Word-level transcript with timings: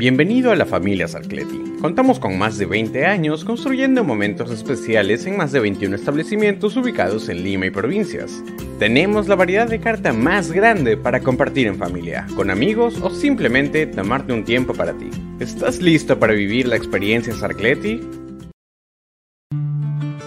Bienvenido 0.00 0.50
a 0.50 0.56
la 0.56 0.64
familia 0.64 1.06
Sarcleti. 1.06 1.74
Contamos 1.78 2.18
con 2.18 2.38
más 2.38 2.56
de 2.56 2.64
20 2.64 3.04
años 3.04 3.44
construyendo 3.44 4.02
momentos 4.02 4.50
especiales 4.50 5.26
en 5.26 5.36
más 5.36 5.52
de 5.52 5.60
21 5.60 5.94
establecimientos 5.94 6.74
ubicados 6.78 7.28
en 7.28 7.44
Lima 7.44 7.66
y 7.66 7.70
provincias. 7.70 8.42
Tenemos 8.78 9.28
la 9.28 9.34
variedad 9.34 9.68
de 9.68 9.78
carta 9.78 10.14
más 10.14 10.52
grande 10.52 10.96
para 10.96 11.20
compartir 11.20 11.66
en 11.66 11.76
familia, 11.76 12.26
con 12.34 12.50
amigos 12.50 12.98
o 13.02 13.10
simplemente 13.10 13.84
tomarte 13.84 14.32
un 14.32 14.44
tiempo 14.46 14.72
para 14.72 14.94
ti. 14.94 15.10
¿Estás 15.38 15.82
listo 15.82 16.18
para 16.18 16.32
vivir 16.32 16.66
la 16.66 16.76
experiencia 16.76 17.34
Sarcleti? 17.34 18.00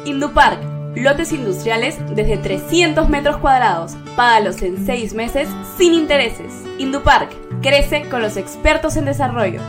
Indupark, 0.06 0.60
lotes 0.96 1.34
industriales 1.34 1.98
desde 2.16 2.38
300 2.38 3.10
metros 3.10 3.38
cuadrados. 3.38 3.98
Págalos 4.16 4.62
en 4.62 4.86
6 4.86 5.16
meses 5.16 5.50
sin 5.80 5.96
intereses. 5.96 6.64
Indupark 6.78 7.43
Crece 7.64 8.10
con 8.10 8.22
los 8.22 8.36
expertos 8.36 8.98
en 8.98 9.06
desarrollo. 9.06 9.62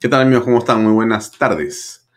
¿Qué 0.00 0.08
tal 0.08 0.22
amigos? 0.22 0.42
¿Cómo 0.42 0.58
están? 0.58 0.82
Muy 0.82 0.92
buenas 0.92 1.30
tardes. 1.30 2.10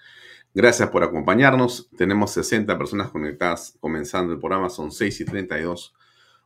Gracias 0.56 0.90
por 0.90 1.04
acompañarnos. 1.04 1.88
Tenemos 1.96 2.32
60 2.32 2.76
personas 2.80 3.12
conectadas 3.12 3.78
comenzando 3.80 4.34
el 4.34 4.40
programa. 4.40 4.72
Son 4.72 4.92
6 4.92 5.22
y 5.22 5.26
32. 5.26 5.94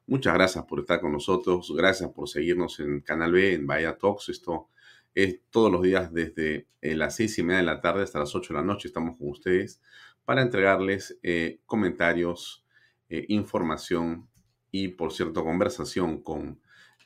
Muchas 0.05 0.33
gracias 0.33 0.65
por 0.65 0.81
estar 0.81 0.99
con 0.99 1.13
nosotros. 1.13 1.73
Gracias 1.73 2.09
por 2.09 2.27
seguirnos 2.27 2.77
en 2.81 2.99
Canal 2.99 3.31
B, 3.31 3.53
en 3.53 3.65
Bahía 3.65 3.97
Talks. 3.97 4.27
Esto 4.27 4.67
es 5.15 5.39
todos 5.49 5.71
los 5.71 5.81
días 5.81 6.11
desde 6.11 6.67
eh, 6.81 6.93
las 6.93 7.15
6 7.15 7.37
y 7.37 7.43
media 7.43 7.59
de 7.59 7.65
la 7.67 7.79
tarde 7.79 8.03
hasta 8.03 8.19
las 8.19 8.35
8 8.35 8.53
de 8.53 8.59
la 8.59 8.65
noche. 8.65 8.89
Estamos 8.89 9.15
con 9.15 9.29
ustedes 9.29 9.79
para 10.25 10.41
entregarles 10.41 11.17
eh, 11.23 11.61
comentarios, 11.65 12.65
eh, 13.07 13.23
información 13.29 14.27
y, 14.71 14.89
por 14.89 15.13
cierto, 15.13 15.45
conversación 15.45 16.21
con 16.21 16.59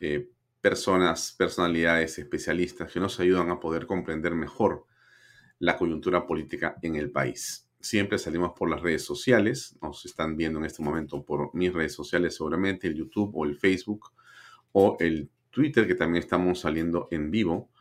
eh, 0.05 0.29
personas, 0.59 1.33
personalidades, 1.37 2.19
especialistas 2.19 2.91
que 2.91 2.99
nos 2.99 3.21
ayudan 3.21 3.49
a 3.51 3.61
poder 3.61 3.85
comprender 3.85 4.35
mejor 4.35 4.85
la 5.59 5.77
coyuntura 5.77 6.27
política 6.27 6.75
en 6.81 6.97
el 6.97 7.09
país. 7.09 7.69
Siempre 7.79 8.17
salimos 8.17 8.51
por 8.53 8.69
las 8.69 8.81
redes 8.81 9.05
sociales, 9.05 9.77
nos 9.81 10.05
están 10.05 10.35
viendo 10.35 10.59
en 10.59 10.65
este 10.65 10.83
momento 10.83 11.23
por 11.23 11.55
mis 11.55 11.71
redes 11.71 11.93
sociales 11.93 12.35
seguramente, 12.35 12.87
el 12.87 12.95
YouTube 12.95 13.31
o 13.33 13.45
el 13.45 13.55
Facebook 13.55 14.11
o 14.73 14.97
el 14.99 15.29
Twitter, 15.51 15.87
que 15.87 15.95
también 15.95 16.21
estamos 16.21 16.59
saliendo 16.59 17.07
en 17.09 17.31
vivo. 17.31 17.71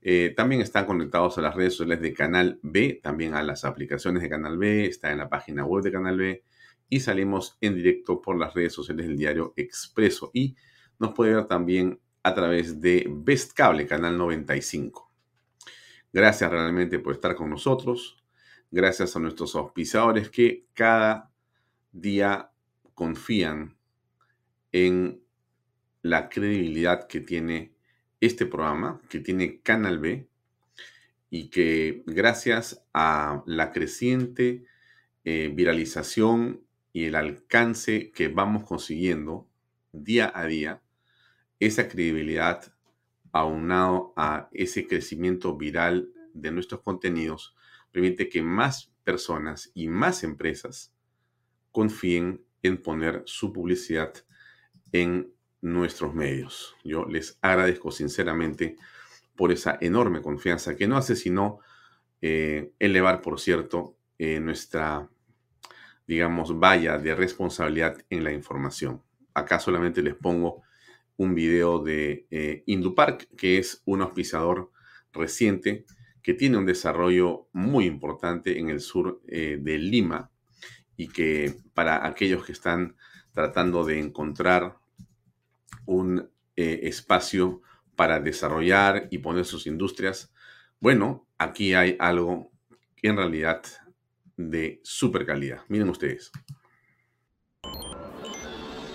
Eh, 0.00 0.32
también 0.34 0.62
están 0.62 0.86
conectados 0.86 1.36
a 1.36 1.42
las 1.42 1.54
redes 1.54 1.74
sociales 1.74 2.00
de 2.00 2.14
Canal 2.14 2.58
B, 2.62 3.00
también 3.02 3.34
a 3.34 3.42
las 3.42 3.66
aplicaciones 3.66 4.22
de 4.22 4.30
Canal 4.30 4.56
B, 4.56 4.86
está 4.86 5.12
en 5.12 5.18
la 5.18 5.28
página 5.28 5.66
web 5.66 5.84
de 5.84 5.92
Canal 5.92 6.16
B 6.16 6.42
y 6.88 7.00
salimos 7.00 7.58
en 7.60 7.74
directo 7.74 8.22
por 8.22 8.38
las 8.38 8.54
redes 8.54 8.72
sociales 8.72 9.06
del 9.06 9.18
diario 9.18 9.52
Expreso 9.56 10.30
y 10.32 10.56
nos 10.98 11.14
puede 11.14 11.34
ver 11.34 11.46
también 11.46 12.00
a 12.22 12.34
través 12.34 12.80
de 12.80 13.06
Best 13.08 13.52
Cable, 13.52 13.86
canal 13.86 14.16
95. 14.18 15.10
Gracias 16.12 16.50
realmente 16.50 16.98
por 16.98 17.14
estar 17.14 17.34
con 17.34 17.50
nosotros. 17.50 18.22
Gracias 18.70 19.14
a 19.14 19.20
nuestros 19.20 19.54
auspiciadores 19.54 20.30
que 20.30 20.66
cada 20.74 21.30
día 21.92 22.50
confían 22.94 23.76
en 24.72 25.22
la 26.02 26.28
credibilidad 26.28 27.06
que 27.06 27.20
tiene 27.20 27.74
este 28.20 28.46
programa, 28.46 29.00
que 29.08 29.20
tiene 29.20 29.60
Canal 29.60 29.98
B, 29.98 30.28
y 31.30 31.48
que 31.48 32.02
gracias 32.06 32.84
a 32.92 33.42
la 33.46 33.72
creciente 33.72 34.64
eh, 35.24 35.50
viralización 35.54 36.62
y 36.92 37.04
el 37.04 37.14
alcance 37.14 38.10
que 38.10 38.28
vamos 38.28 38.64
consiguiendo 38.64 39.48
día 39.92 40.32
a 40.34 40.46
día, 40.46 40.82
esa 41.60 41.88
credibilidad 41.88 42.72
aunado 43.32 44.12
a 44.16 44.48
ese 44.52 44.86
crecimiento 44.86 45.56
viral 45.56 46.10
de 46.32 46.50
nuestros 46.50 46.82
contenidos 46.82 47.54
permite 47.92 48.28
que 48.28 48.42
más 48.42 48.92
personas 49.04 49.70
y 49.74 49.88
más 49.88 50.24
empresas 50.24 50.92
confíen 51.72 52.44
en 52.62 52.82
poner 52.82 53.22
su 53.26 53.52
publicidad 53.52 54.12
en 54.92 55.32
nuestros 55.60 56.14
medios. 56.14 56.74
Yo 56.84 57.04
les 57.04 57.38
agradezco 57.42 57.90
sinceramente 57.90 58.76
por 59.34 59.52
esa 59.52 59.78
enorme 59.80 60.22
confianza 60.22 60.76
que 60.76 60.86
no 60.86 60.96
hace 60.96 61.16
sino 61.16 61.60
eh, 62.22 62.72
elevar, 62.78 63.20
por 63.20 63.38
cierto, 63.38 63.96
eh, 64.18 64.40
nuestra, 64.40 65.08
digamos, 66.06 66.58
valla 66.58 66.98
de 66.98 67.14
responsabilidad 67.14 67.98
en 68.08 68.24
la 68.24 68.32
información. 68.32 69.02
Acá 69.34 69.60
solamente 69.60 70.02
les 70.02 70.14
pongo 70.14 70.62
un 71.16 71.34
video 71.34 71.78
de 71.78 72.26
eh, 72.30 72.62
Indupark, 72.66 73.28
que 73.36 73.58
es 73.58 73.82
un 73.84 74.02
auspiciador 74.02 74.70
reciente 75.12 75.84
que 76.22 76.34
tiene 76.34 76.58
un 76.58 76.66
desarrollo 76.66 77.48
muy 77.52 77.86
importante 77.86 78.58
en 78.58 78.68
el 78.68 78.80
sur 78.80 79.22
eh, 79.28 79.58
de 79.60 79.78
Lima 79.78 80.30
y 80.96 81.08
que 81.08 81.54
para 81.72 82.06
aquellos 82.06 82.44
que 82.44 82.52
están 82.52 82.96
tratando 83.32 83.84
de 83.84 84.00
encontrar 84.00 84.76
un 85.84 86.28
eh, 86.56 86.80
espacio 86.82 87.62
para 87.94 88.18
desarrollar 88.18 89.08
y 89.10 89.18
poner 89.18 89.44
sus 89.44 89.66
industrias, 89.66 90.32
bueno, 90.80 91.26
aquí 91.38 91.74
hay 91.74 91.96
algo 92.00 92.50
en 93.02 93.16
realidad 93.16 93.62
de 94.36 94.80
super 94.82 95.24
calidad. 95.24 95.60
Miren 95.68 95.88
ustedes. 95.90 96.32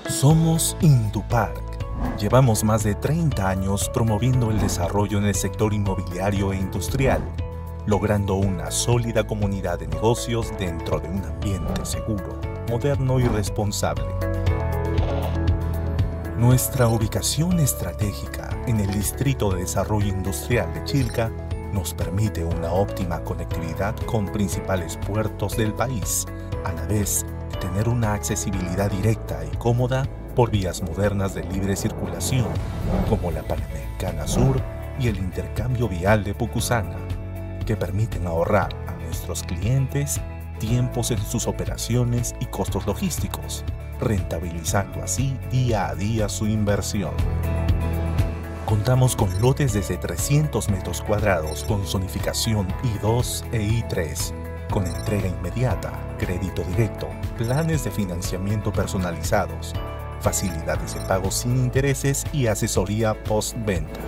Somos 0.09 0.75
Indupark 0.81 1.70
Llevamos 2.19 2.63
más 2.63 2.83
de 2.83 2.93
30 2.93 3.49
años 3.49 3.89
promoviendo 3.89 4.51
el 4.51 4.59
desarrollo 4.59 5.17
en 5.17 5.25
el 5.25 5.35
sector 5.35 5.73
inmobiliario 5.73 6.53
e 6.53 6.57
industrial, 6.57 7.21
logrando 7.87 8.35
una 8.35 8.69
sólida 8.69 9.25
comunidad 9.25 9.79
de 9.79 9.87
negocios 9.87 10.53
dentro 10.59 10.99
de 10.99 11.09
un 11.09 11.23
ambiente 11.23 11.83
seguro, 11.83 12.39
moderno 12.69 13.19
y 13.19 13.27
responsable. 13.27 14.05
Nuestra 16.37 16.87
ubicación 16.87 17.59
estratégica 17.59 18.49
en 18.67 18.79
el 18.79 18.91
Distrito 18.91 19.51
de 19.51 19.61
Desarrollo 19.61 20.07
Industrial 20.07 20.71
de 20.73 20.83
Chilca 20.83 21.31
nos 21.73 21.93
permite 21.93 22.43
una 22.43 22.71
óptima 22.71 23.23
conectividad 23.23 23.95
con 24.05 24.25
principales 24.31 24.97
puertos 24.97 25.57
del 25.57 25.73
país, 25.73 26.25
a 26.65 26.71
la 26.73 26.85
vez 26.85 27.25
de 27.51 27.57
tener 27.57 27.89
una 27.89 28.13
accesibilidad 28.13 28.91
directa 28.91 29.43
y 29.45 29.55
cómoda 29.57 30.07
por 30.41 30.49
vías 30.49 30.81
modernas 30.81 31.35
de 31.35 31.43
libre 31.43 31.75
circulación, 31.75 32.47
como 33.07 33.29
la 33.29 33.43
Panamericana 33.43 34.25
Sur 34.25 34.59
y 34.99 35.07
el 35.07 35.17
intercambio 35.17 35.87
vial 35.87 36.23
de 36.23 36.33
Pucusana, 36.33 36.97
que 37.63 37.77
permiten 37.77 38.25
ahorrar 38.25 38.75
a 38.87 38.93
nuestros 39.03 39.43
clientes 39.43 40.19
tiempos 40.57 41.11
en 41.11 41.19
sus 41.19 41.45
operaciones 41.45 42.33
y 42.39 42.47
costos 42.47 42.87
logísticos, 42.87 43.63
rentabilizando 43.99 45.03
así 45.03 45.37
día 45.51 45.89
a 45.89 45.93
día 45.93 46.27
su 46.27 46.47
inversión. 46.47 47.13
Contamos 48.65 49.15
con 49.15 49.29
lotes 49.43 49.73
desde 49.73 49.97
300 49.97 50.71
metros 50.71 51.03
cuadrados 51.03 51.63
con 51.65 51.85
zonificación 51.85 52.67
I2 52.99 53.43
e 53.51 53.61
I3, 53.61 54.33
con 54.71 54.87
entrega 54.87 55.27
inmediata, 55.27 55.91
crédito 56.17 56.63
directo, 56.63 57.07
planes 57.37 57.83
de 57.83 57.91
financiamiento 57.91 58.73
personalizados, 58.73 59.75
facilidades 60.21 60.93
de 60.95 61.01
pago 61.01 61.31
sin 61.31 61.57
intereses 61.57 62.23
y 62.31 62.47
asesoría 62.47 63.13
postventa. 63.23 63.99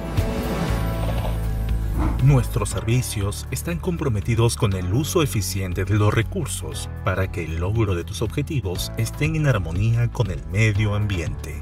Nuestros 2.24 2.70
servicios 2.70 3.48
están 3.52 3.80
comprometidos 3.80 4.56
con 4.56 4.72
el 4.74 4.94
uso 4.94 5.24
eficiente 5.24 5.84
de 5.84 5.96
los 5.96 6.14
recursos 6.14 6.90
para 7.04 7.30
que 7.30 7.44
el 7.44 7.58
logro 7.58 7.96
de 7.96 8.06
tus 8.06 8.22
objetivos 8.22 8.94
estén 8.98 9.36
en 9.36 9.48
armonía 9.48 10.10
con 10.10 10.32
el 10.32 10.42
medio 10.48 10.96
ambiente. 10.96 11.62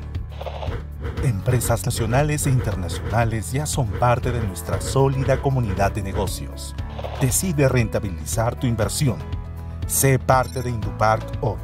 Empresas 1.23 1.83
nacionales 1.85 2.45
e 2.45 2.51
internacionales 2.51 3.51
ya 3.51 3.65
son 3.65 3.87
parte 3.87 4.31
de 4.31 4.41
nuestra 4.41 4.79
sólida 4.81 5.41
comunidad 5.41 5.93
de 5.93 6.03
negocios. 6.03 6.75
Decide 7.19 7.67
rentabilizar 7.67 8.55
tu 8.55 8.67
inversión. 8.67 9.17
Sé 9.87 10.19
parte 10.19 10.61
de 10.61 10.69
Indupark 10.69 11.25
hoy. 11.41 11.57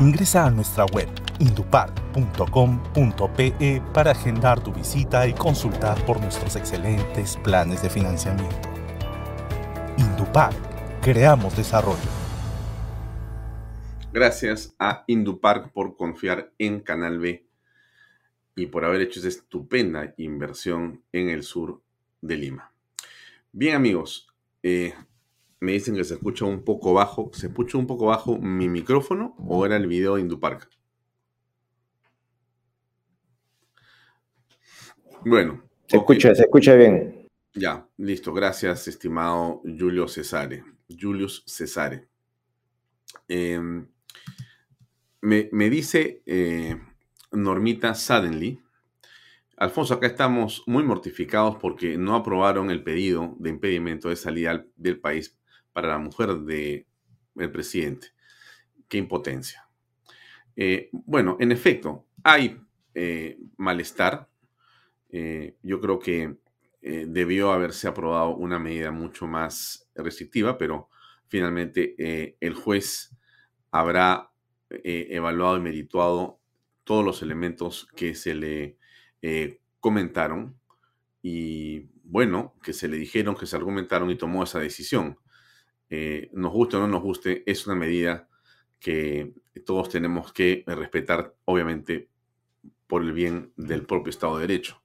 Ingresa 0.00 0.44
a 0.44 0.50
nuestra 0.50 0.86
web 0.86 1.08
indupark.com.pe 1.40 3.82
para 3.92 4.12
agendar 4.12 4.62
tu 4.62 4.72
visita 4.72 5.26
y 5.26 5.32
consultar 5.32 6.06
por 6.06 6.20
nuestros 6.20 6.54
excelentes 6.54 7.36
planes 7.38 7.82
de 7.82 7.90
financiamiento. 7.90 8.68
Indupark, 9.96 11.00
creamos 11.00 11.56
desarrollo. 11.56 11.98
Gracias 14.12 14.74
a 14.78 15.04
Indupark 15.06 15.72
por 15.72 15.96
confiar 15.96 16.52
en 16.58 16.80
Canal 16.80 17.18
B 17.18 17.46
y 18.56 18.66
por 18.66 18.84
haber 18.84 19.00
hecho 19.00 19.20
esa 19.20 19.28
estupenda 19.28 20.14
inversión 20.16 21.02
en 21.12 21.30
el 21.30 21.42
sur 21.42 21.80
de 22.20 22.36
Lima. 22.36 22.72
Bien 23.52 23.76
amigos, 23.76 24.28
eh, 24.62 24.94
me 25.60 25.72
dicen 25.72 25.94
que 25.94 26.04
se 26.04 26.14
escucha 26.14 26.44
un 26.44 26.64
poco 26.64 26.92
bajo. 26.92 27.30
¿Se 27.32 27.48
escucha 27.48 27.78
un 27.78 27.86
poco 27.86 28.06
bajo 28.06 28.38
mi 28.38 28.68
micrófono 28.68 29.34
o 29.38 29.64
era 29.64 29.76
el 29.76 29.86
video 29.86 30.16
de 30.16 30.22
Indupark? 30.22 30.68
Bueno. 35.24 35.62
Se 35.86 35.96
escucha, 35.96 36.34
se 36.34 36.42
escucha 36.42 36.74
bien. 36.74 37.28
Ya, 37.54 37.86
listo. 37.98 38.32
Gracias, 38.32 38.88
estimado 38.88 39.60
Julio 39.64 40.08
Cesare. 40.08 40.64
Julius 40.88 41.44
Cesare. 41.46 42.08
Em, 43.28 43.86
me, 45.20 45.70
dice 45.70 46.22
eh, 46.26 46.80
Normita 47.32 47.94
Suddenly. 47.94 48.62
Alfonso, 49.56 49.94
acá 49.94 50.06
estamos 50.06 50.62
muy 50.66 50.82
mortificados 50.82 51.56
porque 51.56 51.98
no 51.98 52.16
aprobaron 52.16 52.70
el 52.70 52.82
pedido 52.82 53.36
de 53.38 53.50
impedimento 53.50 54.08
de 54.08 54.16
salida 54.16 54.64
del 54.76 54.98
país 55.00 55.38
para 55.72 55.88
la 55.88 55.98
mujer 55.98 56.36
del 56.38 56.86
presidente. 57.52 58.08
Qué 58.88 58.96
impotencia. 58.96 59.68
Eh, 60.56 60.88
bueno, 60.92 61.36
en 61.40 61.52
efecto, 61.52 62.06
hay 62.22 62.58
eh, 62.94 63.38
malestar 63.58 64.29
eh, 65.12 65.56
yo 65.62 65.80
creo 65.80 65.98
que 65.98 66.36
eh, 66.82 67.06
debió 67.08 67.52
haberse 67.52 67.88
aprobado 67.88 68.36
una 68.36 68.58
medida 68.58 68.90
mucho 68.90 69.26
más 69.26 69.88
restrictiva, 69.94 70.56
pero 70.56 70.88
finalmente 71.28 71.94
eh, 71.98 72.36
el 72.40 72.54
juez 72.54 73.16
habrá 73.70 74.30
evaluado 74.72 75.56
y 75.56 75.60
merituado 75.60 76.38
todos 76.84 77.04
los 77.04 77.22
elementos 77.22 77.88
que 77.96 78.14
se 78.14 78.34
le 78.36 78.78
comentaron 79.80 80.56
y 81.22 81.88
bueno, 82.04 82.54
que 82.62 82.72
se 82.72 82.86
le 82.86 82.96
dijeron, 82.96 83.34
que 83.34 83.46
se 83.46 83.56
argumentaron 83.56 84.10
y 84.10 84.16
tomó 84.16 84.44
esa 84.44 84.60
decisión. 84.60 85.18
nos 86.32 86.52
guste 86.52 86.76
o 86.76 86.80
no 86.80 86.86
nos 86.86 87.02
guste, 87.02 87.42
es 87.46 87.66
una 87.66 87.74
medida 87.74 88.28
que 88.78 89.34
todos 89.66 89.88
tenemos 89.88 90.32
que 90.32 90.62
respetar, 90.68 91.34
obviamente, 91.46 92.08
por 92.86 93.02
el 93.02 93.12
bien 93.12 93.52
del 93.56 93.86
propio 93.86 94.10
Estado 94.10 94.38
de 94.38 94.46
Derecho 94.46 94.80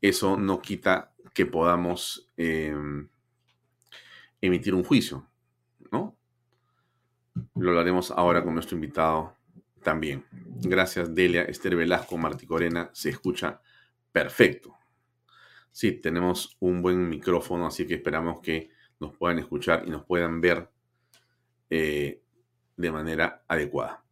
eso 0.00 0.36
no 0.36 0.60
quita 0.60 1.12
que 1.34 1.46
podamos 1.46 2.30
em, 2.36 3.08
emitir 4.40 4.74
un 4.74 4.84
juicio, 4.84 5.28
¿no? 5.90 6.16
Lo 7.54 7.70
hablaremos 7.70 8.10
ahora 8.10 8.42
con 8.42 8.54
nuestro 8.54 8.76
invitado 8.76 9.36
también. 9.82 10.24
Gracias, 10.32 11.14
Delia, 11.14 11.42
Esther 11.42 11.76
Velasco, 11.76 12.16
Martí 12.16 12.46
Corena, 12.46 12.90
se 12.92 13.10
escucha 13.10 13.60
perfecto. 14.10 14.74
Sí, 15.70 15.92
tenemos 15.92 16.56
un 16.60 16.80
buen 16.80 17.08
micrófono, 17.08 17.66
así 17.66 17.86
que 17.86 17.94
esperamos 17.94 18.40
que 18.40 18.70
nos 18.98 19.14
puedan 19.14 19.38
escuchar 19.38 19.84
y 19.86 19.90
nos 19.90 20.04
puedan 20.04 20.40
ver 20.40 20.70
eh, 21.68 22.22
de 22.76 22.90
manera 22.90 23.44
adecuada. 23.46 24.02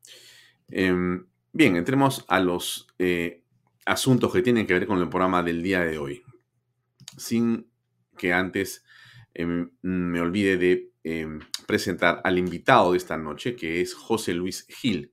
Em, 0.69 1.27
bien, 1.53 1.77
entremos 1.77 2.25
a 2.29 2.41
los 2.41 2.87
eh, 2.99 3.44
asuntos 3.87 4.33
que 4.33 4.43
tienen 4.43 4.67
que 4.67 4.75
ver 4.75 4.87
con 4.87 4.99
el 5.01 5.09
programa 5.09 5.43
del 5.43 5.63
día 5.63 5.81
de 5.81 5.99
hoy. 5.99 6.23
Sin 7.17 7.71
que 8.17 8.33
antes 8.33 8.85
em, 9.35 9.71
me 9.83 10.21
olvide 10.21 10.57
de 10.57 10.93
em, 11.03 11.41
presentar 11.67 12.21
al 12.25 12.39
invitado 12.39 12.93
de 12.93 12.99
esta 12.99 13.17
noche, 13.17 13.57
que 13.57 13.81
es 13.81 13.95
José 13.95 14.35
Luis 14.35 14.67
Gil, 14.69 15.13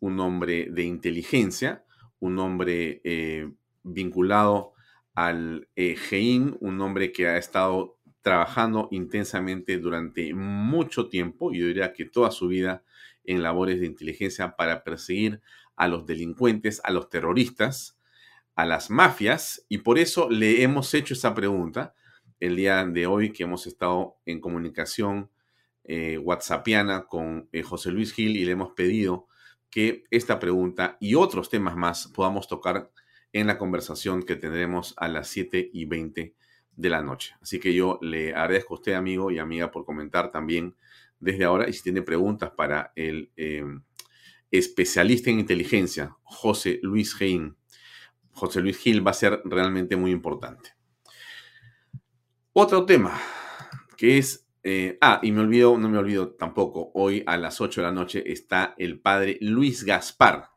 un 0.00 0.20
hombre 0.20 0.68
de 0.70 0.82
inteligencia, 0.82 1.84
un 2.18 2.38
hombre 2.38 3.00
eh, 3.04 3.50
vinculado 3.82 4.72
al 5.14 5.68
GEIN, 5.76 6.56
un 6.60 6.80
hombre 6.80 7.12
que 7.12 7.28
ha 7.28 7.36
estado 7.36 7.98
trabajando 8.22 8.88
intensamente 8.92 9.78
durante 9.78 10.32
mucho 10.32 11.08
tiempo, 11.08 11.52
yo 11.52 11.66
diría 11.66 11.92
que 11.92 12.04
toda 12.04 12.30
su 12.30 12.48
vida, 12.48 12.84
en 13.24 13.42
labores 13.42 13.80
de 13.80 13.86
inteligencia 13.86 14.56
para 14.56 14.82
perseguir 14.82 15.40
a 15.76 15.88
los 15.88 16.06
delincuentes, 16.06 16.80
a 16.84 16.90
los 16.90 17.08
terroristas, 17.08 17.98
a 18.54 18.66
las 18.66 18.90
mafias 18.90 19.64
y 19.68 19.78
por 19.78 19.98
eso 19.98 20.28
le 20.30 20.62
hemos 20.62 20.92
hecho 20.94 21.14
esa 21.14 21.34
pregunta 21.34 21.94
el 22.40 22.56
día 22.56 22.84
de 22.84 23.06
hoy 23.06 23.32
que 23.32 23.44
hemos 23.44 23.66
estado 23.66 24.16
en 24.26 24.40
comunicación 24.40 25.30
eh, 25.84 26.18
whatsappiana 26.18 27.06
con 27.06 27.48
eh, 27.52 27.62
José 27.62 27.90
Luis 27.90 28.12
Gil 28.12 28.36
y 28.36 28.44
le 28.44 28.52
hemos 28.52 28.72
pedido 28.72 29.28
que 29.70 30.04
esta 30.10 30.38
pregunta 30.38 30.96
y 31.00 31.14
otros 31.14 31.48
temas 31.48 31.76
más 31.76 32.08
podamos 32.08 32.46
tocar 32.46 32.90
en 33.32 33.46
la 33.46 33.58
conversación 33.58 34.22
que 34.22 34.36
tendremos 34.36 34.94
a 34.98 35.08
las 35.08 35.28
7 35.28 35.70
y 35.72 35.86
20 35.86 36.34
de 36.76 36.90
la 36.90 37.02
noche. 37.02 37.34
Así 37.40 37.58
que 37.58 37.74
yo 37.74 37.98
le 38.02 38.34
agradezco 38.34 38.74
a 38.74 38.78
usted, 38.78 38.92
amigo 38.92 39.30
y 39.30 39.38
amiga, 39.38 39.70
por 39.70 39.84
comentar 39.84 40.30
también 40.30 40.76
desde 41.18 41.44
ahora 41.44 41.68
y 41.68 41.72
si 41.72 41.82
tiene 41.82 42.02
preguntas 42.02 42.50
para 42.56 42.92
el 42.96 43.30
eh, 43.36 43.64
especialista 44.50 45.30
en 45.30 45.40
inteligencia, 45.40 46.16
José 46.22 46.80
Luis 46.82 47.14
Gein 47.14 47.56
José 48.32 48.60
Luis 48.60 48.78
Gil 48.78 49.06
va 49.06 49.12
a 49.12 49.14
ser 49.14 49.40
realmente 49.44 49.96
muy 49.96 50.10
importante. 50.10 50.70
Otro 52.52 52.84
tema 52.84 53.18
que 53.96 54.18
es, 54.18 54.48
eh, 54.62 54.98
ah, 55.00 55.20
y 55.22 55.32
me 55.32 55.40
olvido, 55.40 55.78
no 55.78 55.88
me 55.88 55.98
olvido 55.98 56.32
tampoco, 56.34 56.90
hoy 56.94 57.22
a 57.26 57.36
las 57.36 57.60
8 57.60 57.80
de 57.80 57.86
la 57.86 57.92
noche 57.92 58.32
está 58.32 58.74
el 58.78 59.00
padre 59.00 59.38
Luis 59.40 59.84
Gaspar. 59.84 60.50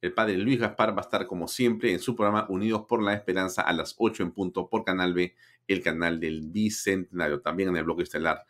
El 0.00 0.12
padre 0.12 0.36
Luis 0.36 0.60
Gaspar 0.60 0.92
va 0.96 1.00
a 1.00 1.04
estar 1.04 1.26
como 1.26 1.48
siempre 1.48 1.92
en 1.92 1.98
su 1.98 2.14
programa 2.14 2.46
Unidos 2.48 2.84
por 2.86 3.02
la 3.02 3.14
Esperanza 3.14 3.62
a 3.62 3.72
las 3.72 3.94
8 3.98 4.22
en 4.22 4.32
punto 4.32 4.68
por 4.68 4.84
Canal 4.84 5.14
B, 5.14 5.34
el 5.66 5.82
canal 5.82 6.20
del 6.20 6.42
Bicentenario, 6.42 7.40
también 7.40 7.70
en 7.70 7.76
el 7.76 7.84
bloque 7.84 8.02
estelar 8.02 8.44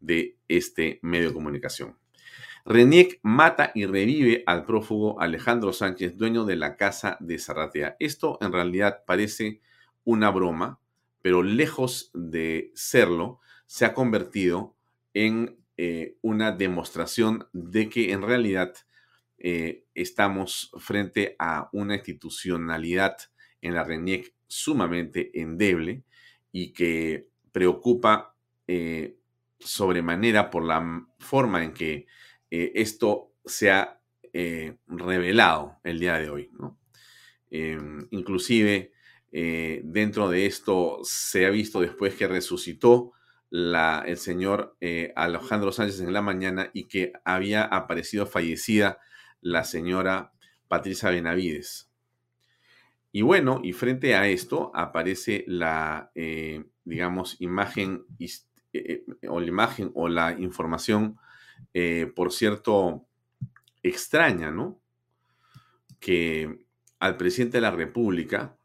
de 0.00 0.38
este 0.48 1.00
medio 1.02 1.28
de 1.28 1.34
comunicación. 1.34 1.98
Reniec 2.64 3.18
mata 3.22 3.72
y 3.74 3.86
revive 3.86 4.44
al 4.46 4.64
prófugo 4.64 5.20
Alejandro 5.20 5.72
Sánchez, 5.72 6.16
dueño 6.16 6.44
de 6.44 6.56
la 6.56 6.76
casa 6.76 7.16
de 7.18 7.38
Zarratea. 7.38 7.96
Esto 7.98 8.38
en 8.40 8.52
realidad 8.52 9.02
parece 9.04 9.60
una 10.04 10.30
broma, 10.30 10.78
pero 11.22 11.42
lejos 11.42 12.10
de 12.14 12.70
serlo, 12.74 13.40
se 13.66 13.84
ha 13.84 13.94
convertido 13.94 14.76
en 15.14 15.58
eh, 15.76 16.16
una 16.22 16.52
demostración 16.52 17.48
de 17.52 17.88
que 17.88 18.12
en 18.12 18.22
realidad 18.22 18.74
eh, 19.38 19.84
estamos 19.94 20.70
frente 20.78 21.34
a 21.38 21.68
una 21.72 21.96
institucionalidad 21.96 23.16
en 23.60 23.74
la 23.74 23.82
RENIEC 23.82 24.34
sumamente 24.46 25.30
endeble 25.40 26.04
y 26.52 26.72
que 26.72 27.28
preocupa 27.50 28.36
eh, 28.68 29.16
sobremanera 29.58 30.50
por 30.50 30.64
la 30.64 31.06
forma 31.18 31.64
en 31.64 31.72
que 31.72 32.06
eh, 32.54 32.70
esto 32.74 33.32
se 33.46 33.70
ha 33.70 33.98
eh, 34.34 34.76
revelado 34.86 35.78
el 35.84 35.98
día 35.98 36.18
de 36.18 36.28
hoy. 36.28 36.50
Inclusive 38.10 38.92
eh, 39.30 39.80
dentro 39.84 40.28
de 40.28 40.44
esto 40.44 40.98
se 41.02 41.46
ha 41.46 41.50
visto 41.50 41.80
después 41.80 42.14
que 42.14 42.28
resucitó 42.28 43.12
el 43.50 44.16
señor 44.18 44.76
Alejandro 45.16 45.72
Sánchez 45.72 46.00
en 46.00 46.12
la 46.12 46.20
mañana 46.20 46.70
y 46.74 46.88
que 46.88 47.12
había 47.24 47.64
aparecido 47.64 48.26
fallecida 48.26 48.98
la 49.40 49.64
señora 49.64 50.32
Patricia 50.68 51.10
Benavides. 51.10 51.90
Y 53.12 53.22
bueno, 53.22 53.60
y 53.62 53.72
frente 53.72 54.14
a 54.14 54.28
esto 54.28 54.70
aparece 54.74 55.44
la, 55.46 56.10
digamos, 56.84 57.38
imagen 57.40 58.04
o 59.28 59.40
la 59.40 59.46
imagen 59.46 59.90
o 59.94 60.08
la 60.08 60.32
información 60.32 61.18
eh, 61.74 62.10
por 62.14 62.32
cierto, 62.32 63.06
extraña, 63.82 64.50
¿no? 64.50 64.82
que 66.02 66.66
al 66.98 67.16
presidente 67.16 67.58
de 67.58 67.62
la 67.62 67.70
República 67.70 68.56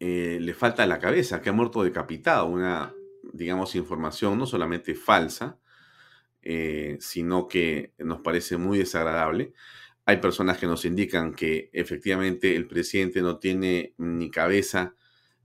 eh, 0.00 0.38
le 0.40 0.54
falta 0.54 0.86
la 0.86 0.98
cabeza, 0.98 1.40
que 1.40 1.50
ha 1.50 1.52
muerto 1.52 1.84
decapitado, 1.84 2.46
una, 2.46 2.94
digamos, 3.32 3.74
información 3.74 4.38
no 4.38 4.46
solamente 4.46 4.94
falsa, 4.94 5.60
eh, 6.40 6.96
sino 7.00 7.46
que 7.46 7.92
nos 7.98 8.20
parece 8.22 8.56
muy 8.56 8.78
desagradable. 8.78 9.52
Hay 10.06 10.16
personas 10.16 10.58
que 10.58 10.66
nos 10.66 10.84
indican 10.84 11.34
que 11.34 11.70
efectivamente 11.72 12.56
el 12.56 12.66
presidente 12.66 13.20
no 13.20 13.38
tiene 13.38 13.94
ni 13.98 14.30
cabeza 14.30 14.96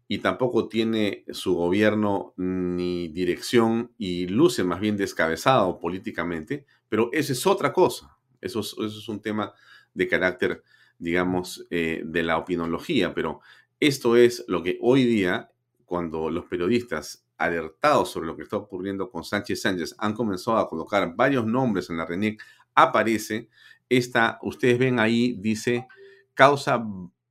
y 0.08 0.20
tampoco 0.20 0.68
tiene 0.68 1.26
su 1.32 1.56
gobierno 1.56 2.34
ni 2.38 3.10
dirección 3.10 3.92
y 3.98 4.28
luce 4.28 4.64
más 4.64 4.80
bien 4.80 4.96
descabezado 4.96 5.80
políticamente, 5.80 6.66
pero 6.88 7.10
eso 7.12 7.34
es 7.34 7.46
otra 7.46 7.74
cosa. 7.74 8.18
Eso 8.40 8.62
es, 8.62 8.68
eso 8.74 8.86
es 8.86 9.10
un 9.10 9.22
tema 9.22 9.54
de 9.94 10.08
carácter, 10.08 10.64
digamos, 10.98 11.66
eh, 11.70 12.04
de 12.06 12.24
la 12.24 12.38
opinología, 12.38 13.14
pero 13.14 13.42
esto 13.80 14.16
es 14.16 14.46
lo 14.48 14.64
que 14.64 14.78
hoy 14.82 15.04
día, 15.04 15.52
cuando 15.86 16.30
los 16.30 16.46
periodistas 16.46 17.26
alertados 17.38 18.10
sobre 18.12 18.28
lo 18.28 18.36
que 18.36 18.44
está 18.44 18.58
ocurriendo 18.58 19.10
con 19.10 19.24
Sánchez 19.24 19.62
Sánchez 19.62 19.96
han 20.00 20.14
comenzado 20.14 20.58
a 20.58 20.70
colocar 20.70 21.16
varios 21.16 21.46
nombres 21.46 21.90
en 21.90 21.98
la 21.98 22.06
RENIEC, 22.06 22.42
aparece 22.74 23.50
esta, 23.90 24.40
ustedes 24.42 24.80
ven 24.80 25.00
ahí, 25.00 25.34
dice 25.40 25.88
causa 26.34 26.84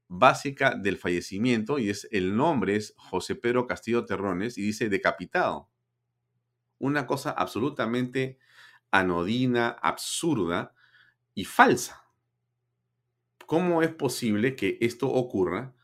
básica 0.09 0.75
del 0.75 0.97
fallecimiento 0.97 1.79
y 1.79 1.91
es 1.91 2.09
el 2.13 2.37
nombre 2.37 2.77
es 2.77 2.95
José 2.97 3.35
Pedro 3.35 3.67
Castillo 3.67 4.05
Terrones 4.05 4.57
y 4.59 4.63
dice 4.63 4.89
decapitado. 4.89 5.69
Una 6.79 7.07
cosa 7.07 7.31
absolutamente 7.31 8.39
anodina, 8.91 9.71
absurda 9.71 10.75
y 11.35 11.45
falsa. 11.45 12.05
¿Cómo 13.47 13.83
es 13.83 13.95
posible 13.95 14.57
que 14.57 14.79
esto 14.81 15.09
ocurra 15.09 15.75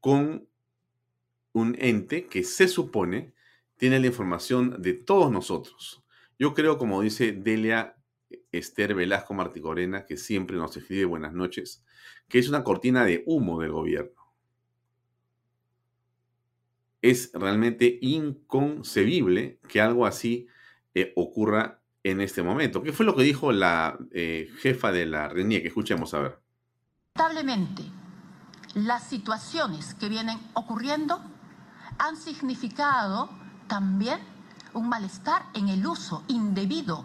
con 0.00 0.48
un 1.52 1.76
ente 1.78 2.26
que 2.26 2.44
se 2.44 2.68
supone 2.68 3.34
tiene 3.76 3.98
la 3.98 4.06
información 4.06 4.80
de 4.80 4.94
todos 4.94 5.30
nosotros? 5.30 6.04
Yo 6.38 6.54
creo, 6.54 6.78
como 6.78 7.02
dice 7.02 7.32
Delia 7.32 7.96
Esther 8.52 8.94
Velasco 8.94 9.34
Marticorena, 9.34 10.06
que 10.06 10.16
siempre 10.16 10.56
nos 10.56 10.76
escribe 10.76 11.04
buenas 11.04 11.32
noches, 11.32 11.84
que 12.30 12.38
es 12.38 12.48
una 12.48 12.64
cortina 12.64 13.04
de 13.04 13.24
humo 13.26 13.60
del 13.60 13.72
gobierno. 13.72 14.32
Es 17.02 17.32
realmente 17.34 17.98
inconcebible 18.00 19.58
que 19.68 19.80
algo 19.80 20.06
así 20.06 20.46
eh, 20.94 21.12
ocurra 21.16 21.80
en 22.04 22.20
este 22.20 22.42
momento. 22.42 22.82
¿Qué 22.82 22.92
fue 22.92 23.04
lo 23.04 23.16
que 23.16 23.24
dijo 23.24 23.52
la 23.52 23.98
eh, 24.12 24.48
jefa 24.60 24.92
de 24.92 25.06
la 25.06 25.28
RENIE? 25.28 25.60
Que 25.60 25.68
escuchemos 25.68 26.14
a 26.14 26.20
ver. 26.20 26.40
Lamentablemente, 27.16 27.82
las 28.74 29.08
situaciones 29.08 29.94
que 29.94 30.08
vienen 30.08 30.38
ocurriendo 30.54 31.20
han 31.98 32.16
significado 32.16 33.28
también 33.66 34.20
un 34.72 34.88
malestar 34.88 35.46
en 35.54 35.68
el 35.68 35.84
uso 35.84 36.22
indebido 36.28 37.04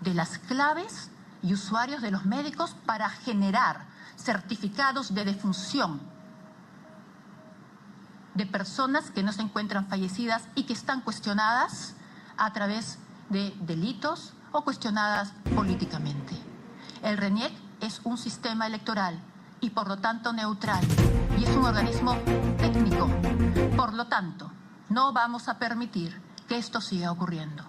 de 0.00 0.14
las 0.14 0.38
claves 0.38 1.10
y 1.42 1.52
usuarios 1.52 2.00
de 2.00 2.10
los 2.10 2.24
médicos 2.24 2.74
para 2.86 3.10
generar 3.10 3.91
certificados 4.22 5.14
de 5.14 5.24
defunción 5.24 6.00
de 8.34 8.46
personas 8.46 9.10
que 9.10 9.22
no 9.22 9.32
se 9.32 9.42
encuentran 9.42 9.86
fallecidas 9.88 10.44
y 10.54 10.64
que 10.64 10.72
están 10.72 11.02
cuestionadas 11.02 11.94
a 12.36 12.52
través 12.52 12.98
de 13.28 13.54
delitos 13.60 14.32
o 14.52 14.62
cuestionadas 14.62 15.32
políticamente. 15.54 16.34
El 17.02 17.18
RENIEC 17.18 17.52
es 17.80 18.00
un 18.04 18.16
sistema 18.16 18.66
electoral 18.66 19.20
y 19.60 19.70
por 19.70 19.88
lo 19.88 19.98
tanto 19.98 20.32
neutral 20.32 20.84
y 21.38 21.44
es 21.44 21.56
un 21.56 21.64
organismo 21.64 22.16
técnico. 22.58 23.08
Por 23.76 23.92
lo 23.94 24.06
tanto, 24.06 24.50
no 24.88 25.12
vamos 25.12 25.48
a 25.48 25.58
permitir 25.58 26.20
que 26.48 26.56
esto 26.56 26.80
siga 26.80 27.10
ocurriendo. 27.10 27.64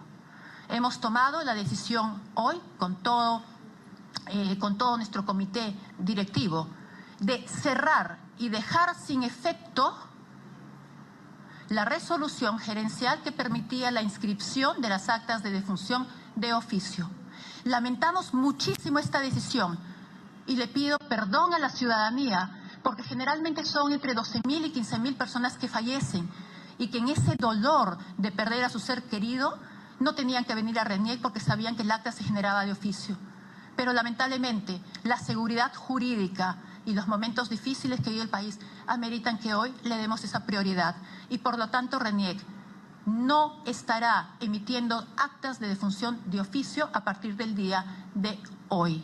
Hemos 0.69 0.99
tomado 0.99 1.43
la 1.43 1.53
decisión 1.53 2.21
hoy 2.35 2.59
con 2.77 2.95
todo, 2.95 3.43
eh, 4.27 4.57
con 4.59 4.77
todo 4.77 4.97
nuestro 4.97 5.25
comité 5.25 5.75
directivo 5.97 6.67
de 7.19 7.47
cerrar 7.47 8.19
y 8.37 8.49
dejar 8.49 8.95
sin 8.95 9.23
efecto 9.23 9.95
la 11.69 11.85
resolución 11.85 12.59
gerencial 12.59 13.21
que 13.23 13.31
permitía 13.31 13.91
la 13.91 14.01
inscripción 14.01 14.81
de 14.81 14.89
las 14.89 15.09
actas 15.09 15.43
de 15.43 15.51
defunción 15.51 16.07
de 16.35 16.53
oficio. 16.53 17.09
Lamentamos 17.63 18.33
muchísimo 18.33 18.99
esta 18.99 19.19
decisión 19.19 19.79
y 20.45 20.55
le 20.57 20.67
pido 20.67 20.97
perdón 20.99 21.53
a 21.53 21.59
la 21.59 21.69
ciudadanía 21.69 22.59
porque 22.83 23.03
generalmente 23.03 23.63
son 23.65 23.93
entre 23.93 24.13
12.000 24.13 24.67
y 24.67 24.73
15.000 24.73 25.17
personas 25.17 25.57
que 25.57 25.69
fallecen 25.69 26.29
y 26.77 26.87
que 26.89 26.97
en 26.97 27.07
ese 27.07 27.35
dolor 27.37 27.97
de 28.17 28.31
perder 28.31 28.65
a 28.65 28.69
su 28.69 28.79
ser 28.79 29.03
querido 29.03 29.57
no 29.99 30.15
tenían 30.15 30.43
que 30.43 30.55
venir 30.55 30.79
a 30.79 30.83
RENIEC 30.83 31.21
porque 31.21 31.39
sabían 31.39 31.75
que 31.75 31.83
el 31.83 31.91
acta 31.91 32.11
se 32.11 32.23
generaba 32.23 32.65
de 32.65 32.71
oficio. 32.71 33.17
Pero 33.75 33.93
lamentablemente 33.93 34.79
la 35.03 35.17
seguridad 35.17 35.73
jurídica 35.73 36.57
y 36.85 36.93
los 36.93 37.07
momentos 37.07 37.49
difíciles 37.49 38.01
que 38.01 38.09
vive 38.09 38.23
el 38.23 38.29
país 38.29 38.59
ameritan 38.87 39.39
que 39.39 39.53
hoy 39.53 39.73
le 39.83 39.97
demos 39.97 40.23
esa 40.23 40.45
prioridad. 40.45 40.95
Y 41.29 41.39
por 41.39 41.57
lo 41.57 41.69
tanto 41.69 41.99
RENIEC 41.99 42.39
no 43.05 43.61
estará 43.65 44.35
emitiendo 44.39 44.95
actas 45.17 45.59
de 45.59 45.67
defunción 45.67 46.19
de 46.25 46.39
oficio 46.39 46.89
a 46.93 47.03
partir 47.03 47.35
del 47.35 47.55
día 47.55 48.09
de 48.15 48.37
hoy. 48.69 49.01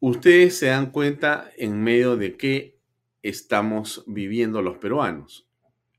Ustedes 0.00 0.58
se 0.58 0.66
dan 0.66 0.90
cuenta 0.90 1.50
en 1.56 1.82
medio 1.82 2.16
de 2.16 2.36
qué 2.36 2.80
estamos 3.22 4.02
viviendo 4.06 4.60
los 4.60 4.78
peruanos. 4.78 5.46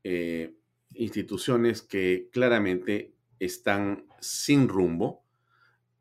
Eh, 0.03 0.57
instituciones 0.93 1.81
que 1.81 2.29
claramente 2.31 3.15
están 3.39 4.05
sin 4.19 4.67
rumbo, 4.67 5.22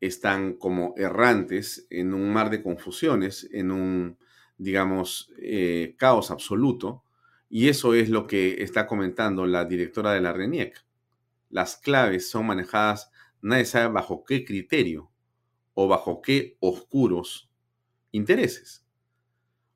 están 0.05 0.53
como 0.53 0.93
errantes 0.97 1.87
en 1.89 2.13
un 2.13 2.31
mar 2.33 2.49
de 2.49 2.61
confusiones, 2.61 3.49
en 3.51 3.71
un, 3.71 4.17
digamos, 4.57 5.31
eh, 5.37 5.95
caos 5.97 6.31
absoluto. 6.31 7.03
Y 7.49 7.69
eso 7.69 7.93
es 7.93 8.09
lo 8.09 8.27
que 8.27 8.63
está 8.63 8.87
comentando 8.87 9.45
la 9.45 9.65
directora 9.65 10.13
de 10.13 10.21
la 10.21 10.33
RENIEC. 10.33 10.83
Las 11.49 11.77
claves 11.77 12.29
son 12.29 12.47
manejadas, 12.47 13.11
nadie 13.41 13.65
sabe 13.65 13.93
bajo 13.93 14.23
qué 14.25 14.43
criterio 14.43 15.11
o 15.73 15.87
bajo 15.87 16.21
qué 16.21 16.57
oscuros 16.59 17.49
intereses. 18.11 18.85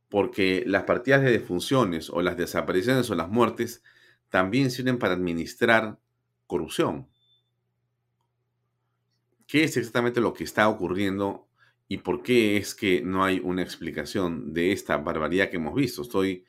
Porque 0.09 0.63
las 0.65 0.83
partidas 0.83 1.21
de 1.21 1.31
defunciones 1.31 2.09
o 2.09 2.21
las 2.21 2.37
desapariciones 2.37 3.09
o 3.09 3.15
las 3.15 3.29
muertes 3.29 3.83
también 4.29 4.71
sirven 4.71 4.99
para 4.99 5.13
administrar 5.13 5.99
corrupción. 6.47 7.07
¿Qué 9.47 9.63
es 9.63 9.77
exactamente 9.77 10.19
lo 10.19 10.33
que 10.33 10.43
está 10.43 10.67
ocurriendo 10.67 11.47
y 11.87 11.99
por 11.99 12.21
qué 12.21 12.57
es 12.57 12.75
que 12.75 13.01
no 13.01 13.23
hay 13.23 13.39
una 13.41 13.61
explicación 13.61 14.53
de 14.53 14.73
esta 14.73 14.97
barbaridad 14.97 15.49
que 15.49 15.55
hemos 15.55 15.73
visto? 15.73 16.01
Estoy 16.01 16.43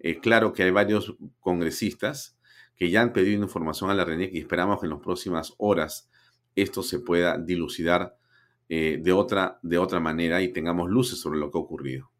eh, 0.00 0.18
claro 0.18 0.52
que 0.52 0.64
hay 0.64 0.72
varios 0.72 1.14
congresistas 1.38 2.36
que 2.74 2.90
ya 2.90 3.02
han 3.02 3.12
pedido 3.12 3.40
información 3.40 3.88
a 3.90 3.94
la 3.94 4.04
RENIEC 4.04 4.34
y 4.34 4.38
esperamos 4.40 4.80
que 4.80 4.86
en 4.86 4.90
las 4.90 5.00
próximas 5.00 5.54
horas 5.58 6.10
esto 6.56 6.82
se 6.82 6.98
pueda 6.98 7.38
dilucidar 7.38 8.16
eh, 8.68 8.98
de, 9.00 9.12
otra, 9.12 9.60
de 9.62 9.78
otra 9.78 10.00
manera 10.00 10.42
y 10.42 10.52
tengamos 10.52 10.90
luces 10.90 11.20
sobre 11.20 11.38
lo 11.38 11.52
que 11.52 11.58
ha 11.58 11.60
ocurrido. 11.60 12.10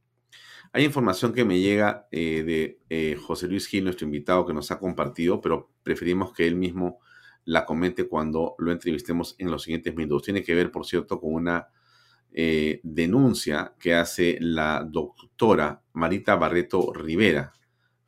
Hay 0.72 0.84
información 0.84 1.32
que 1.32 1.44
me 1.44 1.58
llega 1.58 2.06
eh, 2.12 2.78
de 2.88 3.16
José 3.16 3.48
Luis 3.48 3.66
Gil, 3.66 3.82
nuestro 3.82 4.06
invitado, 4.06 4.46
que 4.46 4.54
nos 4.54 4.70
ha 4.70 4.78
compartido, 4.78 5.40
pero 5.40 5.72
preferimos 5.82 6.32
que 6.32 6.46
él 6.46 6.54
mismo 6.54 7.00
la 7.44 7.64
comente 7.64 8.06
cuando 8.06 8.54
lo 8.58 8.72
entrevistemos 8.72 9.34
en 9.38 9.50
los 9.50 9.62
siguientes 9.62 9.94
minutos. 9.94 10.24
Tiene 10.24 10.42
que 10.42 10.54
ver, 10.54 10.70
por 10.70 10.86
cierto, 10.86 11.20
con 11.20 11.34
una 11.34 11.68
eh, 12.32 12.80
denuncia 12.82 13.74
que 13.78 13.94
hace 13.94 14.38
la 14.40 14.86
doctora 14.88 15.82
Marita 15.92 16.36
Barreto 16.36 16.92
Rivera, 16.92 17.52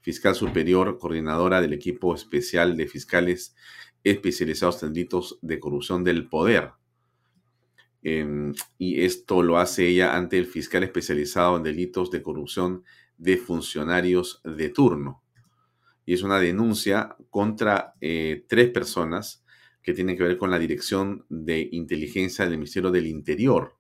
fiscal 0.00 0.34
superior, 0.34 0.98
coordinadora 0.98 1.60
del 1.60 1.72
equipo 1.72 2.14
especial 2.14 2.76
de 2.76 2.86
fiscales 2.86 3.54
especializados 4.04 4.82
en 4.82 4.92
delitos 4.92 5.38
de 5.42 5.60
corrupción 5.60 6.04
del 6.04 6.28
poder. 6.28 6.72
Em, 8.02 8.52
y 8.78 9.02
esto 9.02 9.42
lo 9.42 9.58
hace 9.58 9.86
ella 9.86 10.16
ante 10.16 10.38
el 10.38 10.46
fiscal 10.46 10.82
especializado 10.82 11.56
en 11.56 11.62
delitos 11.62 12.10
de 12.10 12.22
corrupción 12.22 12.84
de 13.16 13.36
funcionarios 13.36 14.40
de 14.44 14.68
turno. 14.70 15.21
Y 16.04 16.14
es 16.14 16.22
una 16.22 16.40
denuncia 16.40 17.16
contra 17.30 17.94
eh, 18.00 18.44
tres 18.48 18.70
personas 18.70 19.44
que 19.82 19.94
tienen 19.94 20.16
que 20.16 20.24
ver 20.24 20.38
con 20.38 20.50
la 20.50 20.58
dirección 20.58 21.24
de 21.28 21.68
inteligencia 21.72 22.44
del 22.44 22.58
Ministerio 22.58 22.90
del 22.90 23.06
Interior 23.06 23.76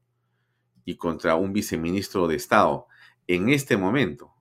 y 0.84 0.96
contra 0.96 1.36
un 1.36 1.52
viceministro 1.52 2.26
de 2.28 2.36
Estado 2.36 2.86
en 3.26 3.48
este 3.48 3.76
momento. 3.76 4.32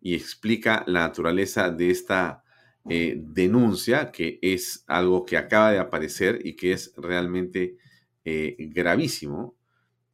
Y 0.00 0.14
explica 0.14 0.84
la 0.86 1.00
naturaleza 1.00 1.70
de 1.70 1.90
esta 1.90 2.44
eh, 2.88 3.16
denuncia, 3.18 4.10
que 4.10 4.38
es 4.42 4.84
algo 4.86 5.24
que 5.24 5.36
acaba 5.36 5.72
de 5.72 5.78
aparecer 5.78 6.40
y 6.44 6.56
que 6.56 6.72
es 6.72 6.92
realmente 6.96 7.76
eh, 8.24 8.56
gravísimo 8.58 9.56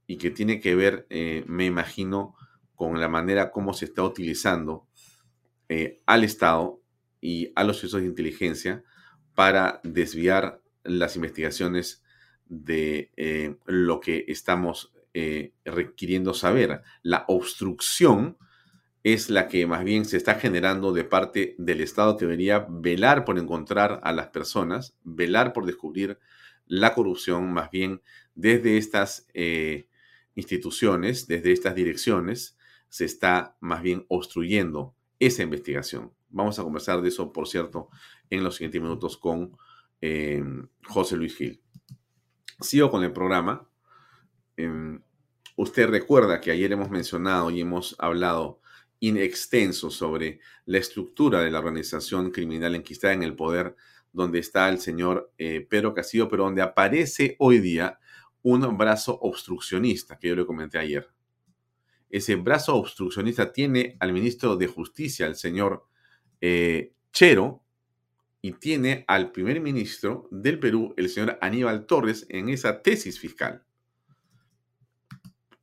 y 0.07 0.17
que 0.17 0.31
tiene 0.31 0.61
que 0.61 0.75
ver, 0.75 1.07
me 1.47 1.65
imagino, 1.65 2.35
con 2.75 3.01
la 3.01 3.09
manera 3.09 3.51
como 3.51 3.73
se 3.73 3.87
está 3.87 4.03
utilizando 4.03 4.87
eh, 5.75 6.01
al 6.07 6.25
Estado 6.25 6.81
y 7.21 7.53
a 7.55 7.65
los 7.65 7.79
servicios 7.79 8.03
de 8.03 8.09
inteligencia 8.09 8.85
para 9.35 9.81
desviar 9.83 10.63
las 10.85 11.17
investigaciones 11.17 12.03
de 12.47 13.11
eh, 13.17 13.57
lo 13.67 14.01
que 14.01 14.25
estamos 14.29 14.93
requiriendo 15.65 16.35
saber. 16.35 16.83
La 17.03 17.25
obstrucción 17.29 18.37
es 19.05 19.29
la 19.29 19.49
que 19.49 19.67
más 19.67 19.85
bien 19.85 20.07
se 20.07 20.17
está 20.17 20.37
generando 20.37 20.93
de 20.93 21.05
parte 21.05 21.55
del 21.59 21.83
Estado 21.83 22.17
que 22.17 22.25
debería 22.25 22.67
velar 22.69 23.25
por 23.25 23.39
encontrar 23.39 24.01
a 24.03 24.13
las 24.13 24.29
personas, 24.29 24.97
velar 25.05 25.53
por 25.53 25.67
descubrir 25.67 26.19
la 26.67 26.95
corrupción, 26.95 27.53
más 27.53 27.71
bien 27.71 28.01
desde 28.35 28.79
estas 28.79 29.29
eh, 29.35 29.89
instituciones, 30.35 31.27
desde 31.27 31.53
estas 31.53 31.75
direcciones, 31.75 32.57
se 32.89 33.05
está 33.05 33.57
más 33.61 33.83
bien 33.83 34.07
obstruyendo 34.09 34.95
esa 35.27 35.43
investigación. 35.43 36.13
Vamos 36.29 36.59
a 36.59 36.63
conversar 36.63 37.01
de 37.01 37.09
eso, 37.09 37.33
por 37.33 37.49
cierto, 37.49 37.89
en 38.31 38.43
los 38.43 38.57
siguientes 38.57 38.81
minutos 38.81 39.17
con 39.17 39.57
em, 40.01 40.69
José 40.87 41.17
Luis 41.17 41.37
Gil. 41.37 41.63
Sigo 42.61 42.91
con 42.91 43.05
el 43.05 43.13
programa. 43.13 43.69
Em, 44.57 45.01
usted 45.57 45.89
recuerda 45.89 46.41
que 46.41 46.51
ayer 46.51 46.73
hemos 46.73 46.91
mencionado 46.91 47.51
y 47.51 47.61
hemos 47.61 47.97
hablado 47.99 48.61
in 49.01 49.17
extenso 49.19 49.91
sobre 49.91 50.41
la 50.67 50.79
estructura 50.79 51.41
de 51.41 51.51
la 51.51 51.59
organización 51.59 52.31
criminal 52.31 52.75
enquistada 52.75 53.13
en 53.13 53.23
el 53.23 53.37
poder, 53.37 53.77
donde 54.13 54.39
está 54.39 54.69
el 54.69 54.79
señor 54.79 55.33
eh, 55.39 55.67
Pedro 55.69 55.93
Castillo, 55.93 56.29
pero 56.29 56.45
donde 56.45 56.63
aparece 56.63 57.37
hoy 57.39 57.59
día 57.59 57.99
un 58.43 58.77
brazo 58.77 59.19
obstruccionista, 59.21 60.19
que 60.19 60.29
yo 60.29 60.37
le 60.37 60.47
comenté 60.47 60.79
ayer. 60.79 61.14
Ese 62.15 62.37
brazo 62.37 62.77
obstruccionista 62.77 63.53
tiene 63.53 63.97
al 63.99 64.13
ministro 64.13 64.55
de 64.55 64.69
Justicia, 64.69 65.27
el 65.27 65.35
señor 65.35 65.85
eh, 66.41 66.93
Chero, 67.13 67.65
y 68.41 68.53
tiene 68.53 69.05
al 69.09 69.33
primer 69.33 69.61
ministro 69.61 70.29
del 70.31 70.61
Perú, 70.61 70.95
el 70.97 71.09
señor 71.09 71.37
Aníbal 71.41 71.87
Torres, 71.87 72.25
en 72.29 72.51
esa 72.51 72.83
tesis 72.83 73.19
fiscal. 73.19 73.65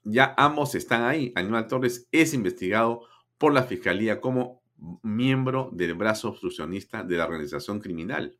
Ya 0.04 0.36
ambos 0.38 0.76
están 0.76 1.04
ahí. 1.04 1.32
Aníbal 1.38 1.68
Torres 1.68 2.10
es 2.12 2.34
investigado 2.34 3.08
por 3.38 3.54
la 3.54 3.64
Fiscalía 3.64 4.20
como 4.20 4.62
miembro 5.04 5.70
del 5.72 5.94
brazo 5.94 6.28
obstruccionista 6.32 7.02
de 7.02 7.16
la 7.16 7.28
organización 7.28 7.80
criminal. 7.80 8.38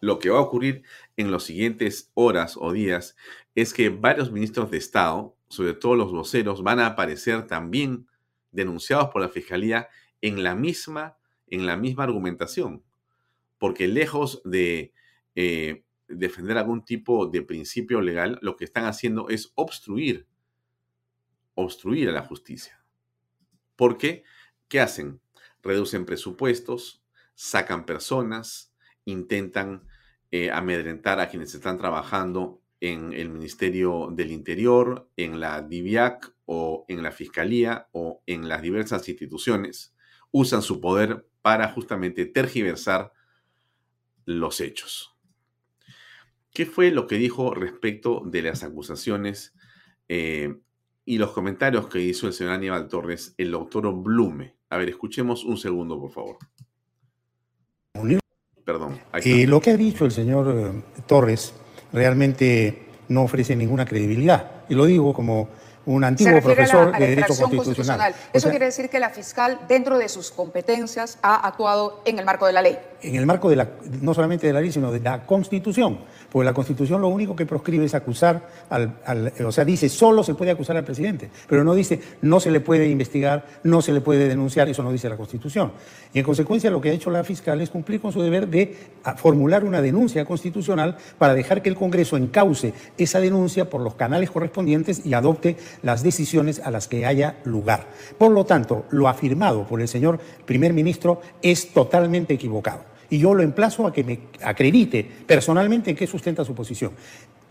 Lo 0.00 0.18
que 0.18 0.28
va 0.28 0.40
a 0.40 0.42
ocurrir 0.42 0.82
en 1.16 1.32
las 1.32 1.44
siguientes 1.44 2.10
horas 2.12 2.58
o 2.58 2.72
días 2.72 3.16
es 3.54 3.72
que 3.72 3.88
varios 3.88 4.30
ministros 4.30 4.70
de 4.70 4.76
Estado, 4.76 5.34
sobre 5.50 5.74
todo 5.74 5.96
los 5.96 6.12
voceros, 6.12 6.62
van 6.62 6.78
a 6.78 6.86
aparecer 6.86 7.46
también 7.46 8.06
denunciados 8.52 9.10
por 9.10 9.20
la 9.20 9.28
Fiscalía 9.28 9.88
en 10.20 10.42
la 10.42 10.54
misma, 10.54 11.18
en 11.48 11.66
la 11.66 11.76
misma 11.76 12.04
argumentación. 12.04 12.84
Porque 13.58 13.88
lejos 13.88 14.40
de 14.44 14.94
eh, 15.34 15.84
defender 16.06 16.56
algún 16.56 16.84
tipo 16.84 17.26
de 17.26 17.42
principio 17.42 18.00
legal, 18.00 18.38
lo 18.42 18.56
que 18.56 18.64
están 18.64 18.84
haciendo 18.84 19.28
es 19.28 19.52
obstruir, 19.56 20.28
obstruir 21.54 22.08
a 22.08 22.12
la 22.12 22.22
justicia. 22.22 22.82
¿Por 23.74 23.98
qué? 23.98 24.22
¿Qué 24.68 24.78
hacen? 24.78 25.20
Reducen 25.62 26.06
presupuestos, 26.06 27.02
sacan 27.34 27.86
personas, 27.86 28.72
intentan 29.04 29.84
eh, 30.30 30.52
amedrentar 30.52 31.18
a 31.18 31.28
quienes 31.28 31.52
están 31.54 31.76
trabajando 31.76 32.62
en 32.80 33.12
el 33.12 33.28
Ministerio 33.28 34.08
del 34.10 34.32
Interior, 34.32 35.08
en 35.16 35.38
la 35.38 35.60
DIVIAC 35.60 36.34
o 36.46 36.86
en 36.88 37.02
la 37.02 37.12
Fiscalía 37.12 37.88
o 37.92 38.22
en 38.26 38.48
las 38.48 38.62
diversas 38.62 39.08
instituciones, 39.08 39.94
usan 40.30 40.62
su 40.62 40.80
poder 40.80 41.26
para 41.42 41.68
justamente 41.72 42.26
tergiversar 42.26 43.12
los 44.24 44.60
hechos. 44.60 45.14
¿Qué 46.52 46.66
fue 46.66 46.90
lo 46.90 47.06
que 47.06 47.16
dijo 47.16 47.54
respecto 47.54 48.22
de 48.24 48.42
las 48.42 48.64
acusaciones 48.64 49.54
eh, 50.08 50.56
y 51.04 51.18
los 51.18 51.32
comentarios 51.32 51.86
que 51.88 52.00
hizo 52.00 52.26
el 52.26 52.32
señor 52.32 52.54
Aníbal 52.54 52.88
Torres, 52.88 53.34
el 53.38 53.50
doctor 53.52 53.92
Blume? 53.94 54.56
A 54.70 54.76
ver, 54.76 54.88
escuchemos 54.88 55.44
un 55.44 55.58
segundo, 55.58 56.00
por 56.00 56.10
favor. 56.10 56.38
Perdón. 58.64 59.00
Y 59.24 59.46
lo 59.46 59.60
que 59.60 59.70
ha 59.70 59.76
dicho 59.76 60.04
el 60.04 60.12
señor 60.12 60.54
eh, 60.56 61.02
Torres 61.06 61.54
realmente 61.92 62.86
no 63.08 63.22
ofrece 63.22 63.56
ninguna 63.56 63.84
credibilidad. 63.84 64.50
Y 64.68 64.74
lo 64.74 64.84
digo 64.84 65.12
como 65.12 65.48
un 65.86 66.04
antiguo 66.04 66.40
profesor 66.40 66.96
de 66.96 67.06
Derecho 67.08 67.34
constitucional. 67.36 68.14
Eso 68.32 68.50
quiere 68.50 68.66
decir 68.66 68.88
que 68.88 69.00
la 69.00 69.10
fiscal, 69.10 69.58
dentro 69.68 69.98
de 69.98 70.08
sus 70.08 70.30
competencias, 70.30 71.18
ha 71.22 71.46
actuado 71.46 72.02
en 72.04 72.18
el 72.18 72.24
marco 72.24 72.46
de 72.46 72.52
la 72.52 72.62
ley. 72.62 72.78
En 73.02 73.16
el 73.16 73.26
marco 73.26 73.48
de 73.48 73.56
la, 73.56 73.68
no 74.00 74.14
solamente 74.14 74.46
de 74.46 74.52
la 74.52 74.60
ley, 74.60 74.72
sino 74.72 74.92
de 74.92 75.00
la 75.00 75.24
Constitución. 75.24 75.98
Porque 76.30 76.44
la 76.44 76.52
Constitución 76.52 77.00
lo 77.00 77.08
único 77.08 77.34
que 77.34 77.46
proscribe 77.46 77.84
es 77.84 77.94
acusar 77.94 78.48
al, 78.68 79.32
O 79.44 79.52
sea, 79.52 79.64
dice 79.64 79.88
solo 79.88 80.22
se 80.22 80.34
puede 80.34 80.50
acusar 80.50 80.76
al 80.76 80.84
presidente, 80.84 81.30
pero 81.48 81.64
no 81.64 81.74
dice 81.74 82.00
no 82.22 82.40
se 82.40 82.50
le 82.50 82.60
puede 82.60 82.88
investigar, 82.88 83.46
no 83.64 83.82
se 83.82 83.92
le 83.92 84.00
puede 84.00 84.28
denunciar, 84.28 84.68
eso 84.68 84.82
no 84.82 84.92
dice 84.92 85.08
la 85.08 85.16
Constitución. 85.16 85.72
Y 86.12 86.18
en 86.20 86.24
consecuencia 86.24 86.70
lo 86.70 86.80
que 86.80 86.90
ha 86.90 86.92
hecho 86.92 87.10
la 87.10 87.24
fiscal 87.24 87.60
es 87.60 87.70
cumplir 87.70 88.00
con 88.00 88.12
su 88.12 88.22
deber 88.22 88.48
de 88.48 88.76
formular 89.16 89.64
una 89.64 89.82
denuncia 89.82 90.24
constitucional 90.24 90.96
para 91.18 91.34
dejar 91.34 91.62
que 91.62 91.68
el 91.68 91.74
Congreso 91.74 92.16
encauce 92.16 92.74
esa 92.98 93.20
denuncia 93.20 93.68
por 93.68 93.80
los 93.80 93.94
canales 93.94 94.30
correspondientes 94.30 95.04
y 95.04 95.14
adopte 95.14 95.56
las 95.82 96.02
decisiones 96.02 96.60
a 96.60 96.70
las 96.70 96.86
que 96.86 97.06
haya 97.06 97.38
lugar. 97.44 97.86
Por 98.18 98.30
lo 98.30 98.44
tanto, 98.44 98.84
lo 98.90 99.08
afirmado 99.08 99.66
por 99.66 99.80
el 99.80 99.88
señor 99.88 100.20
primer 100.44 100.72
ministro 100.72 101.20
es 101.42 101.72
totalmente 101.72 102.34
equivocado 102.34 102.89
y 103.10 103.18
yo 103.18 103.34
lo 103.34 103.42
emplazo 103.42 103.86
a 103.86 103.92
que 103.92 104.04
me 104.04 104.20
acredite 104.42 105.04
personalmente 105.26 105.90
en 105.90 105.96
qué 105.96 106.06
sustenta 106.06 106.44
su 106.44 106.54
posición. 106.54 106.92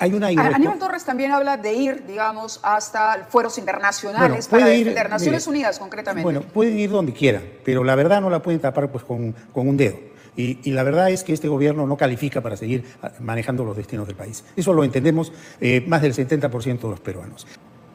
Hay 0.01 0.13
una 0.13 0.27
Aníbal 0.27 0.79
Torres 0.79 1.03
también 1.03 1.33
habla 1.33 1.57
de 1.57 1.73
ir, 1.73 2.05
digamos, 2.07 2.61
hasta 2.63 3.27
fueros 3.29 3.57
internacionales 3.57 4.47
para 4.47 4.73
ir, 4.73 4.85
defender 4.85 5.09
Naciones 5.09 5.45
Unidas 5.45 5.77
concretamente. 5.77 6.23
Bueno, 6.23 6.41
pueden 6.41 6.79
ir 6.79 6.89
donde 6.89 7.11
quieran, 7.11 7.43
pero 7.65 7.83
la 7.83 7.95
verdad 7.95 8.21
no 8.21 8.29
la 8.29 8.41
pueden 8.41 8.61
tapar 8.61 8.89
pues 8.89 9.03
con, 9.03 9.33
con 9.51 9.67
un 9.67 9.75
dedo. 9.75 9.97
Y, 10.37 10.71
la 10.71 10.83
verdad 10.83 11.09
es 11.09 11.25
que 11.25 11.33
este 11.33 11.49
gobierno 11.49 11.85
no 11.85 11.97
califica 11.97 12.39
para 12.39 12.55
seguir 12.55 12.85
manejando 13.19 13.65
los 13.65 13.75
destinos 13.75 14.07
del 14.07 14.15
país. 14.15 14.45
Eso 14.55 14.71
lo 14.71 14.85
entendemos 14.85 15.33
eh, 15.59 15.83
más 15.85 16.01
del 16.01 16.13
70% 16.13 16.79
de 16.79 16.87
los 16.87 17.01
peruanos. 17.01 17.45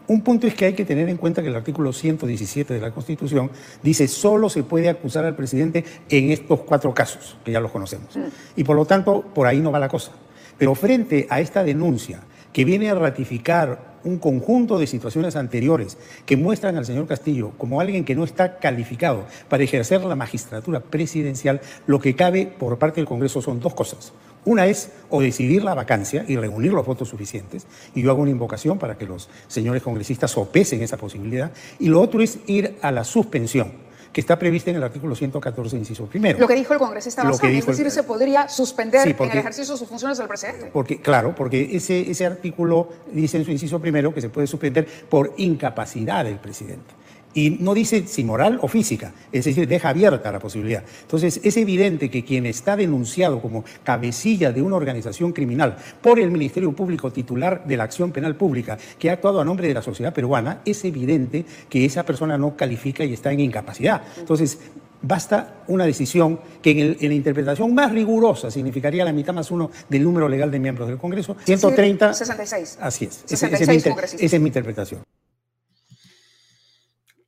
Un 0.06 0.20
punto 0.20 0.46
es 0.46 0.54
que 0.54 0.66
hay 0.66 0.74
que 0.74 0.84
tener 0.84 1.08
en 1.08 1.16
cuenta 1.16 1.40
que 1.40 1.48
el 1.48 1.56
artículo 1.56 1.92
117 1.92 2.74
de 2.74 2.80
la 2.80 2.90
Constitución 2.90 3.50
dice 3.82 4.06
solo 4.06 4.50
se 4.50 4.62
puede 4.62 4.88
acusar 4.90 5.24
al 5.24 5.34
presidente 5.34 5.84
en 6.10 6.30
estos 6.30 6.60
cuatro 6.60 6.92
casos, 6.92 7.36
que 7.44 7.52
ya 7.52 7.60
los 7.60 7.70
conocemos. 7.70 8.14
Mm. 8.14 8.20
Y 8.56 8.64
por 8.64 8.76
lo 8.76 8.84
tanto, 8.84 9.22
por 9.22 9.46
ahí 9.46 9.60
no 9.60 9.72
va 9.72 9.78
la 9.78 9.88
cosa. 9.88 10.12
Pero 10.58 10.74
frente 10.74 11.26
a 11.30 11.40
esta 11.40 11.64
denuncia 11.64 12.20
que 12.52 12.64
viene 12.64 12.90
a 12.90 12.94
ratificar 12.94 13.94
un 14.04 14.18
conjunto 14.18 14.78
de 14.78 14.86
situaciones 14.86 15.34
anteriores 15.34 15.96
que 16.26 16.36
muestran 16.36 16.76
al 16.76 16.84
señor 16.84 17.06
Castillo 17.06 17.52
como 17.56 17.80
alguien 17.80 18.04
que 18.04 18.14
no 18.14 18.24
está 18.24 18.58
calificado 18.58 19.24
para 19.48 19.64
ejercer 19.64 20.04
la 20.04 20.14
magistratura 20.14 20.80
presidencial, 20.80 21.60
lo 21.86 21.98
que 21.98 22.14
cabe 22.14 22.46
por 22.46 22.78
parte 22.78 23.00
del 23.00 23.08
Congreso 23.08 23.40
son 23.40 23.60
dos 23.60 23.74
cosas. 23.74 24.12
Una 24.44 24.66
es 24.66 24.90
o 25.10 25.20
decidir 25.20 25.64
la 25.64 25.74
vacancia 25.74 26.24
y 26.26 26.36
reunir 26.36 26.72
los 26.72 26.84
votos 26.84 27.08
suficientes, 27.08 27.66
y 27.94 28.02
yo 28.02 28.10
hago 28.10 28.22
una 28.22 28.30
invocación 28.30 28.78
para 28.78 28.96
que 28.96 29.06
los 29.06 29.28
señores 29.48 29.82
congresistas 29.82 30.30
sopesen 30.30 30.82
esa 30.82 30.96
posibilidad, 30.96 31.52
y 31.78 31.88
lo 31.88 32.00
otro 32.00 32.20
es 32.22 32.38
ir 32.46 32.76
a 32.82 32.90
la 32.90 33.04
suspensión 33.04 33.84
que 34.14 34.20
está 34.20 34.38
prevista 34.38 34.70
en 34.70 34.76
el 34.76 34.84
artículo 34.84 35.16
114, 35.16 35.76
inciso 35.76 36.06
primero. 36.06 36.38
Lo 36.38 36.46
que 36.46 36.54
dijo 36.54 36.72
el 36.72 36.78
congresista 36.78 37.24
Bazán, 37.24 37.50
es 37.50 37.66
decir, 37.66 37.90
se 37.90 38.04
podría 38.04 38.48
suspender 38.48 39.08
en 39.08 39.30
el 39.30 39.38
ejercicio 39.38 39.74
de 39.74 39.78
sus 39.78 39.88
funciones 39.88 40.16
del 40.18 40.28
presidente. 40.28 40.70
Porque, 40.72 41.00
claro, 41.00 41.34
porque 41.34 41.70
ese, 41.72 42.08
ese 42.08 42.24
artículo 42.24 42.88
dice 43.10 43.38
en 43.38 43.44
su 43.44 43.50
inciso 43.50 43.80
primero 43.80 44.14
que 44.14 44.20
se 44.20 44.28
puede 44.28 44.46
suspender 44.46 44.86
por 45.08 45.34
incapacidad 45.36 46.24
del 46.24 46.38
presidente. 46.38 46.94
Y 47.34 47.50
no 47.60 47.74
dice 47.74 48.06
si 48.06 48.22
moral 48.22 48.58
o 48.62 48.68
física, 48.68 49.12
es 49.32 49.44
decir, 49.44 49.66
deja 49.66 49.88
abierta 49.88 50.30
la 50.30 50.38
posibilidad. 50.38 50.84
Entonces, 51.02 51.40
es 51.42 51.56
evidente 51.56 52.08
que 52.08 52.24
quien 52.24 52.46
está 52.46 52.76
denunciado 52.76 53.42
como 53.42 53.64
cabecilla 53.82 54.52
de 54.52 54.62
una 54.62 54.76
organización 54.76 55.32
criminal 55.32 55.76
por 56.00 56.20
el 56.20 56.30
Ministerio 56.30 56.72
Público 56.72 57.12
titular 57.12 57.64
de 57.66 57.76
la 57.76 57.84
acción 57.84 58.12
penal 58.12 58.36
pública, 58.36 58.78
que 58.98 59.10
ha 59.10 59.14
actuado 59.14 59.40
a 59.40 59.44
nombre 59.44 59.66
de 59.66 59.74
la 59.74 59.82
sociedad 59.82 60.14
peruana, 60.14 60.60
es 60.64 60.84
evidente 60.84 61.44
que 61.68 61.84
esa 61.84 62.04
persona 62.04 62.38
no 62.38 62.56
califica 62.56 63.04
y 63.04 63.12
está 63.12 63.32
en 63.32 63.40
incapacidad. 63.40 64.02
Entonces, 64.16 64.58
basta 65.02 65.64
una 65.66 65.84
decisión 65.84 66.38
que 66.62 66.70
en, 66.70 67.08
la 67.08 67.14
interpretación 67.14 67.74
más 67.74 67.92
rigurosa 67.92 68.50
significaría 68.50 69.04
la 69.04 69.12
mitad 69.12 69.34
más 69.34 69.50
uno 69.50 69.70
del 69.88 70.04
número 70.04 70.28
legal 70.28 70.50
de 70.50 70.58
miembros 70.60 70.88
del 70.88 70.98
Congreso, 70.98 71.36
130. 71.44 72.14
66. 72.14 72.78
Así 72.80 73.06
es. 73.06 73.24
esa 73.28 73.48
es 73.48 74.40
mi 74.40 74.46
interpretación 74.46 75.02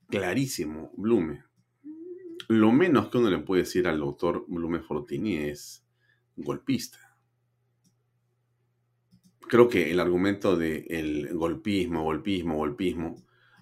clarísimo, 0.09 0.93
Blume. 0.97 1.45
Lo 2.49 2.73
menos 2.73 3.09
que 3.09 3.19
uno 3.19 3.31
le 3.31 3.39
puede 3.39 3.63
decir 3.63 3.89
al 3.89 3.99
doctor 3.99 4.45
Blume 4.49 4.81
Fortini 4.81 5.37
es 5.37 5.85
golpista. 6.37 6.99
creo 9.49 9.69
que 9.69 9.93
el 9.93 10.01
argumento 10.01 10.57
del 10.57 11.31
golpismo, 11.35 12.03
golpismo, 12.03 12.57
golpismo, 12.57 13.17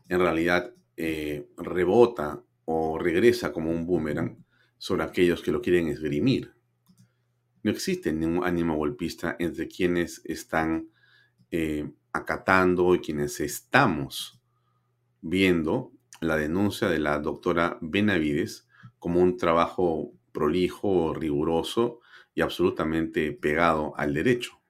en 0.09 0.19
realidad 0.19 0.73
eh, 0.97 1.49
rebota 1.59 2.43
o 2.65 2.99
regresa 2.99 3.53
como 3.53 3.71
un 3.71 3.87
boomerang 3.87 4.45
sobre 4.79 5.05
aquellos 5.05 5.43
que 5.43 5.53
lo 5.53 5.61
quieren 5.61 5.89
esgrimir. 5.89 6.55
No 7.63 7.71
existe 7.71 8.13
ningún 8.13 8.45
ánimo 8.45 8.77
golpista 8.77 9.37
entre 9.39 9.69
quienes 9.69 10.23
están 10.25 10.89
eh, 11.51 11.91
acatando 12.13 12.95
y 12.95 13.01
quienes 13.01 13.41
estamos 13.41 14.41
viendo 15.21 15.94
la 16.27 16.37
denuncia 16.37 16.89
de 16.89 16.99
la 16.99 17.19
doctora 17.19 17.79
Benavides 17.81 18.67
como 18.99 19.21
un 19.21 19.37
trabajo 19.37 20.13
prolijo, 20.33 21.15
riguroso 21.15 22.01
y 22.35 22.41
absolutamente 22.41 23.33
pegado 23.33 23.95
al 23.97 24.15
derecho. 24.15 24.61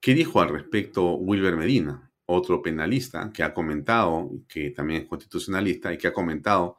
¿Qué 0.00 0.14
dijo 0.14 0.40
al 0.40 0.48
respecto 0.48 1.14
Wilber 1.14 1.56
Medina, 1.56 2.10
otro 2.26 2.62
penalista 2.62 3.30
que 3.32 3.42
ha 3.42 3.52
comentado, 3.52 4.30
que 4.48 4.70
también 4.70 5.02
es 5.02 5.08
constitucionalista 5.08 5.92
y 5.92 5.98
que 5.98 6.08
ha 6.08 6.12
comentado 6.12 6.78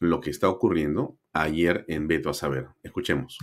lo 0.00 0.20
que 0.20 0.30
está 0.30 0.48
ocurriendo 0.48 1.16
ayer 1.32 1.84
en 1.88 2.08
Beto 2.08 2.30
a 2.30 2.34
Saber? 2.34 2.68
Escuchemos 2.82 3.38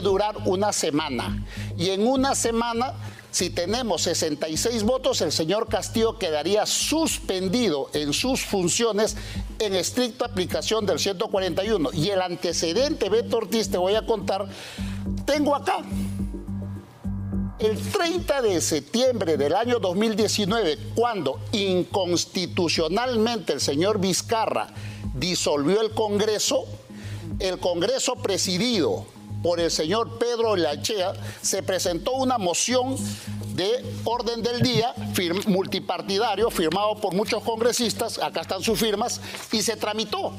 durar 0.00 0.36
una 0.46 0.72
semana. 0.72 1.44
Y 1.76 1.90
en 1.90 2.06
una 2.06 2.34
semana, 2.34 2.94
si 3.30 3.50
tenemos 3.50 4.02
66 4.02 4.82
votos, 4.82 5.20
el 5.20 5.32
señor 5.32 5.68
Castillo 5.68 6.18
quedaría 6.18 6.66
suspendido 6.66 7.90
en 7.92 8.12
sus 8.12 8.44
funciones 8.44 9.16
en 9.58 9.74
estricta 9.74 10.26
aplicación 10.26 10.86
del 10.86 10.98
141. 10.98 11.90
Y 11.92 12.10
el 12.10 12.22
antecedente, 12.22 13.08
Beto 13.08 13.38
Ortiz, 13.38 13.70
te 13.70 13.78
voy 13.78 13.94
a 13.94 14.06
contar, 14.06 14.46
tengo 15.24 15.54
acá. 15.54 15.78
El 17.58 17.78
30 17.78 18.42
de 18.42 18.60
septiembre 18.60 19.36
del 19.36 19.54
año 19.54 19.78
2019, 19.78 20.78
cuando 20.96 21.38
inconstitucionalmente 21.52 23.52
el 23.52 23.60
señor 23.60 24.00
Vizcarra 24.00 24.66
disolvió 25.14 25.80
el 25.80 25.92
Congreso, 25.92 26.64
el 27.38 27.60
Congreso 27.60 28.16
presidido 28.16 29.06
por 29.42 29.60
el 29.60 29.70
señor 29.70 30.18
Pedro 30.18 30.56
Lachea, 30.56 31.12
se 31.40 31.62
presentó 31.62 32.12
una 32.12 32.38
moción 32.38 32.96
de 33.54 33.84
orden 34.04 34.42
del 34.42 34.60
día 34.62 34.94
multipartidario 35.46 36.50
firmado 36.50 36.96
por 36.96 37.14
muchos 37.14 37.42
congresistas, 37.42 38.18
acá 38.18 38.42
están 38.42 38.62
sus 38.62 38.78
firmas, 38.78 39.20
y 39.50 39.62
se 39.62 39.76
tramitó. 39.76 40.32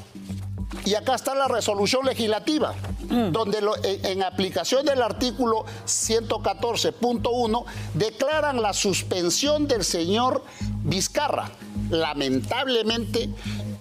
Y 0.86 0.96
acá 0.96 1.16
está 1.16 1.34
la 1.36 1.48
resolución 1.48 2.06
legislativa, 2.06 2.74
mm. 3.10 3.32
donde 3.32 3.60
en, 4.04 4.24
aplicación 4.24 4.86
del 4.86 5.02
artículo 5.02 5.66
114.1 5.86 7.66
declaran 7.94 8.62
la 8.62 8.74
suspensión 8.74 9.68
del 9.68 9.84
señor 9.84 10.44
Vizcarra. 10.84 11.52
Lamentablemente, 11.90 13.30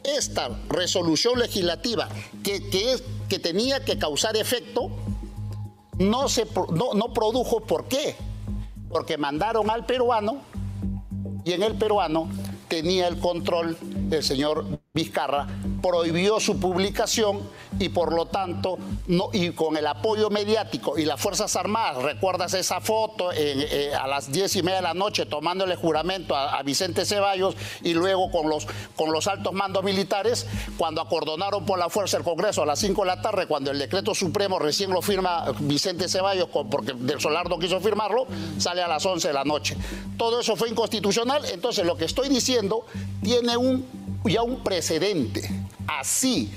esta 0.05 0.51
resolución 0.69 1.39
legislativa 1.39 2.09
que, 2.45 2.63
que 3.29 3.39
tenía 3.39 3.85
que 3.85 3.99
causar 3.99 4.37
efecto 4.37 4.91
no, 5.99 6.29
se, 6.29 6.47
no, 6.73 6.95
no 6.95 7.13
produjo. 7.13 7.61
¿Por 7.61 7.85
qué? 7.85 8.17
Porque 8.89 9.17
mandaron 9.17 9.71
al 9.71 9.87
peruano 9.87 10.39
y 11.45 11.53
en 11.53 11.63
el 11.63 11.75
peruano 11.75 12.29
tenía 12.69 13.09
el 13.09 13.19
control 13.19 13.77
el 14.17 14.23
señor 14.23 14.65
Vizcarra, 14.95 15.47
prohibió 15.81 16.39
su 16.39 16.61
publicación 16.61 17.41
y 17.79 17.89
por 17.89 18.13
lo 18.15 18.27
tanto, 18.27 18.79
no, 19.07 19.31
y 19.33 19.51
con 19.51 19.77
el 19.77 19.87
apoyo 19.87 20.31
mediático 20.31 20.99
y 20.99 21.05
las 21.05 21.21
Fuerzas 21.21 21.57
Armadas, 21.57 22.03
recuerdas 22.03 22.55
esa 22.55 22.81
foto 22.81 23.31
eh, 23.35 23.93
a 23.95 24.07
las 24.07 24.31
diez 24.31 24.55
y 24.57 24.63
media 24.63 24.77
de 24.77 24.83
la 24.83 24.95
noche 24.95 25.27
tomándole 25.27 25.77
juramento 25.77 26.37
a, 26.37 26.63
Vicente 26.63 27.05
Ceballos 27.05 27.57
y 27.83 27.93
luego 27.95 28.31
con 28.31 28.49
los, 28.49 28.69
con 28.95 29.13
los 29.13 29.27
altos 29.27 29.53
mandos 29.53 29.83
militares, 29.83 30.47
cuando 30.77 31.01
acordonaron 31.01 31.67
por 31.67 31.79
la 31.79 31.89
fuerza 31.89 32.17
el 32.17 32.23
Congreso 32.23 32.63
a 32.63 32.67
las 32.67 32.79
5 32.79 33.03
de 33.03 33.07
la 33.07 33.21
tarde, 33.21 33.47
cuando 33.47 33.71
el 33.71 33.79
decreto 33.79 34.15
supremo 34.15 34.59
recién 34.59 34.91
lo 34.91 35.03
firma 35.03 35.53
Vicente 35.61 36.09
Ceballos, 36.09 36.49
porque 36.71 36.93
Del 36.93 37.21
Solar 37.21 37.49
no 37.49 37.59
quiso 37.59 37.81
firmarlo, 37.81 38.27
sale 38.59 38.83
a 38.83 38.89
las 38.89 39.05
11 39.05 39.29
de 39.29 39.35
la 39.35 39.45
noche. 39.45 39.77
Todo 40.17 40.41
eso 40.41 40.55
fue 40.55 40.69
inconstitucional, 40.69 41.45
entonces 41.47 41.85
lo 41.85 41.97
que 41.97 42.05
estoy 42.05 42.29
diciendo 42.29 42.87
tiene 43.23 43.57
un, 43.57 43.85
ya 44.25 44.43
un 44.43 44.63
precedente. 44.63 45.49
Así 45.87 46.51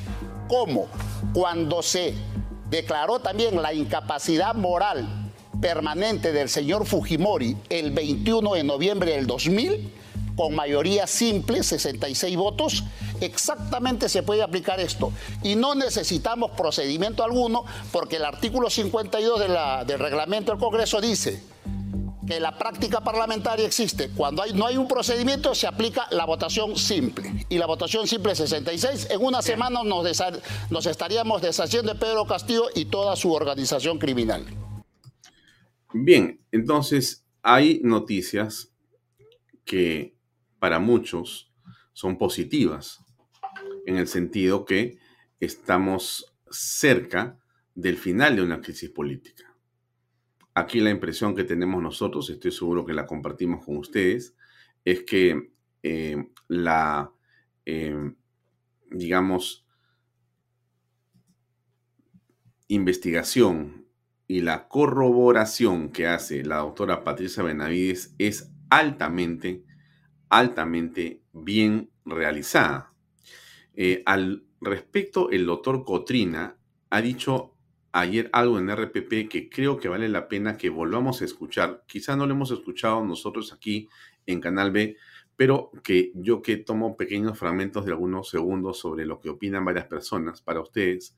como 0.48 0.88
cuando 1.34 1.82
se 1.82 2.14
declaró 2.70 3.20
también 3.20 3.62
la 3.62 3.74
incapacidad 3.74 4.56
moral 4.56 5.32
permanente 5.62 6.32
del 6.32 6.50
señor 6.50 6.86
Fujimori 6.86 7.58
el 7.70 7.92
21 7.92 8.54
de 8.54 8.64
noviembre 8.64 9.12
del 9.14 9.26
2000, 9.26 9.92
con 10.36 10.54
mayoría 10.54 11.08
simple, 11.08 11.64
66 11.64 12.36
votos, 12.36 12.84
exactamente 13.22 14.10
se 14.10 14.22
puede 14.22 14.44
aplicar 14.44 14.80
esto. 14.80 15.12
Y 15.44 15.56
no 15.56 15.76
necesitamos 15.76 16.52
procedimiento 16.52 17.24
alguno 17.24 17.64
porque 17.92 18.18
el 18.18 18.26
artículo 18.26 18.70
52 18.70 19.40
del 19.88 20.00
reglamento 20.00 20.52
del 20.52 20.60
Congreso 20.60 21.00
dice 21.00 21.42
que 22.28 22.40
la 22.40 22.58
práctica 22.58 23.02
parlamentaria 23.02 23.66
existe. 23.66 24.10
Cuando 24.10 24.42
hay, 24.42 24.54
no 24.54 24.66
hay 24.66 24.78
un 24.78 24.88
procedimiento, 24.88 25.54
se 25.54 25.68
aplica 25.68 26.08
la 26.12 26.26
votación 26.26 26.76
simple. 26.76 27.46
Y 27.50 27.58
la 27.58 27.66
votación 27.66 28.08
simple 28.08 28.34
es 28.34 28.40
66. 28.40 29.08
En 29.12 29.24
una 29.24 29.42
semana 29.42 29.84
nos, 29.84 30.06
nos 30.70 30.86
estaríamos 30.86 31.42
deshaciendo 31.42 31.94
de 31.94 32.00
Pedro 32.00 32.26
Castillo 32.26 32.66
y 32.74 32.86
toda 32.86 33.16
su 33.16 33.32
organización 33.32 34.00
criminal. 34.00 34.46
Bien, 35.94 36.42
entonces 36.52 37.26
hay 37.42 37.80
noticias 37.84 38.72
que 39.64 40.16
para 40.60 40.80
muchos 40.80 41.52
son 41.94 42.18
positivas, 42.18 43.00
en 43.86 43.98
el 43.98 44.08
sentido 44.08 44.66
que 44.66 44.98
estamos 45.40 46.34
cerca 46.50 47.40
del 47.76 47.98
final 47.98 48.36
de 48.36 48.42
una 48.42 48.62
crisis 48.62 48.90
política. 48.90 49.55
Aquí 50.58 50.80
la 50.80 50.90
impresión 50.90 51.36
que 51.36 51.44
tenemos 51.44 51.84
nosotros, 51.84 52.30
estoy 52.30 52.52
seguro 52.52 52.86
que 52.86 52.94
la 52.94 53.06
compartimos 53.06 53.66
con 53.66 53.76
ustedes, 53.76 54.38
es 54.86 55.04
que 55.04 55.52
eh, 55.84 56.30
la, 56.48 57.12
eh, 57.66 58.14
digamos, 58.90 59.68
investigación 62.70 63.86
y 64.28 64.42
la 64.42 64.70
corroboración 64.70 65.92
que 65.92 66.08
hace 66.08 66.44
la 66.44 66.58
doctora 66.58 67.04
Patricia 67.04 67.44
Benavides 67.44 68.16
es 68.18 68.52
altamente, 68.70 69.66
altamente 70.30 71.22
bien 71.34 71.92
realizada. 72.06 72.94
Eh, 73.74 74.04
al 74.06 74.46
respecto, 74.62 75.30
el 75.32 75.46
doctor 75.46 75.84
Cotrina 75.84 76.58
ha 76.90 77.02
dicho 77.02 77.55
ayer 77.96 78.30
algo 78.34 78.60
en 78.60 78.70
RPP 78.70 79.30
que 79.30 79.50
creo 79.50 79.78
que 79.78 79.88
vale 79.88 80.10
la 80.10 80.28
pena 80.28 80.58
que 80.58 80.70
volvamos 80.70 81.22
a 81.22 81.26
escuchar. 81.26 81.84
Quizá 81.88 82.18
no 82.18 82.28
lo 82.28 82.34
hemos 82.34 82.52
escuchado 82.52 83.04
nosotros 83.06 83.54
aquí 83.54 83.88
en 84.26 84.42
Canal 84.42 84.72
B, 84.72 84.98
pero 85.38 85.72
que 85.82 86.12
yo 86.14 86.42
que 86.42 86.58
tomo 86.58 86.98
pequeños 86.98 87.40
fragmentos 87.40 87.86
de 87.86 87.92
algunos 87.92 88.30
segundos 88.30 88.80
sobre 88.80 89.06
lo 89.06 89.22
que 89.22 89.30
opinan 89.30 89.64
varias 89.64 89.86
personas 89.86 90.42
para 90.42 90.60
ustedes, 90.60 91.16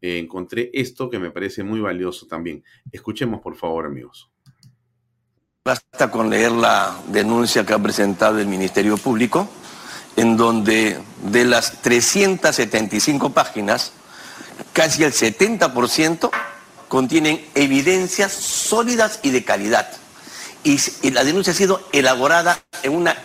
eh, 0.00 0.18
encontré 0.18 0.70
esto 0.72 1.10
que 1.10 1.18
me 1.18 1.30
parece 1.30 1.62
muy 1.62 1.80
valioso 1.80 2.26
también. 2.26 2.64
Escuchemos 2.90 3.42
por 3.42 3.54
favor 3.54 3.84
amigos. 3.84 4.30
Basta 5.62 6.10
con 6.10 6.30
leer 6.30 6.52
la 6.52 7.02
denuncia 7.08 7.66
que 7.66 7.74
ha 7.74 7.78
presentado 7.78 8.38
el 8.38 8.46
Ministerio 8.46 8.96
Público, 8.96 9.46
en 10.16 10.38
donde 10.38 10.98
de 11.22 11.44
las 11.44 11.82
375 11.82 13.30
páginas, 13.30 13.92
casi 14.72 15.04
el 15.04 15.12
70% 15.12 16.30
contienen 16.88 17.44
evidencias 17.54 18.32
sólidas 18.32 19.20
y 19.22 19.30
de 19.30 19.44
calidad. 19.44 19.88
Y, 20.62 20.78
la 21.10 21.24
denuncia 21.24 21.52
ha 21.52 21.56
sido 21.56 21.86
elaborada 21.92 22.62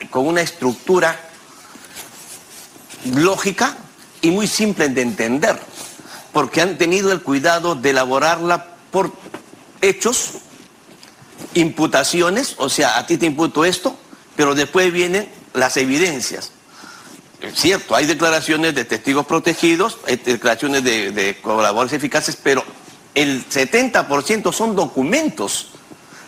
con 0.10 0.28
una 0.28 0.42
estructura 0.42 1.20
lógica 3.15 3.78
y 4.22 4.32
muy 4.32 4.48
simple 4.48 4.89
de 4.89 5.02
entender, 5.02 5.58
porque 6.34 6.62
han 6.62 6.78
tenido 6.78 7.12
el 7.12 7.22
cuidado 7.22 7.76
de 7.76 7.92
elaborarla 7.92 8.68
por 8.92 9.13
hechos, 9.82 10.32
imputaciones, 11.54 12.56
o 12.58 12.70
sea, 12.70 12.98
a 12.98 13.08
ti 13.08 13.18
te 13.18 13.26
imputo 13.26 13.65
esto, 13.65 13.96
pero 14.36 14.56
después 14.56 14.92
vienen 14.92 15.30
las 15.54 15.78
evidencias. 15.78 16.52
Cierto, 17.54 17.95
hay 17.95 18.06
declaraciones 18.06 18.75
de 18.75 18.84
testigos 18.84 19.25
protegidos, 19.25 19.97
declaraciones 20.25 20.84
de, 20.84 21.38
colaboradores 21.41 21.93
eficaces, 21.93 22.36
pero 22.36 22.63
el 23.15 23.47
70% 23.47 24.52
son 24.52 24.75
documentos. 24.75 25.69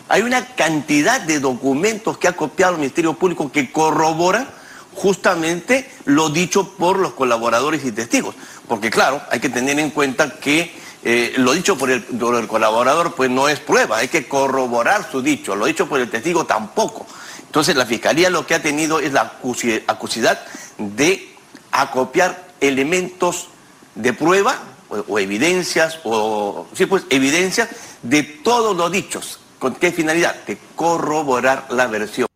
Hay 0.08 0.22
una 0.22 0.54
cantidad 0.54 1.20
de 1.20 1.38
documentos 1.38 2.16
que 2.16 2.28
ha 2.28 2.32
copiado 2.32 2.72
el 2.72 2.78
Ministerio 2.78 3.12
Público 3.12 3.52
que 3.52 3.70
corroboran 3.70 4.48
justamente 4.94 5.90
lo 6.06 6.30
dicho 6.30 6.74
por 6.74 6.98
los 6.98 7.12
colaboradores 7.12 7.84
y 7.84 7.92
testigos. 7.92 8.34
Porque 8.66 8.90
claro, 8.90 9.22
hay 9.30 9.40
que 9.40 9.48
tener 9.48 9.78
en 9.78 9.90
cuenta 9.90 10.38
que 10.38 10.74
eh, 11.04 11.34
lo 11.36 11.52
dicho 11.52 11.76
por 11.76 11.90
el, 11.90 12.04
colaborador 12.46 13.14
pues 13.14 13.28
no 13.28 13.48
es 13.48 13.58
prueba, 13.60 13.98
hay 13.98 14.08
que 14.08 14.28
corroborar 14.28 15.10
su 15.10 15.20
dicho, 15.20 15.56
lo 15.56 15.66
dicho 15.66 15.88
por 15.88 16.00
el 16.00 16.08
testigo 16.08 16.46
tampoco. 16.46 17.06
Entonces 17.52 17.76
la 17.76 17.84
Fiscalía 17.84 18.30
lo 18.30 18.46
que 18.46 18.54
ha 18.54 18.62
tenido 18.62 18.98
es 18.98 19.12
la 19.12 19.38
acusidad 19.86 20.42
de 20.78 21.28
acopiar 21.70 22.48
elementos 22.62 23.50
de 23.94 24.14
prueba 24.14 24.58
o, 24.88 25.18
evidencias, 25.18 26.00
o 26.04 26.66
sí, 26.72 26.86
pues 26.86 27.04
evidencias 27.10 27.98
de 28.02 28.22
todos 28.22 28.74
los 28.74 28.90
dichos. 28.90 29.38
¿Con 29.58 29.74
qué 29.74 29.92
finalidad? 29.92 30.46
De 30.46 30.56
corroborar 30.74 31.70
la 31.70 31.88
versión. 31.88 32.26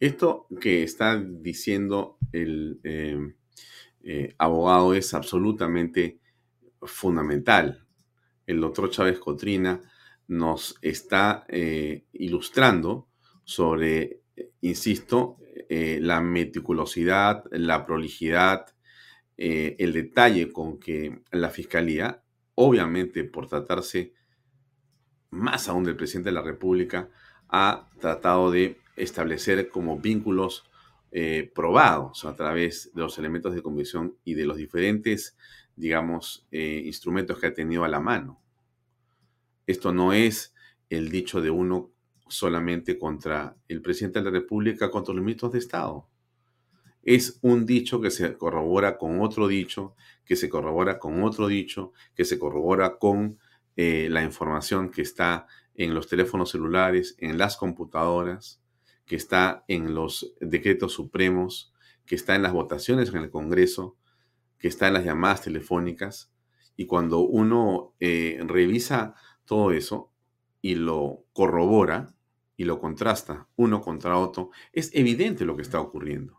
Esto 0.00 0.46
que 0.58 0.82
está 0.82 1.22
diciendo 1.22 2.16
el 2.32 2.80
eh, 2.82 3.34
eh, 4.04 4.34
abogado 4.38 4.94
es 4.94 5.12
absolutamente 5.12 6.18
fundamental. 6.80 7.84
El 8.46 8.62
doctor 8.62 8.88
Chávez 8.88 9.18
Cotrina 9.18 9.82
nos 10.28 10.76
está 10.80 11.44
eh, 11.46 12.06
ilustrando 12.14 13.07
sobre, 13.48 14.20
insisto, 14.60 15.38
la 15.70 16.20
meticulosidad, 16.20 17.44
la 17.50 17.86
prolijidad, 17.86 18.66
el 19.36 19.92
detalle 19.92 20.52
con 20.52 20.78
que 20.78 21.22
la 21.30 21.48
Fiscalía, 21.48 22.22
obviamente 22.54 23.24
por 23.24 23.48
tratarse 23.48 24.12
más 25.30 25.68
aún 25.68 25.84
del 25.84 25.96
presidente 25.96 26.28
de 26.28 26.34
la 26.34 26.42
República, 26.42 27.08
ha 27.48 27.88
tratado 27.98 28.50
de 28.50 28.78
establecer 28.96 29.70
como 29.70 29.98
vínculos 29.98 30.68
eh, 31.10 31.50
probados 31.54 32.26
a 32.26 32.36
través 32.36 32.92
de 32.94 33.00
los 33.00 33.18
elementos 33.18 33.54
de 33.54 33.62
convicción 33.62 34.16
y 34.24 34.34
de 34.34 34.44
los 34.44 34.58
diferentes, 34.58 35.38
digamos, 35.74 36.46
eh, 36.50 36.82
instrumentos 36.84 37.38
que 37.38 37.46
ha 37.46 37.54
tenido 37.54 37.84
a 37.84 37.88
la 37.88 38.00
mano. 38.00 38.42
Esto 39.66 39.92
no 39.92 40.12
es 40.12 40.54
el 40.90 41.10
dicho 41.10 41.40
de 41.40 41.50
uno 41.50 41.90
solamente 42.28 42.98
contra 42.98 43.56
el 43.68 43.82
presidente 43.82 44.20
de 44.20 44.26
la 44.26 44.30
República, 44.30 44.90
contra 44.90 45.14
los 45.14 45.24
ministros 45.24 45.52
de 45.52 45.58
Estado. 45.58 46.08
Es 47.02 47.38
un 47.42 47.64
dicho 47.64 48.00
que 48.00 48.10
se 48.10 48.36
corrobora 48.36 48.98
con 48.98 49.20
otro 49.20 49.48
dicho, 49.48 49.94
que 50.24 50.36
se 50.36 50.48
corrobora 50.48 50.98
con 50.98 51.22
otro 51.22 51.46
dicho, 51.46 51.92
que 52.14 52.24
se 52.24 52.38
corrobora 52.38 52.98
con 52.98 53.38
eh, 53.76 54.08
la 54.10 54.22
información 54.22 54.90
que 54.90 55.02
está 55.02 55.46
en 55.74 55.94
los 55.94 56.08
teléfonos 56.08 56.50
celulares, 56.50 57.14
en 57.18 57.38
las 57.38 57.56
computadoras, 57.56 58.60
que 59.06 59.16
está 59.16 59.64
en 59.68 59.94
los 59.94 60.34
decretos 60.40 60.92
supremos, 60.92 61.72
que 62.04 62.14
está 62.14 62.34
en 62.34 62.42
las 62.42 62.52
votaciones 62.52 63.10
en 63.10 63.18
el 63.18 63.30
Congreso, 63.30 63.96
que 64.58 64.68
está 64.68 64.88
en 64.88 64.94
las 64.94 65.04
llamadas 65.04 65.42
telefónicas. 65.42 66.32
Y 66.76 66.86
cuando 66.86 67.20
uno 67.20 67.94
eh, 68.00 68.38
revisa 68.46 69.14
todo 69.44 69.72
eso 69.72 70.12
y 70.60 70.74
lo 70.74 71.24
corrobora 71.32 72.14
y 72.58 72.64
lo 72.64 72.78
contrasta 72.78 73.48
uno 73.56 73.80
contra 73.80 74.18
otro, 74.18 74.50
es 74.74 74.90
evidente 74.92 75.46
lo 75.46 75.56
que 75.56 75.62
está 75.62 75.80
ocurriendo. 75.80 76.36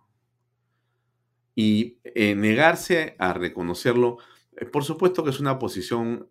Y 1.55 1.97
eh, 2.03 2.35
negarse 2.35 3.15
a 3.17 3.33
reconocerlo, 3.33 4.17
eh, 4.55 4.65
por 4.65 4.83
supuesto 4.83 5.23
que 5.23 5.31
es 5.31 5.39
una 5.39 5.57
posición 5.57 6.29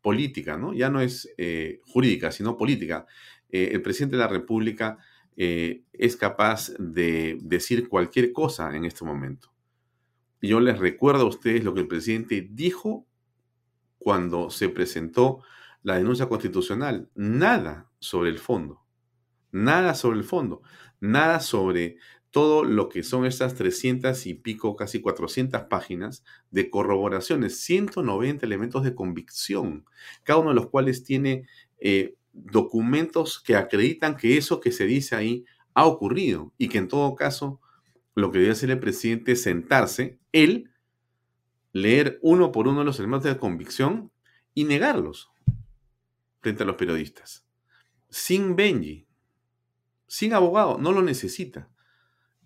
política, 0.00 0.56
¿no? 0.56 0.72
Ya 0.72 0.90
no 0.90 1.00
es 1.00 1.32
jurídica, 1.84 2.32
sino 2.32 2.56
política. 2.56 3.06
el 3.50 3.82
presidente 3.82 4.16
de 4.16 4.22
la 4.22 4.28
República 4.28 4.98
eh, 5.42 5.84
es 5.94 6.16
capaz 6.16 6.70
de 6.78 7.38
decir 7.40 7.88
cualquier 7.88 8.32
cosa 8.32 8.76
en 8.76 8.84
este 8.84 9.06
momento. 9.06 9.50
Yo 10.42 10.60
les 10.60 10.78
recuerdo 10.78 11.22
a 11.22 11.28
ustedes 11.28 11.64
lo 11.64 11.72
que 11.72 11.80
el 11.80 11.88
presidente 11.88 12.46
dijo 12.50 13.06
cuando 13.98 14.50
se 14.50 14.68
presentó 14.68 15.42
la 15.82 15.96
denuncia 15.96 16.28
constitucional. 16.28 17.08
Nada 17.14 17.90
sobre 17.98 18.28
el 18.28 18.38
fondo. 18.38 18.79
Nada 19.52 19.94
sobre 19.94 20.18
el 20.18 20.24
fondo. 20.24 20.62
Nada 21.00 21.40
sobre 21.40 21.96
todo 22.30 22.64
lo 22.64 22.88
que 22.88 23.02
son 23.02 23.26
estas 23.26 23.54
300 23.54 24.26
y 24.26 24.34
pico, 24.34 24.76
casi 24.76 25.00
400 25.00 25.62
páginas 25.62 26.24
de 26.50 26.70
corroboraciones, 26.70 27.60
190 27.60 28.46
elementos 28.46 28.84
de 28.84 28.94
convicción, 28.94 29.84
cada 30.22 30.38
uno 30.38 30.50
de 30.50 30.54
los 30.54 30.68
cuales 30.68 31.02
tiene 31.02 31.46
eh, 31.78 32.14
documentos 32.32 33.40
que 33.40 33.56
acreditan 33.56 34.16
que 34.16 34.36
eso 34.36 34.60
que 34.60 34.70
se 34.70 34.86
dice 34.86 35.16
ahí 35.16 35.44
ha 35.74 35.86
ocurrido 35.86 36.52
y 36.56 36.68
que 36.68 36.78
en 36.78 36.88
todo 36.88 37.14
caso 37.16 37.60
lo 38.14 38.30
que 38.30 38.38
debe 38.38 38.52
hacer 38.52 38.70
el 38.70 38.78
presidente 38.78 39.32
es 39.32 39.42
sentarse, 39.42 40.18
él, 40.32 40.70
leer 41.72 42.18
uno 42.22 42.52
por 42.52 42.68
uno 42.68 42.84
los 42.84 42.98
elementos 42.98 43.32
de 43.32 43.38
convicción 43.38 44.12
y 44.54 44.64
negarlos 44.64 45.30
frente 46.40 46.62
a 46.62 46.66
los 46.66 46.76
periodistas. 46.76 47.46
Sin 48.08 48.56
Benji, 48.56 49.06
sin 50.10 50.34
abogado, 50.34 50.76
no 50.76 50.90
lo 50.90 51.02
necesita. 51.02 51.68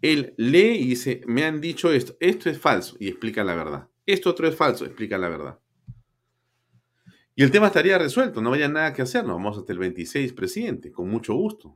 Él 0.03 0.35
lee 0.37 0.77
y 0.81 0.89
dice, 0.89 1.23
me 1.27 1.45
han 1.45 1.63
dicho 1.63 1.91
esto, 1.91 2.15
esto 2.21 2.51
es 2.51 2.59
falso 2.59 2.95
y 3.01 3.09
explica 3.09 3.43
la 3.43 3.55
verdad. 3.55 3.89
Esto 4.05 4.29
otro 4.29 4.47
es 4.47 4.55
falso, 4.55 4.85
explica 4.85 5.17
la 5.17 5.31
verdad. 5.31 5.59
Y 7.35 7.43
el 7.43 7.51
tema 7.51 7.69
estaría 7.69 7.97
resuelto, 7.97 8.43
no 8.43 8.53
haya 8.53 8.69
nada 8.69 8.93
que 8.93 9.01
hacer, 9.01 9.25
nos 9.25 9.37
vamos 9.37 9.57
hasta 9.57 9.73
el 9.73 9.79
26, 9.79 10.35
presidente, 10.35 10.93
con 10.93 11.09
mucho 11.09 11.33
gusto. 11.33 11.75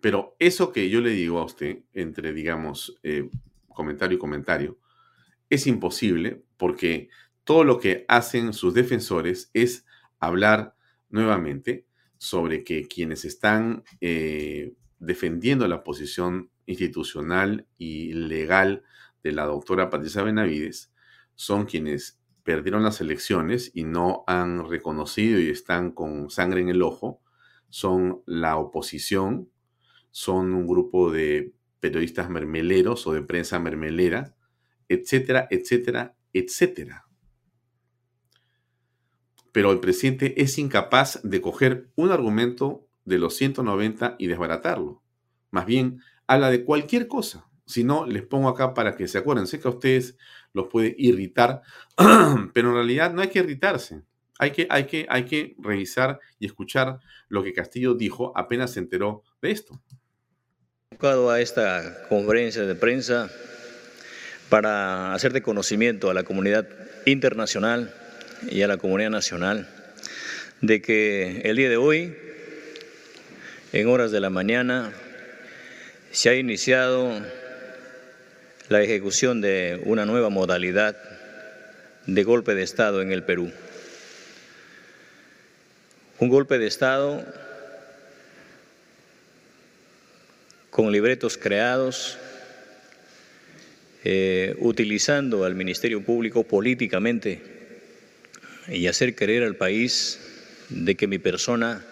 Pero 0.00 0.34
eso 0.38 0.72
que 0.72 0.88
yo 0.88 1.02
le 1.02 1.10
digo 1.10 1.38
a 1.38 1.44
usted, 1.44 1.80
entre, 1.92 2.32
digamos, 2.32 2.98
eh, 3.02 3.28
comentario 3.68 4.16
y 4.16 4.18
comentario, 4.18 4.78
es 5.50 5.66
imposible 5.66 6.42
porque 6.56 7.10
todo 7.44 7.64
lo 7.64 7.78
que 7.78 8.06
hacen 8.08 8.54
sus 8.54 8.72
defensores 8.72 9.50
es 9.52 9.84
hablar 10.18 10.74
nuevamente 11.10 11.84
sobre 12.22 12.62
que 12.62 12.86
quienes 12.86 13.24
están 13.24 13.82
eh, 14.00 14.74
defendiendo 15.00 15.66
la 15.66 15.82
posición 15.82 16.50
institucional 16.66 17.66
y 17.78 18.12
legal 18.12 18.84
de 19.24 19.32
la 19.32 19.44
doctora 19.44 19.90
Patricia 19.90 20.22
Benavides 20.22 20.92
son 21.34 21.66
quienes 21.66 22.20
perdieron 22.44 22.84
las 22.84 23.00
elecciones 23.00 23.72
y 23.74 23.82
no 23.82 24.22
han 24.28 24.70
reconocido 24.70 25.40
y 25.40 25.50
están 25.50 25.90
con 25.90 26.30
sangre 26.30 26.60
en 26.60 26.68
el 26.68 26.82
ojo 26.82 27.20
son 27.70 28.22
la 28.24 28.56
oposición, 28.56 29.50
son 30.12 30.54
un 30.54 30.68
grupo 30.68 31.10
de 31.10 31.54
periodistas 31.80 32.30
mermeleros 32.30 33.04
o 33.08 33.14
de 33.14 33.22
prensa 33.22 33.58
mermelera, 33.58 34.36
etcétera, 34.88 35.48
etcétera, 35.50 36.14
etcétera. 36.32 37.04
Pero 39.52 39.70
el 39.70 39.80
presidente 39.80 40.40
es 40.42 40.58
incapaz 40.58 41.20
de 41.22 41.40
coger 41.40 41.88
un 41.94 42.10
argumento 42.10 42.88
de 43.04 43.18
los 43.18 43.36
190 43.36 44.16
y 44.18 44.26
desbaratarlo. 44.26 45.02
Más 45.50 45.66
bien, 45.66 46.00
habla 46.26 46.50
de 46.50 46.64
cualquier 46.64 47.06
cosa. 47.06 47.46
Si 47.66 47.84
no, 47.84 48.06
les 48.06 48.22
pongo 48.22 48.48
acá 48.48 48.74
para 48.74 48.96
que 48.96 49.06
se 49.06 49.18
acuerden. 49.18 49.46
Sé 49.46 49.60
que 49.60 49.68
a 49.68 49.72
ustedes 49.72 50.16
los 50.52 50.68
puede 50.68 50.94
irritar, 50.98 51.62
pero 52.52 52.68
en 52.70 52.74
realidad 52.74 53.12
no 53.12 53.22
hay 53.22 53.28
que 53.28 53.40
irritarse. 53.40 54.02
Hay 54.38 54.50
que, 54.50 54.66
hay, 54.70 54.84
que, 54.86 55.06
hay 55.08 55.24
que 55.24 55.54
revisar 55.58 56.18
y 56.38 56.46
escuchar 56.46 56.98
lo 57.28 57.44
que 57.44 57.52
Castillo 57.52 57.94
dijo 57.94 58.32
apenas 58.34 58.72
se 58.72 58.80
enteró 58.80 59.22
de 59.40 59.52
esto. 59.52 59.80
a 61.00 61.40
esta 61.40 62.08
conferencia 62.08 62.62
de 62.62 62.74
prensa 62.74 63.30
para 64.48 65.14
hacer 65.14 65.32
de 65.32 65.42
conocimiento 65.42 66.10
a 66.10 66.14
la 66.14 66.24
comunidad 66.24 66.68
internacional 67.06 67.94
y 68.50 68.62
a 68.62 68.68
la 68.68 68.76
comunidad 68.76 69.10
nacional 69.10 69.68
de 70.60 70.80
que 70.80 71.42
el 71.44 71.56
día 71.56 71.68
de 71.68 71.76
hoy, 71.76 72.16
en 73.72 73.88
horas 73.88 74.12
de 74.12 74.20
la 74.20 74.30
mañana, 74.30 74.92
se 76.10 76.28
ha 76.28 76.34
iniciado 76.34 77.20
la 78.68 78.82
ejecución 78.82 79.40
de 79.40 79.80
una 79.84 80.06
nueva 80.06 80.28
modalidad 80.28 80.96
de 82.06 82.22
golpe 82.24 82.54
de 82.54 82.62
Estado 82.62 83.02
en 83.02 83.12
el 83.12 83.22
Perú. 83.22 83.50
Un 86.18 86.28
golpe 86.28 86.58
de 86.58 86.66
Estado 86.66 87.24
con 90.70 90.90
libretos 90.90 91.36
creados, 91.36 92.18
eh, 94.04 94.56
utilizando 94.58 95.44
al 95.44 95.54
Ministerio 95.54 96.02
Público 96.02 96.44
políticamente 96.44 97.61
y 98.72 98.86
hacer 98.86 99.14
creer 99.14 99.42
al 99.42 99.56
país 99.56 100.18
de 100.70 100.94
que 100.94 101.06
mi 101.06 101.18
persona 101.18 101.84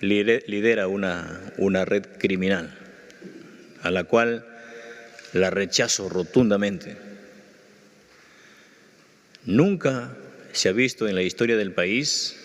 lidera 0.00 0.86
una, 0.86 1.40
una 1.56 1.84
red 1.84 2.04
criminal, 2.18 2.76
a 3.82 3.90
la 3.90 4.04
cual 4.04 4.46
la 5.32 5.50
rechazo 5.50 6.08
rotundamente. 6.08 6.96
Nunca 9.44 10.14
se 10.52 10.68
ha 10.68 10.72
visto 10.72 11.08
en 11.08 11.14
la 11.14 11.22
historia 11.22 11.56
del 11.56 11.72
país 11.72 12.36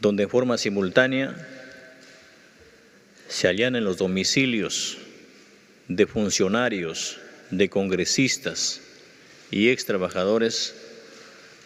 donde 0.00 0.24
en 0.24 0.30
forma 0.30 0.58
simultánea 0.58 1.36
se 3.28 3.46
allanen 3.46 3.84
los 3.84 3.98
domicilios 3.98 4.98
de 5.88 6.06
funcionarios, 6.06 7.18
de 7.50 7.68
congresistas 7.68 8.80
y 9.50 9.68
ex 9.68 9.84
trabajadores 9.84 10.74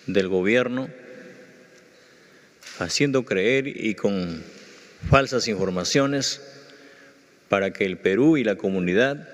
del 0.07 0.29
gobierno, 0.29 0.89
haciendo 2.79 3.25
creer 3.25 3.67
y 3.69 3.95
con 3.95 4.43
falsas 5.09 5.49
informaciones 5.49 6.41
para 7.49 7.73
que 7.73 7.85
el 7.85 7.99
Perú 7.99 8.37
y 8.37 8.45
la 8.45 8.57
comunidad 8.57 9.29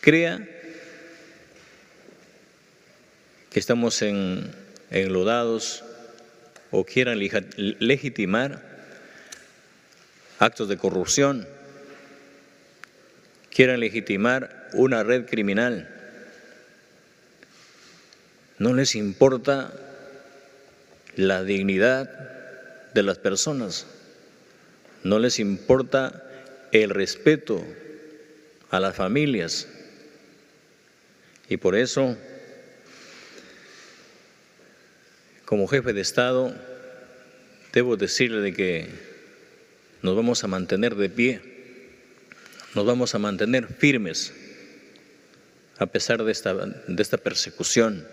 crea 0.00 0.46
que 3.50 3.58
estamos 3.58 4.02
en, 4.02 4.50
enlodados 4.90 5.84
o 6.70 6.84
quieran 6.84 7.18
legitimar 7.18 8.62
actos 10.38 10.68
de 10.68 10.76
corrupción, 10.76 11.46
quieran 13.54 13.80
legitimar 13.80 14.68
una 14.72 15.02
red 15.02 15.26
criminal. 15.26 15.99
No 18.60 18.72
les 18.72 18.94
importa 18.94 19.72
la 21.16 21.42
dignidad 21.42 22.08
de 22.94 23.02
las 23.02 23.18
personas, 23.18 23.86
no 25.02 25.18
les 25.18 25.40
importa 25.40 26.22
el 26.70 26.90
respeto 26.90 27.64
a 28.70 28.78
las 28.78 28.94
familias. 28.94 29.66
Y 31.48 31.56
por 31.56 31.74
eso 31.74 32.16
Como 35.50 35.66
jefe 35.66 35.92
de 35.92 36.00
Estado, 36.00 36.54
debo 37.72 37.96
decirle 37.96 38.40
de 38.40 38.52
que 38.52 38.86
nos 40.00 40.14
vamos 40.14 40.44
a 40.44 40.46
mantener 40.46 40.94
de 40.94 41.10
pie, 41.10 41.40
nos 42.76 42.86
vamos 42.86 43.16
a 43.16 43.18
mantener 43.18 43.66
firmes 43.66 44.32
a 45.76 45.86
pesar 45.86 46.22
de 46.22 46.30
esta, 46.30 46.54
de 46.54 47.02
esta 47.02 47.18
persecución 47.18 48.06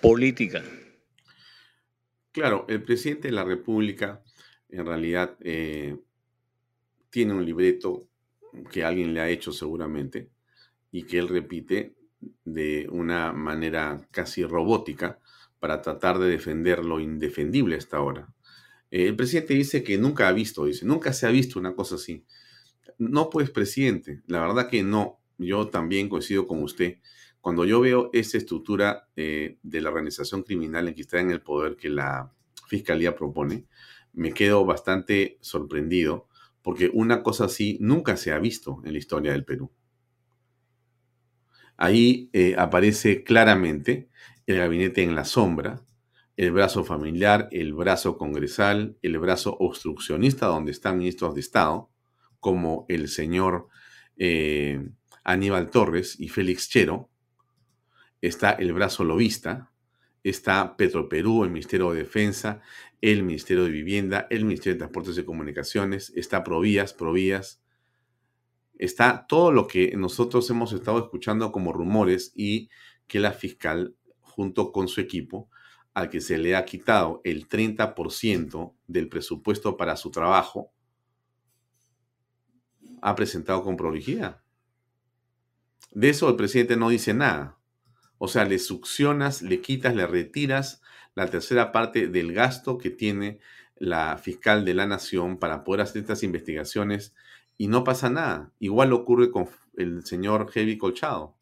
política. 0.00 0.62
Claro, 2.32 2.66
el 2.68 2.82
presidente 2.82 3.28
de 3.28 3.34
la 3.34 3.44
República 3.44 4.22
en 4.68 4.86
realidad 4.86 5.36
eh, 5.40 5.96
tiene 7.10 7.34
un 7.34 7.44
libreto 7.44 8.08
que 8.70 8.84
alguien 8.84 9.14
le 9.14 9.20
ha 9.20 9.28
hecho 9.28 9.52
seguramente 9.52 10.30
y 10.90 11.04
que 11.04 11.18
él 11.18 11.28
repite 11.28 11.94
de 12.44 12.86
una 12.90 13.32
manera 13.32 14.06
casi 14.10 14.44
robótica 14.44 15.18
para 15.60 15.82
tratar 15.82 16.18
de 16.18 16.28
defender 16.28 16.84
lo 16.84 17.00
indefendible 17.00 17.76
hasta 17.76 17.96
ahora. 17.96 18.32
Eh, 18.90 19.06
el 19.06 19.16
presidente 19.16 19.54
dice 19.54 19.82
que 19.82 19.98
nunca 19.98 20.28
ha 20.28 20.32
visto, 20.32 20.64
dice, 20.64 20.86
nunca 20.86 21.12
se 21.12 21.26
ha 21.26 21.30
visto 21.30 21.58
una 21.58 21.74
cosa 21.74 21.96
así. 21.96 22.24
No, 22.98 23.30
pues, 23.30 23.50
presidente, 23.50 24.22
la 24.26 24.40
verdad 24.40 24.68
que 24.68 24.82
no. 24.82 25.20
Yo 25.38 25.68
también 25.68 26.08
coincido 26.08 26.46
con 26.46 26.62
usted. 26.62 26.98
Cuando 27.48 27.64
yo 27.64 27.80
veo 27.80 28.10
esa 28.12 28.36
estructura 28.36 29.08
eh, 29.16 29.56
de 29.62 29.80
la 29.80 29.88
organización 29.88 30.42
criminal 30.42 30.86
en 30.86 30.94
que 30.94 31.00
está 31.00 31.18
en 31.18 31.30
el 31.30 31.40
poder 31.40 31.76
que 31.76 31.88
la 31.88 32.30
fiscalía 32.66 33.16
propone, 33.16 33.64
me 34.12 34.34
quedo 34.34 34.66
bastante 34.66 35.38
sorprendido 35.40 36.28
porque 36.60 36.90
una 36.92 37.22
cosa 37.22 37.46
así 37.46 37.78
nunca 37.80 38.18
se 38.18 38.32
ha 38.32 38.38
visto 38.38 38.82
en 38.84 38.92
la 38.92 38.98
historia 38.98 39.32
del 39.32 39.46
Perú. 39.46 39.72
Ahí 41.78 42.28
eh, 42.34 42.54
aparece 42.58 43.24
claramente 43.24 44.10
el 44.44 44.58
gabinete 44.58 45.02
en 45.02 45.14
la 45.14 45.24
sombra, 45.24 45.80
el 46.36 46.52
brazo 46.52 46.84
familiar, 46.84 47.48
el 47.50 47.72
brazo 47.72 48.18
congresal, 48.18 48.98
el 49.00 49.18
brazo 49.18 49.56
obstruccionista, 49.58 50.48
donde 50.48 50.72
están 50.72 50.98
ministros 50.98 51.34
de 51.34 51.40
Estado, 51.40 51.88
como 52.40 52.84
el 52.90 53.08
señor 53.08 53.68
eh, 54.18 54.90
Aníbal 55.24 55.70
Torres 55.70 56.14
y 56.20 56.28
Félix 56.28 56.68
Chero, 56.68 57.08
está 58.20 58.52
el 58.52 58.72
brazo 58.72 59.04
lobista, 59.04 59.70
está 60.22 60.76
Petroperú, 60.76 61.44
el 61.44 61.50
Ministerio 61.50 61.92
de 61.92 62.00
Defensa, 62.00 62.60
el 63.00 63.22
Ministerio 63.22 63.64
de 63.64 63.70
Vivienda, 63.70 64.26
el 64.30 64.44
Ministerio 64.44 64.74
de 64.74 64.78
Transportes 64.78 65.18
y 65.18 65.24
Comunicaciones, 65.24 66.12
está 66.16 66.42
Provías, 66.42 66.92
Provías, 66.92 67.62
está 68.78 69.26
todo 69.28 69.52
lo 69.52 69.66
que 69.66 69.96
nosotros 69.96 70.48
hemos 70.50 70.72
estado 70.72 70.98
escuchando 70.98 71.52
como 71.52 71.72
rumores 71.72 72.32
y 72.34 72.70
que 73.06 73.20
la 73.20 73.32
fiscal 73.32 73.96
junto 74.20 74.72
con 74.72 74.88
su 74.88 75.00
equipo, 75.00 75.50
al 75.94 76.10
que 76.10 76.20
se 76.20 76.38
le 76.38 76.54
ha 76.54 76.64
quitado 76.64 77.20
el 77.24 77.48
30% 77.48 78.74
del 78.86 79.08
presupuesto 79.08 79.76
para 79.76 79.96
su 79.96 80.10
trabajo, 80.10 80.72
ha 83.00 83.14
presentado 83.14 83.62
con 83.62 83.76
prolijidad. 83.76 84.42
De 85.90 86.10
eso 86.10 86.28
el 86.28 86.36
presidente 86.36 86.76
no 86.76 86.88
dice 86.88 87.14
nada. 87.14 87.57
O 88.18 88.28
sea, 88.28 88.44
le 88.44 88.58
succionas, 88.58 89.42
le 89.42 89.60
quitas, 89.60 89.94
le 89.94 90.06
retiras 90.06 90.82
la 91.14 91.26
tercera 91.28 91.72
parte 91.72 92.08
del 92.08 92.32
gasto 92.32 92.78
que 92.78 92.90
tiene 92.90 93.38
la 93.76 94.18
fiscal 94.18 94.64
de 94.64 94.74
la 94.74 94.86
nación 94.86 95.38
para 95.38 95.64
poder 95.64 95.82
hacer 95.82 96.02
estas 96.02 96.22
investigaciones 96.22 97.14
y 97.56 97.68
no 97.68 97.84
pasa 97.84 98.10
nada. 98.10 98.52
Igual 98.58 98.92
ocurre 98.92 99.30
con 99.30 99.48
el 99.76 100.04
señor 100.04 100.50
Heavy 100.50 100.78
Colchado 100.78 101.38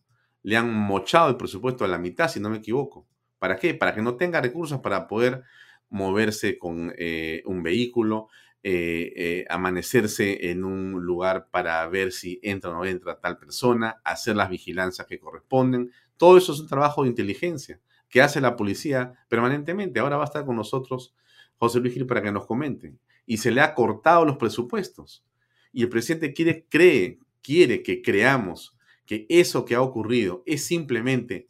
le 0.47 0.57
han 0.57 0.73
mochado 0.73 1.29
el 1.29 1.37
presupuesto 1.37 1.85
a 1.85 1.89
la 1.89 1.99
mitad, 1.99 2.29
si 2.29 2.39
no 2.39 2.49
me 2.49 2.59
equivoco. 2.59 3.05
¿Para 3.41 3.57
qué? 3.57 3.75
Para 3.75 3.93
que 3.93 4.01
no 4.01 4.17
tenga 4.17 4.41
recursos 4.41 4.79
para 4.79 5.09
poder 5.09 5.43
moverse 5.89 6.57
con 6.57 6.95
eh, 6.97 7.43
un 7.47 7.65
vehículo, 7.65 8.29
eh, 8.63 9.13
eh, 9.17 9.45
amanecerse 9.49 10.49
en 10.49 10.63
un 10.63 11.05
lugar 11.05 11.49
para 11.51 11.85
ver 11.89 12.13
si 12.13 12.39
entra 12.45 12.71
o 12.71 12.75
no 12.75 12.85
entra 12.85 13.19
tal 13.19 13.39
persona, 13.39 14.01
hacer 14.05 14.37
las 14.37 14.49
vigilancias 14.49 15.09
que 15.09 15.19
corresponden. 15.19 15.91
Todo 16.17 16.37
eso 16.37 16.53
es 16.53 16.61
un 16.61 16.69
trabajo 16.69 17.03
de 17.03 17.09
inteligencia 17.09 17.81
que 18.09 18.23
hace 18.23 18.41
la 18.41 18.57
policía 18.57 19.15
permanentemente. 19.29 20.01
Ahora 20.01 20.17
va 20.17 20.23
a 20.23 20.27
estar 20.27 20.45
con 20.45 20.57
nosotros 20.57 21.15
José 21.57 21.81
Luis 21.81 21.95
Gil 21.95 22.07
para 22.07 22.23
que 22.23 22.33
nos 22.33 22.47
comente. 22.47 22.95
Y 23.27 23.39
se 23.39 23.51
le 23.51 23.61
ha 23.61 23.75
cortado 23.75 24.25
los 24.25 24.37
presupuestos. 24.37 25.25
Y 25.73 25.83
el 25.83 25.89
presidente 25.89 26.33
quiere, 26.33 26.67
cree, 26.69 27.19
quiere 27.43 27.83
que 27.83 28.03
creamos 28.03 28.77
que 29.05 29.27
eso 29.29 29.65
que 29.65 29.75
ha 29.75 29.83
ocurrido 29.83 30.43
es 30.47 30.65
simplemente, 30.65 31.49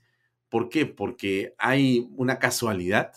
¿por 0.48 0.68
qué? 0.68 0.86
Porque 0.86 1.54
hay 1.58 2.08
una 2.16 2.38
casualidad. 2.38 3.12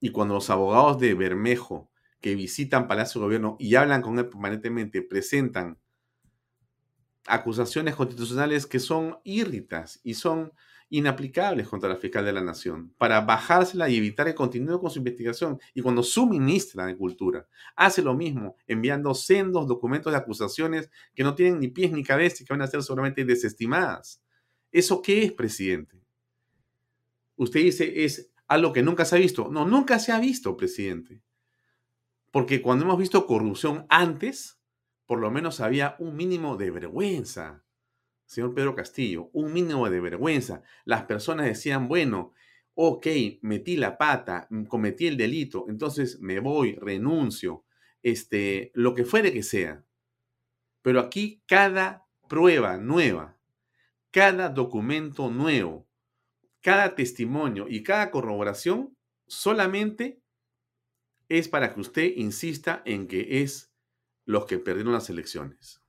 Y 0.00 0.10
cuando 0.10 0.34
los 0.34 0.50
abogados 0.50 0.98
de 0.98 1.14
Bermejo 1.14 1.90
que 2.20 2.34
visitan 2.34 2.86
Palacio 2.86 3.20
de 3.20 3.26
Gobierno 3.26 3.56
y 3.58 3.74
hablan 3.74 4.02
con 4.02 4.18
él 4.18 4.28
permanentemente, 4.28 5.02
presentan 5.02 5.78
acusaciones 7.26 7.94
constitucionales 7.94 8.66
que 8.66 8.78
son 8.78 9.18
irritas 9.24 10.00
y 10.02 10.14
son 10.14 10.52
inaplicables 10.88 11.68
contra 11.68 11.88
la 11.88 11.96
fiscal 11.96 12.24
de 12.24 12.32
la 12.32 12.42
Nación 12.42 12.94
para 12.96 13.20
bajársela 13.20 13.88
y 13.88 13.96
evitar 13.96 14.26
que 14.26 14.34
continúe 14.34 14.80
con 14.80 14.90
su 14.90 14.98
investigación. 14.98 15.58
Y 15.74 15.82
cuando 15.82 16.02
su 16.02 16.26
ministra 16.26 16.86
de 16.86 16.96
Cultura 16.96 17.46
hace 17.74 18.02
lo 18.02 18.14
mismo, 18.14 18.56
enviando 18.66 19.14
sendos 19.14 19.66
documentos 19.66 20.12
de 20.12 20.18
acusaciones 20.18 20.90
que 21.14 21.24
no 21.24 21.34
tienen 21.34 21.58
ni 21.58 21.68
pies 21.68 21.90
ni 21.90 22.04
cabeza 22.04 22.42
y 22.42 22.46
que 22.46 22.52
van 22.52 22.62
a 22.62 22.66
ser 22.66 22.82
solamente 22.82 23.24
desestimadas. 23.24 24.22
¿Eso 24.70 25.02
qué 25.02 25.24
es, 25.24 25.32
presidente? 25.32 26.00
Usted 27.36 27.60
dice 27.60 28.04
es 28.04 28.30
algo 28.46 28.72
que 28.72 28.82
nunca 28.82 29.04
se 29.04 29.16
ha 29.16 29.18
visto. 29.18 29.48
No, 29.50 29.66
nunca 29.66 29.98
se 29.98 30.12
ha 30.12 30.20
visto, 30.20 30.56
presidente. 30.56 31.20
Porque 32.30 32.62
cuando 32.62 32.84
hemos 32.84 32.98
visto 32.98 33.26
corrupción 33.26 33.86
antes, 33.88 34.55
por 35.06 35.20
lo 35.20 35.30
menos 35.30 35.60
había 35.60 35.96
un 35.98 36.16
mínimo 36.16 36.56
de 36.56 36.70
vergüenza 36.70 37.66
señor 38.26 38.54
Pedro 38.54 38.74
Castillo, 38.74 39.30
un 39.32 39.52
mínimo 39.52 39.88
de 39.88 40.00
vergüenza. 40.00 40.62
Las 40.84 41.04
personas 41.04 41.46
decían, 41.46 41.88
bueno, 41.88 42.32
ok, 42.74 43.06
metí 43.40 43.76
la 43.76 43.96
pata, 43.96 44.46
mm, 44.50 44.64
cometí 44.64 45.06
el 45.06 45.16
delito, 45.16 45.66
entonces 45.68 46.20
me 46.20 46.40
voy, 46.40 46.74
renuncio, 46.74 47.64
este, 48.02 48.72
lo 48.74 48.94
que 48.94 49.04
fuere 49.04 49.32
que 49.32 49.42
sea. 49.42 49.84
Pero 50.82 51.00
aquí 51.00 51.42
cada 51.46 52.06
prueba 52.28 52.76
nueva, 52.76 53.38
cada 54.10 54.48
documento 54.48 55.30
nuevo, 55.30 55.86
cada 56.60 56.94
testimonio 56.94 57.66
y 57.68 57.82
cada 57.82 58.10
corroboración 58.10 58.96
solamente 59.26 60.20
es 61.28 61.48
para 61.48 61.74
que 61.74 61.80
usted 61.80 62.12
insista 62.16 62.82
en 62.84 63.08
que 63.08 63.42
es 63.42 63.72
los 64.26 64.44
que 64.44 64.58
perdieron 64.58 64.92
las 64.92 65.08
elecciones. 65.08 65.80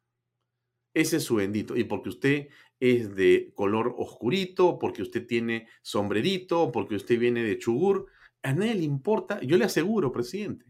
Ese 0.93 1.17
es 1.17 1.23
su 1.23 1.35
bendito. 1.35 1.75
Y 1.75 1.83
porque 1.83 2.09
usted 2.09 2.47
es 2.79 3.15
de 3.15 3.51
color 3.55 3.95
oscurito, 3.97 4.79
porque 4.79 5.01
usted 5.01 5.27
tiene 5.27 5.67
sombrerito, 5.81 6.71
porque 6.71 6.95
usted 6.95 7.19
viene 7.19 7.43
de 7.43 7.57
Chugur, 7.57 8.07
a 8.43 8.53
nadie 8.53 8.75
le 8.75 8.83
importa. 8.83 9.41
Yo 9.41 9.57
le 9.57 9.65
aseguro, 9.65 10.11
presidente, 10.11 10.65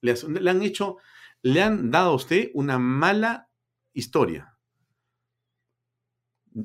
le, 0.00 0.14
han 0.50 0.62
hecho, 0.62 0.98
le 1.42 1.62
han 1.62 1.90
dado 1.90 2.10
a 2.10 2.16
usted 2.16 2.50
una 2.54 2.78
mala 2.78 3.48
historia. 3.92 4.56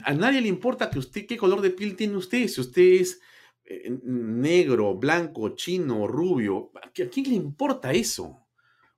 A 0.04 0.14
nadie 0.14 0.42
le 0.42 0.50
importa 0.50 0.90
que 0.90 1.00
usted, 1.00 1.26
qué 1.26 1.38
color 1.38 1.62
de 1.62 1.70
piel 1.70 1.96
tiene 1.96 2.18
usted, 2.18 2.48
si 2.48 2.60
usted 2.60 2.82
es 2.82 3.22
eh, 3.64 3.98
negro, 4.04 4.96
blanco, 4.96 5.56
chino, 5.56 6.08
rubio. 6.08 6.72
¿A 6.84 6.92
quién 6.92 7.30
le 7.30 7.36
importa 7.36 7.94
eso? 7.94 8.47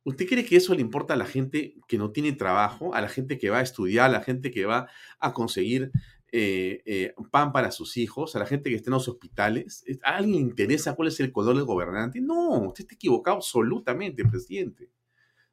¿Usted 0.10 0.28
cree 0.28 0.44
que 0.44 0.56
eso 0.56 0.74
le 0.74 0.82
importa 0.82 1.14
a 1.14 1.18
la 1.18 1.28
gente 1.28 1.76
que 1.88 2.00
no 2.00 2.12
tiene 2.12 2.34
trabajo, 2.34 2.96
a 2.96 3.02
la 3.02 3.10
gente 3.10 3.38
que 3.38 3.52
va 3.52 3.60
a 3.60 3.62
estudiar, 3.62 4.10
a 4.10 4.14
la 4.14 4.22
gente 4.22 4.50
que 4.50 4.66
va 4.66 4.88
a 5.20 5.34
conseguir 5.34 5.92
eh, 6.32 6.82
eh, 6.88 7.14
pan 7.30 7.52
para 7.52 7.70
sus 7.70 7.96
hijos, 7.96 8.36
a 8.36 8.40
la 8.40 8.48
gente 8.48 8.72
que 8.72 8.76
está 8.76 8.90
en 8.90 8.96
los 8.96 9.08
hospitales? 9.08 9.84
¿A 10.04 10.16
alguien 10.18 10.38
le 10.38 10.42
interesa 10.42 10.96
cuál 10.96 11.10
es 11.10 11.20
el 11.20 11.32
color 11.32 11.56
del 11.56 11.66
gobernante? 11.66 12.20
No, 12.22 12.62
usted 12.62 12.86
está 12.86 12.96
equivocado 12.96 13.38
absolutamente, 13.38 14.26
presidente. 14.26 14.90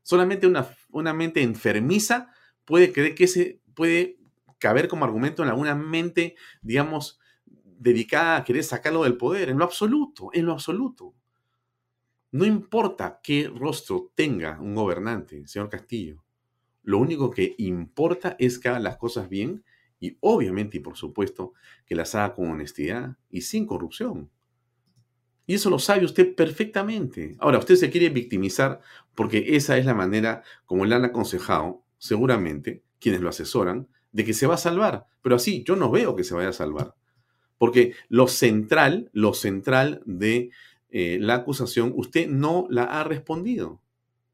Solamente 0.00 0.46
una, 0.46 0.66
una 0.90 1.12
mente 1.12 1.42
enfermiza 1.42 2.32
puede 2.64 2.92
creer 2.92 3.14
que 3.14 3.24
ese 3.24 3.60
puede 3.74 4.16
caber 4.58 4.88
como 4.88 5.04
argumento 5.04 5.42
en 5.42 5.50
alguna 5.50 5.74
mente, 5.74 6.34
digamos, 6.62 7.20
dedicada 7.44 8.36
a 8.36 8.44
querer 8.44 8.64
sacarlo 8.64 9.04
del 9.04 9.18
poder, 9.18 9.50
en 9.50 9.58
lo 9.58 9.64
absoluto, 9.64 10.30
en 10.32 10.46
lo 10.46 10.52
absoluto. 10.52 11.14
No 12.36 12.44
importa 12.44 13.18
qué 13.22 13.48
rostro 13.48 14.12
tenga 14.14 14.60
un 14.60 14.74
gobernante, 14.74 15.46
señor 15.46 15.70
Castillo. 15.70 16.22
Lo 16.82 16.98
único 16.98 17.30
que 17.30 17.54
importa 17.56 18.36
es 18.38 18.58
que 18.58 18.68
haga 18.68 18.78
las 18.78 18.98
cosas 18.98 19.30
bien 19.30 19.64
y 19.98 20.18
obviamente 20.20 20.76
y 20.76 20.80
por 20.80 20.98
supuesto 20.98 21.54
que 21.86 21.94
las 21.94 22.14
haga 22.14 22.34
con 22.34 22.50
honestidad 22.50 23.16
y 23.30 23.40
sin 23.40 23.64
corrupción. 23.64 24.28
Y 25.46 25.54
eso 25.54 25.70
lo 25.70 25.78
sabe 25.78 26.04
usted 26.04 26.34
perfectamente. 26.34 27.36
Ahora, 27.38 27.58
usted 27.58 27.76
se 27.76 27.88
quiere 27.88 28.10
victimizar 28.10 28.82
porque 29.14 29.56
esa 29.56 29.78
es 29.78 29.86
la 29.86 29.94
manera 29.94 30.42
como 30.66 30.84
le 30.84 30.94
han 30.94 31.06
aconsejado, 31.06 31.84
seguramente, 31.96 32.82
quienes 33.00 33.22
lo 33.22 33.30
asesoran, 33.30 33.88
de 34.12 34.26
que 34.26 34.34
se 34.34 34.46
va 34.46 34.56
a 34.56 34.58
salvar. 34.58 35.06
Pero 35.22 35.36
así, 35.36 35.64
yo 35.64 35.74
no 35.74 35.90
veo 35.90 36.14
que 36.14 36.24
se 36.24 36.34
vaya 36.34 36.50
a 36.50 36.52
salvar. 36.52 36.96
Porque 37.56 37.94
lo 38.10 38.28
central, 38.28 39.08
lo 39.14 39.32
central 39.32 40.02
de 40.04 40.50
eh, 40.90 41.18
la 41.20 41.34
acusación, 41.34 41.92
usted 41.96 42.28
no 42.28 42.66
la 42.70 42.84
ha 42.84 43.04
respondido. 43.04 43.80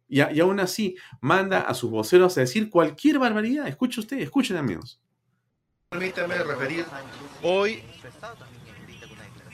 Y, 0.09 0.21
aún 0.21 0.61
así, 0.61 0.97
manda 1.23 1.63
a 1.63 1.73
sus 1.73 1.91
voceros 1.91 2.37
a 2.37 2.43
decir 2.43 2.69
cualquier 2.69 3.19
barbaridad. 3.19 3.67
Escuche 3.67 3.99
usted, 3.99 4.19
escuchen 4.19 4.59
amigos. 4.59 5.01
Permítame 5.89 6.35
referir, 6.37 6.85
hoy 7.43 7.83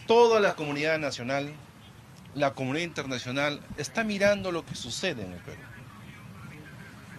toda 0.09 0.41
la 0.41 0.57
comunidad 0.57 0.99
nacional, 0.99 1.53
la 2.35 2.55
comunidad 2.55 2.87
internacional 2.87 3.61
está 3.77 4.03
mirando 4.03 4.51
lo 4.51 4.67
que 4.67 4.75
sucede 4.75 5.25
en 5.25 5.33
el 5.35 5.41
Perú. 5.41 5.61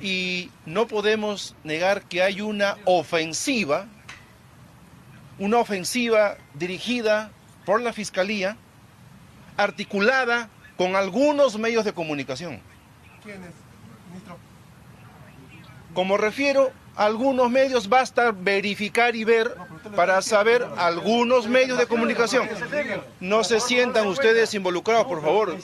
Y 0.01 0.51
no 0.65 0.87
podemos 0.87 1.55
negar 1.63 2.03
que 2.03 2.21
hay 2.21 2.41
una 2.41 2.77
ofensiva, 2.85 3.87
una 5.37 5.59
ofensiva 5.59 6.37
dirigida 6.55 7.31
por 7.65 7.81
la 7.81 7.93
Fiscalía, 7.93 8.57
articulada 9.59 10.49
con 10.77 10.95
algunos 10.95 11.59
medios 11.59 11.83
de 11.83 11.93
comunicación. 11.93 12.61
¿Quiénes, 13.21 13.51
ministro? 14.09 14.37
Como 15.93 16.17
refiero 16.17 16.71
algunos 16.95 17.49
medios 17.49 17.87
basta 17.87 18.31
verificar 18.31 19.15
y 19.15 19.23
ver 19.23 19.53
para 19.95 20.21
saber 20.21 20.65
algunos 20.77 21.47
medios 21.47 21.77
de 21.77 21.87
comunicación. 21.87 22.47
No 23.19 23.43
se 23.43 23.59
sientan 23.59 24.07
ustedes 24.07 24.53
involucrados, 24.53 25.07
por 25.07 25.21
favor. 25.21 25.57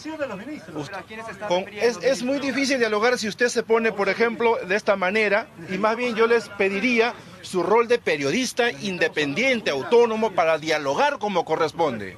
Es, 1.71 1.97
es, 2.01 2.23
muy 2.23 2.39
difícil 2.39 2.79
dialogar 2.79 3.17
si 3.17 3.27
usted 3.27 3.49
se 3.49 3.63
pone, 3.63 3.91
por 3.91 4.09
ejemplo, 4.09 4.57
de 4.65 4.75
esta 4.75 4.95
manera, 4.95 5.47
y 5.69 5.77
más 5.77 5.97
bien 5.97 6.15
yo 6.15 6.25
les 6.25 6.47
pediría 6.49 7.13
su 7.41 7.63
rol 7.63 7.87
de 7.87 7.99
periodista 7.99 8.71
independiente, 8.71 9.71
autónomo, 9.71 10.31
para 10.31 10.57
dialogar 10.57 11.19
como 11.19 11.43
corresponde. 11.43 12.17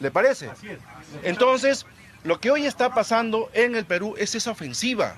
¿Le 0.00 0.10
parece? 0.10 0.50
Entonces, 1.22 1.86
lo 2.22 2.40
que 2.40 2.50
hoy 2.50 2.66
está 2.66 2.94
pasando 2.94 3.50
en 3.52 3.74
el 3.74 3.84
Perú 3.84 4.14
es 4.18 4.34
esa 4.34 4.50
ofensiva. 4.50 5.16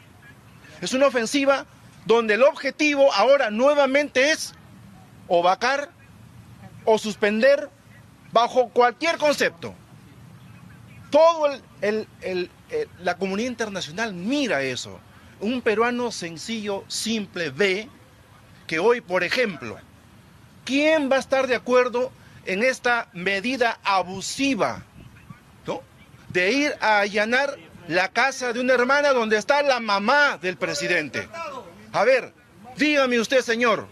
Es 0.80 0.92
una 0.92 1.07
ofensiva 1.07 1.66
donde 2.05 2.34
el 2.34 2.42
objetivo 2.42 3.12
ahora 3.14 3.51
nuevamente 3.51 4.30
es 4.30 4.55
o 5.28 5.42
vacar 5.42 5.90
o 6.84 6.99
suspender 6.99 7.68
bajo 8.32 8.68
cualquier 8.68 9.18
concepto. 9.18 9.74
Todo 11.11 11.49
el, 11.80 12.09
la 13.01 13.16
comunidad 13.16 13.51
internacional 13.51 14.12
mira 14.12 14.62
eso. 14.62 15.01
Un 15.40 15.62
peruano 15.62 16.11
sencillo, 16.12 16.84
simple, 16.88 17.51
ve 17.51 17.88
que 18.66 18.78
hoy, 18.78 19.01
por 19.01 19.22
ejemplo, 19.22 19.78
¿quién 20.64 21.11
va 21.11 21.16
a 21.16 21.20
estar 21.20 21.47
de 21.47 21.55
acuerdo 21.55 22.11
en 22.47 22.62
esta 22.62 23.09
medida 23.12 23.78
abusiva. 23.84 24.84
De 26.37 26.53
ir 26.53 26.76
a 26.82 26.99
allanar 26.99 27.57
la 27.89 28.09
casa 28.11 28.53
de 28.53 28.61
una 28.61 28.74
hermana 28.74 29.14
donde 29.14 29.39
está 29.39 29.62
la 29.62 29.80
mamá 29.80 30.37
del 30.37 30.59
presidente? 30.59 31.26
A 31.93 32.05
ver, 32.05 32.34
dígame 32.76 33.18
usted, 33.18 33.41
señor, 33.41 33.89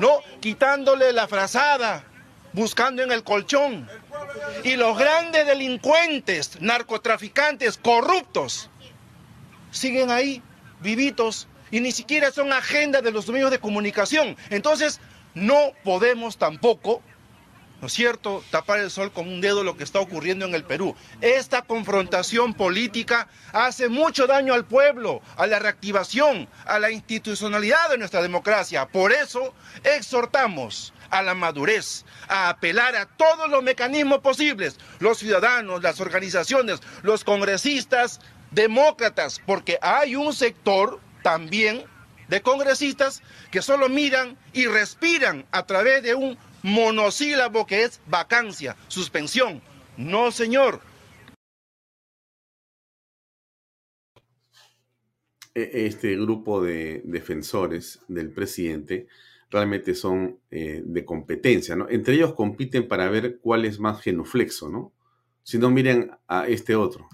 ¿no? 0.00 0.20
Quitándole 0.40 1.12
la 1.12 1.28
frazada, 1.28 2.04
buscando 2.54 3.02
en 3.02 3.12
el 3.12 3.22
colchón. 3.22 3.86
Y 4.64 4.76
los 4.76 4.96
grandes 4.96 5.46
delincuentes, 5.46 6.58
narcotraficantes, 6.62 7.76
corruptos, 7.76 8.70
siguen 9.70 10.10
ahí, 10.10 10.42
vivitos, 10.80 11.48
y 11.70 11.80
ni 11.80 11.92
siquiera 11.92 12.30
son 12.30 12.50
agenda 12.50 13.02
de 13.02 13.10
los 13.10 13.28
medios 13.28 13.50
de 13.50 13.58
comunicación. 13.58 14.38
Entonces, 14.48 15.00
no 15.34 15.72
podemos 15.84 16.38
tampoco 16.38 17.02
¿no 17.80 17.86
es 17.86 17.92
cierto?, 17.92 18.42
tapar 18.50 18.80
el 18.80 18.90
sol 18.90 19.12
con 19.12 19.28
un 19.28 19.40
dedo 19.40 19.62
lo 19.62 19.76
que 19.76 19.84
está 19.84 20.00
ocurriendo 20.00 20.46
en 20.46 20.54
el 20.54 20.64
Perú. 20.64 20.96
Esta 21.20 21.62
confrontación 21.62 22.54
política 22.54 23.28
hace 23.52 23.88
mucho 23.88 24.26
daño 24.26 24.54
al 24.54 24.64
pueblo, 24.64 25.22
a 25.36 25.46
la 25.46 25.58
reactivación, 25.58 26.48
a 26.66 26.78
la 26.78 26.90
institucionalidad 26.90 27.90
de 27.90 27.98
nuestra 27.98 28.22
democracia. 28.22 28.86
Por 28.86 29.12
eso 29.12 29.54
exhortamos 29.84 30.92
a 31.10 31.22
la 31.22 31.34
madurez, 31.34 32.04
a 32.28 32.48
apelar 32.48 32.96
a 32.96 33.06
todos 33.06 33.48
los 33.48 33.62
mecanismos 33.62 34.20
posibles, 34.20 34.78
los 34.98 35.18
ciudadanos, 35.18 35.82
las 35.82 36.00
organizaciones, 36.00 36.80
los 37.02 37.24
congresistas, 37.24 38.20
demócratas, 38.50 39.40
porque 39.46 39.78
hay 39.80 40.16
un 40.16 40.32
sector 40.32 41.00
también 41.22 41.84
de 42.28 42.42
congresistas 42.42 43.22
que 43.50 43.62
solo 43.62 43.88
miran 43.88 44.36
y 44.52 44.66
respiran 44.66 45.46
a 45.50 45.64
través 45.64 46.02
de 46.02 46.14
un 46.14 46.38
monosílabo 46.62 47.66
que 47.66 47.84
es 47.84 48.00
vacancia, 48.06 48.76
suspensión. 48.88 49.62
No, 49.96 50.30
señor. 50.30 50.80
E, 55.54 55.86
este 55.86 56.16
grupo 56.16 56.62
de 56.62 57.02
defensores 57.04 58.00
del 58.08 58.30
presidente 58.32 59.08
realmente 59.50 59.94
son 59.94 60.38
eh, 60.50 60.82
de 60.84 61.04
competencia, 61.04 61.74
¿no? 61.74 61.88
Entre 61.88 62.14
ellos 62.14 62.34
compiten 62.34 62.86
para 62.86 63.08
ver 63.08 63.38
cuál 63.38 63.64
es 63.64 63.80
más 63.80 64.00
genuflexo, 64.02 64.68
¿no? 64.68 64.92
Si 65.42 65.58
no, 65.58 65.70
miren 65.70 66.10
a 66.26 66.46
este 66.46 66.76
otro. 66.76 67.08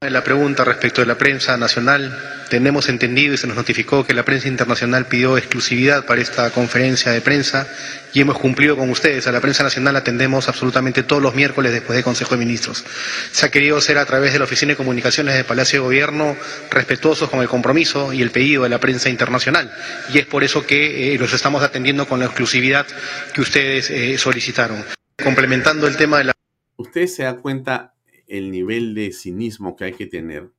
La 0.00 0.22
pregunta 0.22 0.62
respecto 0.62 1.00
de 1.00 1.08
la 1.08 1.18
prensa 1.18 1.56
nacional, 1.56 2.16
tenemos 2.50 2.88
entendido 2.88 3.34
y 3.34 3.36
se 3.36 3.48
nos 3.48 3.56
notificó 3.56 4.06
que 4.06 4.14
la 4.14 4.24
prensa 4.24 4.46
internacional 4.46 5.06
pidió 5.06 5.36
exclusividad 5.36 6.06
para 6.06 6.20
esta 6.20 6.50
conferencia 6.50 7.10
de 7.10 7.20
prensa 7.20 7.66
y 8.14 8.20
hemos 8.20 8.38
cumplido 8.38 8.76
con 8.76 8.90
ustedes. 8.90 9.26
A 9.26 9.32
la 9.32 9.40
prensa 9.40 9.64
nacional 9.64 9.96
atendemos 9.96 10.46
absolutamente 10.46 11.02
todos 11.02 11.20
los 11.20 11.34
miércoles 11.34 11.72
después 11.72 11.96
del 11.96 12.04
Consejo 12.04 12.36
de 12.36 12.38
Ministros. 12.38 12.84
Se 13.32 13.44
ha 13.44 13.50
querido 13.50 13.76
hacer 13.76 13.98
a 13.98 14.06
través 14.06 14.32
de 14.32 14.38
la 14.38 14.44
Oficina 14.44 14.70
de 14.70 14.76
Comunicaciones 14.76 15.34
del 15.34 15.44
Palacio 15.44 15.80
de 15.80 15.86
Gobierno 15.86 16.36
respetuosos 16.70 17.28
con 17.28 17.40
el 17.40 17.48
compromiso 17.48 18.12
y 18.12 18.22
el 18.22 18.30
pedido 18.30 18.62
de 18.62 18.68
la 18.68 18.78
prensa 18.78 19.08
internacional 19.08 19.68
y 20.14 20.18
es 20.18 20.26
por 20.26 20.44
eso 20.44 20.64
que 20.64 21.12
eh, 21.12 21.18
los 21.18 21.32
estamos 21.32 21.64
atendiendo 21.64 22.06
con 22.06 22.20
la 22.20 22.26
exclusividad 22.26 22.86
que 23.34 23.40
ustedes 23.40 23.90
eh, 23.90 24.16
solicitaron. 24.16 24.84
Complementando 25.20 25.88
el 25.88 25.96
tema 25.96 26.18
de 26.18 26.24
la... 26.24 26.32
Usted 26.76 27.08
se 27.08 27.24
da 27.24 27.34
cuenta 27.34 27.94
el 28.28 28.50
nivel 28.50 28.94
de 28.94 29.12
cinismo 29.12 29.74
que 29.76 29.84
hay 29.84 29.92
que 29.92 30.06
tener 30.06 30.52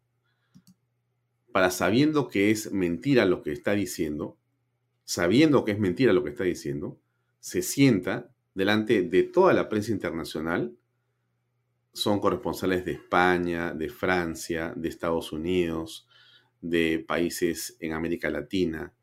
para 1.52 1.72
sabiendo 1.72 2.28
que 2.28 2.52
es 2.52 2.72
mentira 2.72 3.26
lo 3.26 3.42
que 3.42 3.52
está 3.52 3.74
diciendo, 3.74 4.38
sabiendo 5.04 5.66
que 5.66 5.72
es 5.72 5.80
mentira 5.80 6.14
lo 6.14 6.24
que 6.24 6.30
está 6.30 6.44
diciendo, 6.44 7.00
se 7.40 7.62
sienta 7.62 8.32
delante 8.54 9.02
de 9.02 9.24
toda 9.24 9.54
la 9.54 9.70
prensa 9.70 9.92
internacional, 9.92 10.76
son 11.94 12.20
corresponsales 12.20 12.86
de 12.86 12.94
España, 12.94 13.74
de 13.74 13.90
Francia, 13.90 14.74
de 14.76 14.90
Estados 14.90 15.32
Unidos, 15.32 16.08
de 16.62 17.04
países 17.08 17.78
en 17.80 17.94
América 17.94 18.30
Latina, 18.30 18.94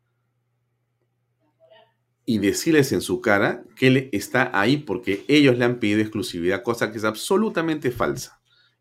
y 2.25 2.39
decirles 2.39 2.91
en 2.91 3.01
su 3.01 3.21
cara 3.21 3.63
que 3.75 3.87
él 3.87 4.09
está 4.11 4.51
ahí 4.57 4.77
porque 4.77 5.23
ellos 5.27 5.57
le 5.57 5.65
han 5.65 5.79
pedido 5.79 6.01
exclusividad, 6.01 6.61
cosa 6.61 6.91
que 6.91 6.97
es 6.97 7.03
absolutamente 7.03 7.89
falsa 7.89 8.36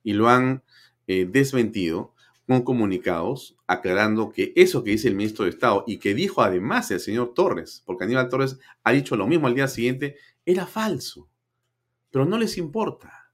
y 0.07 0.13
lo 0.13 0.29
han 0.29 0.63
eh, 1.09 1.27
desmentido 1.29 2.15
con 2.47 2.63
comunicados 2.63 3.57
aclarando 3.67 4.31
que 4.31 4.53
eso 4.55 4.85
que 4.85 4.93
dice 4.93 5.09
el 5.09 5.17
ministro 5.17 5.45
de 5.45 5.51
Estado 5.51 5.83
y 5.87 5.99
que 5.99 6.15
dijo 6.15 6.43
además 6.43 6.91
el 6.93 7.01
señor 7.01 7.35
Torres, 7.35 7.83
porque 7.85 8.05
Aníbal 8.05 8.29
Torres 8.29 8.59
ha 8.85 8.93
dicho 8.93 9.17
lo 9.17 9.27
mismo 9.27 9.49
al 9.49 9.55
día 9.57 9.67
siguiente, 9.67 10.17
era 10.45 10.65
falso. 10.67 11.29
Pero 12.11 12.25
no 12.25 12.39
les 12.39 12.57
importa. 12.57 13.33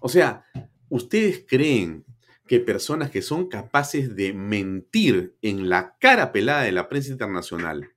O 0.00 0.08
sea, 0.08 0.44
¿ustedes 0.88 1.44
creen 1.46 2.04
que 2.48 2.58
personas 2.58 3.10
que 3.10 3.22
son 3.22 3.48
capaces 3.48 4.16
de 4.16 4.32
mentir 4.32 5.36
en 5.40 5.68
la 5.68 5.96
cara 5.98 6.32
pelada 6.32 6.62
de 6.62 6.72
la 6.72 6.88
prensa 6.88 7.12
internacional 7.12 7.92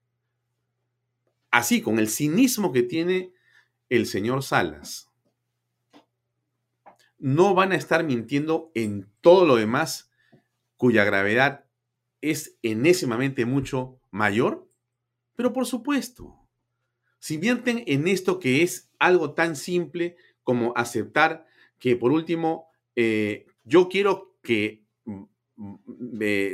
así, 1.52 1.82
con 1.82 2.00
el 2.00 2.08
cinismo 2.08 2.72
que 2.72 2.82
tiene 2.82 3.34
el 3.89 4.08
señor 4.08 4.42
Salas, 4.42 5.11
no 7.22 7.53
van 7.53 7.72
a 7.72 7.76
estar 7.76 8.03
mintiendo 8.03 8.72
en 8.74 9.07
todo 9.22 9.45
lo 9.45 9.55
demás 9.55 10.11
cuya 10.76 11.05
gravedad 11.05 11.65
es 12.19 12.57
enésimamente 12.63 13.45
mucho 13.45 14.01
mayor? 14.09 14.67
Pero 15.36 15.53
por 15.53 15.67
supuesto, 15.67 16.49
si 17.19 17.38
mienten 17.38 17.84
en 17.86 18.07
esto 18.07 18.39
que 18.39 18.63
es 18.63 18.91
algo 18.97 19.34
tan 19.34 19.55
simple 19.55 20.17
como 20.43 20.74
aceptar 20.76 21.45
que, 21.78 21.95
por 21.95 22.11
último, 22.11 22.67
eh, 22.95 23.45
yo 23.63 23.88
quiero 23.88 24.36
que 24.41 24.84
mm, 25.05 25.24
mm, 25.55 25.78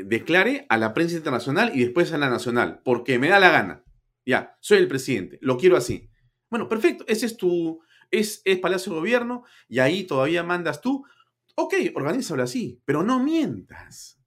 declare 0.05 0.65
a 0.68 0.78
la 0.78 0.93
prensa 0.93 1.15
internacional 1.15 1.72
y 1.74 1.80
después 1.80 2.11
a 2.11 2.18
la 2.18 2.30
nacional, 2.30 2.82
porque 2.84 3.18
me 3.20 3.30
da 3.30 3.39
la 3.39 3.51
gana. 3.51 3.84
Ya, 4.26 4.57
soy 4.59 4.80
el 4.80 4.89
presidente, 4.89 5.39
lo 5.41 5.57
quiero 5.57 5.78
así. 5.78 6.09
Bueno, 6.49 6.68
perfecto, 6.68 7.05
ese 7.07 7.26
es 7.26 7.38
tu, 7.38 7.82
es, 8.12 8.41
Palacio 8.62 8.93
de 8.93 8.99
Gobierno 8.99 9.43
y 9.68 9.80
ahí 9.80 10.05
todavía 10.05 10.43
mandas 10.43 10.82
tú. 10.82 11.05
Ok, 11.55 11.74
organízalo 11.95 12.43
así, 12.43 12.82
pero 12.86 13.03
no 13.03 13.20
mientas. 13.20 14.20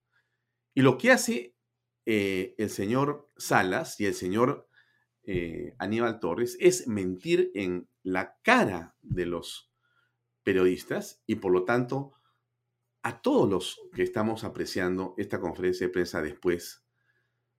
Y 0.75 0.83
lo 0.83 0.99
que 0.99 1.13
hace 1.13 1.57
eh, 2.07 2.55
el 2.59 2.71
señor 2.71 3.31
Salas 3.37 4.01
y 4.01 4.07
el 4.07 4.15
señor 4.15 4.69
eh, 5.23 5.75
Aníbal 5.79 6.19
Torres 6.19 6.57
es 6.61 6.89
mentir 6.89 7.51
en 7.55 7.89
la 8.03 8.39
cara 8.43 8.97
de 9.03 9.27
los 9.27 9.71
periodistas 10.43 11.23
y 11.27 11.37
por 11.37 11.53
lo 11.53 11.65
tanto 11.65 12.13
a 13.03 13.21
todos 13.21 13.49
los 13.49 13.81
que 13.95 14.03
estamos 14.03 14.45
apreciando 14.45 15.15
esta 15.17 15.41
conferencia 15.41 15.87
de 15.87 15.93
prensa 15.93 16.23
después 16.23 16.85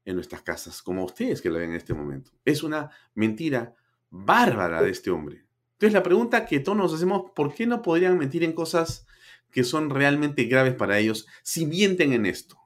en 0.05 0.15
nuestras 0.15 0.41
casas, 0.41 0.82
como 0.82 1.03
ustedes 1.03 1.41
que 1.41 1.49
lo 1.49 1.59
ven 1.59 1.72
en 1.72 1.76
este 1.76 1.93
momento. 1.93 2.32
Es 2.43 2.63
una 2.63 2.91
mentira 3.13 3.76
bárbara 4.09 4.82
de 4.82 4.89
este 4.89 5.11
hombre. 5.11 5.45
Entonces 5.82 5.95
la 5.95 6.03
pregunta 6.03 6.45
que 6.45 6.59
todos 6.59 6.77
nos 6.77 6.93
hacemos, 6.93 7.32
¿por 7.32 7.55
qué 7.55 7.65
no 7.65 7.82
podrían 7.82 8.15
mentir 8.15 8.43
en 8.43 8.53
cosas 8.53 9.07
que 9.49 9.63
son 9.63 9.89
realmente 9.89 10.43
graves 10.43 10.75
para 10.75 10.99
ellos 10.99 11.25
si 11.41 11.65
mienten 11.65 12.13
en 12.13 12.27
esto? 12.27 12.59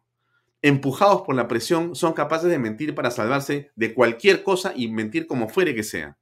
Empujados 0.61 1.21
por 1.21 1.33
la 1.33 1.47
presión, 1.47 1.95
son 1.95 2.11
capaces 2.11 2.49
de 2.49 2.59
mentir 2.59 2.93
para 2.93 3.11
salvarse 3.11 3.71
de 3.77 3.93
cualquier 3.93 4.43
cosa 4.43 4.73
y 4.75 4.89
mentir 4.89 5.27
como 5.27 5.47
fuere 5.47 5.73
que 5.73 5.83
sea. 5.83 6.17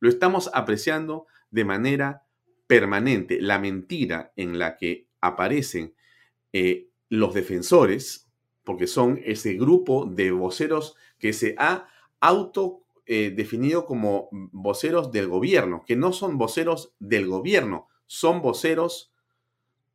Lo 0.00 0.08
estamos 0.08 0.50
apreciando 0.54 1.28
de 1.52 1.64
manera 1.64 2.24
permanente. 2.66 3.40
La 3.40 3.60
mentira 3.60 4.32
en 4.34 4.58
la 4.58 4.76
que 4.76 5.06
aparecen 5.20 5.94
eh, 6.52 6.88
los 7.10 7.32
defensores, 7.32 8.28
porque 8.64 8.88
son 8.88 9.20
ese 9.24 9.52
grupo 9.54 10.04
de 10.04 10.32
voceros 10.32 10.96
que 11.20 11.32
se 11.32 11.54
ha 11.58 11.86
auto 12.18 12.82
eh, 13.14 13.30
definido 13.30 13.84
como 13.84 14.30
voceros 14.32 15.12
del 15.12 15.28
gobierno, 15.28 15.84
que 15.86 15.96
no 15.96 16.14
son 16.14 16.38
voceros 16.38 16.94
del 16.98 17.26
gobierno, 17.26 17.86
son 18.06 18.40
voceros 18.40 19.12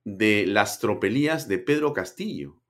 de 0.03 0.45
las 0.45 0.77
tropelías 0.77 1.47
de 1.47 1.57
Pedro 1.57 1.93
Castillo. 1.93 2.61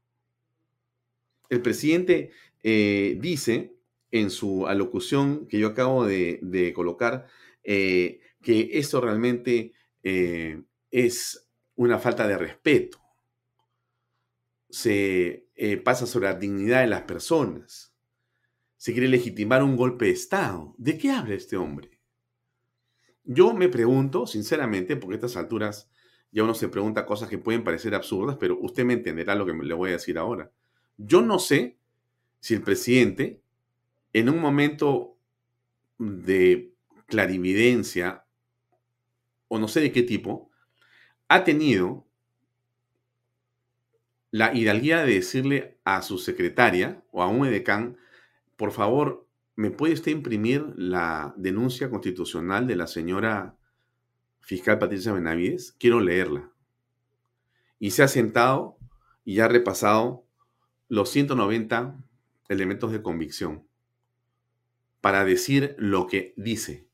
El 1.49 1.61
presidente 1.61 2.31
eh, 2.63 3.17
dice 3.19 3.75
en 4.09 4.29
su 4.29 4.67
alocución 4.67 5.49
que 5.49 5.59
yo 5.59 5.67
acabo 5.67 6.05
de, 6.05 6.71
colocar 6.73 7.27
eh, 7.65 8.21
que 8.41 8.69
esto 8.71 9.01
realmente 9.01 9.73
es 10.01 11.45
una 11.75 11.99
falta 11.99 12.25
de 12.25 12.37
respeto. 12.37 12.99
Se 14.69 15.49
pasa 15.83 16.07
sobre 16.07 16.29
la 16.29 16.35
dignidad 16.35 16.79
de 16.83 16.87
las 16.87 17.01
personas 17.01 17.96
se 18.77 18.93
quiere 18.93 19.07
legitimar 19.07 19.63
un 19.63 19.75
golpe 19.75 20.05
de 20.05 20.11
Estado. 20.11 20.73
¿De 20.77 20.97
qué 20.97 21.11
habla 21.11 21.35
este 21.35 21.57
hombre? 21.57 21.99
Yo 23.23 23.53
me 23.53 23.67
pregunto, 23.67 24.25
sinceramente, 24.25 24.95
porque 24.95 25.15
a 25.15 25.17
estas 25.17 25.35
alturas 25.35 25.89
ya 26.31 26.43
uno 26.43 26.53
se 26.53 26.69
pregunta 26.69 27.05
cosas 27.05 27.29
que 27.29 27.37
pueden 27.37 27.63
parecer 27.63 27.95
absurdas, 27.95 28.37
pero 28.39 28.57
usted 28.59 28.85
me 28.85 28.93
entenderá 28.93 29.35
lo 29.35 29.45
que 29.45 29.53
le 29.53 29.73
voy 29.73 29.89
a 29.89 29.93
decir 29.93 30.17
ahora. 30.17 30.51
Yo 30.97 31.21
no 31.21 31.39
sé 31.39 31.77
si 32.39 32.53
el 32.53 32.61
presidente, 32.61 33.41
en 34.13 34.29
un 34.29 34.39
momento 34.39 35.17
de 35.97 36.73
clarividencia, 37.07 38.25
o 39.47 39.59
no 39.59 39.67
sé 39.67 39.81
de 39.81 39.91
qué 39.91 40.03
tipo, 40.03 40.51
ha 41.27 41.43
tenido 41.43 42.05
la 44.31 44.53
hidalguía 44.53 45.03
de 45.03 45.15
decirle 45.15 45.79
a 45.83 46.01
su 46.01 46.17
secretaria 46.17 47.03
o 47.11 47.23
a 47.23 47.27
un 47.27 47.45
edecán, 47.47 47.97
por 48.57 48.71
favor, 48.71 49.27
¿me 49.55 49.71
puede 49.71 49.93
usted 49.93 50.11
imprimir 50.11 50.73
la 50.75 51.33
denuncia 51.37 51.89
constitucional 51.89 52.67
de 52.67 52.75
la 52.75 52.87
señora 52.87 53.55
fiscal 54.41 54.79
Patricia 54.79 55.13
Benavides? 55.13 55.75
Quiero 55.79 56.01
leerla. 56.01 56.51
Y 57.79 57.91
se 57.91 58.03
ha 58.03 58.07
sentado 58.07 58.77
y 59.23 59.39
ha 59.39 59.47
repasado 59.47 60.25
los 60.89 61.09
190 61.09 62.03
elementos 62.49 62.91
de 62.91 63.01
convicción 63.01 63.67
para 65.01 65.23
decir 65.23 65.75
lo 65.77 66.07
que 66.07 66.33
dice. 66.35 66.87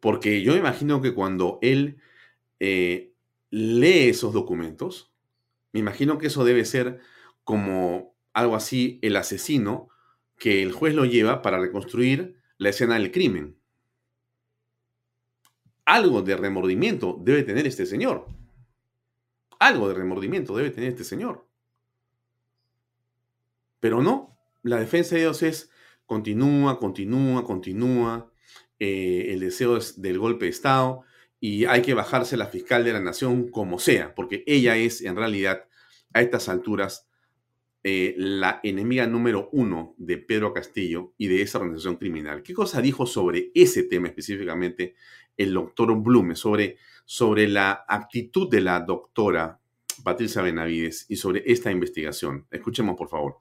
Porque 0.00 0.42
yo 0.42 0.56
imagino 0.56 1.00
que 1.00 1.14
cuando 1.14 1.58
él 1.62 1.98
eh, 2.58 3.14
lee 3.50 4.08
esos 4.08 4.34
documentos, 4.34 5.12
me 5.72 5.80
imagino 5.80 6.18
que 6.18 6.26
eso 6.26 6.44
debe 6.44 6.64
ser 6.64 7.00
como 7.44 8.09
algo 8.32 8.56
así, 8.56 8.98
el 9.02 9.16
asesino, 9.16 9.88
que 10.38 10.62
el 10.62 10.72
juez 10.72 10.94
lo 10.94 11.04
lleva 11.04 11.42
para 11.42 11.60
reconstruir 11.60 12.40
la 12.58 12.70
escena 12.70 12.94
del 12.94 13.10
crimen. 13.10 13.58
Algo 15.84 16.22
de 16.22 16.36
remordimiento 16.36 17.18
debe 17.20 17.42
tener 17.42 17.66
este 17.66 17.86
señor. 17.86 18.26
Algo 19.58 19.88
de 19.88 19.94
remordimiento 19.94 20.56
debe 20.56 20.70
tener 20.70 20.90
este 20.90 21.04
señor. 21.04 21.46
Pero 23.80 24.02
no, 24.02 24.38
la 24.62 24.78
defensa 24.78 25.14
de 25.14 25.22
Dios 25.22 25.42
es 25.42 25.70
continúa, 26.06 26.78
continúa, 26.78 27.44
continúa. 27.44 28.32
Eh, 28.78 29.26
el 29.32 29.40
deseo 29.40 29.76
es 29.76 30.00
del 30.00 30.18
golpe 30.18 30.46
de 30.46 30.50
Estado 30.50 31.02
y 31.38 31.64
hay 31.64 31.82
que 31.82 31.94
bajarse 31.94 32.36
la 32.36 32.46
fiscal 32.46 32.84
de 32.84 32.92
la 32.92 33.00
nación 33.00 33.50
como 33.50 33.78
sea, 33.78 34.14
porque 34.14 34.44
ella 34.46 34.76
es 34.76 35.02
en 35.02 35.16
realidad 35.16 35.66
a 36.12 36.20
estas 36.22 36.48
alturas 36.48 37.09
eh, 37.82 38.14
la 38.18 38.60
enemiga 38.62 39.06
número 39.06 39.48
uno 39.52 39.94
de 39.96 40.18
Pedro 40.18 40.52
Castillo 40.52 41.14
y 41.16 41.28
de 41.28 41.40
esa 41.40 41.58
organización 41.58 41.96
criminal. 41.96 42.42
¿Qué 42.42 42.52
cosa 42.52 42.82
dijo 42.82 43.06
sobre 43.06 43.50
ese 43.54 43.84
tema 43.84 44.08
específicamente 44.08 44.94
el 45.36 45.54
doctor 45.54 45.96
Blume, 45.96 46.36
sobre, 46.36 46.76
sobre 47.06 47.48
la 47.48 47.84
actitud 47.88 48.50
de 48.50 48.60
la 48.60 48.80
doctora 48.80 49.58
Patricia 50.04 50.42
Benavides 50.42 51.06
y 51.08 51.16
sobre 51.16 51.42
esta 51.46 51.70
investigación? 51.70 52.46
Escuchemos, 52.50 52.96
por 52.96 53.08
favor. 53.08 53.36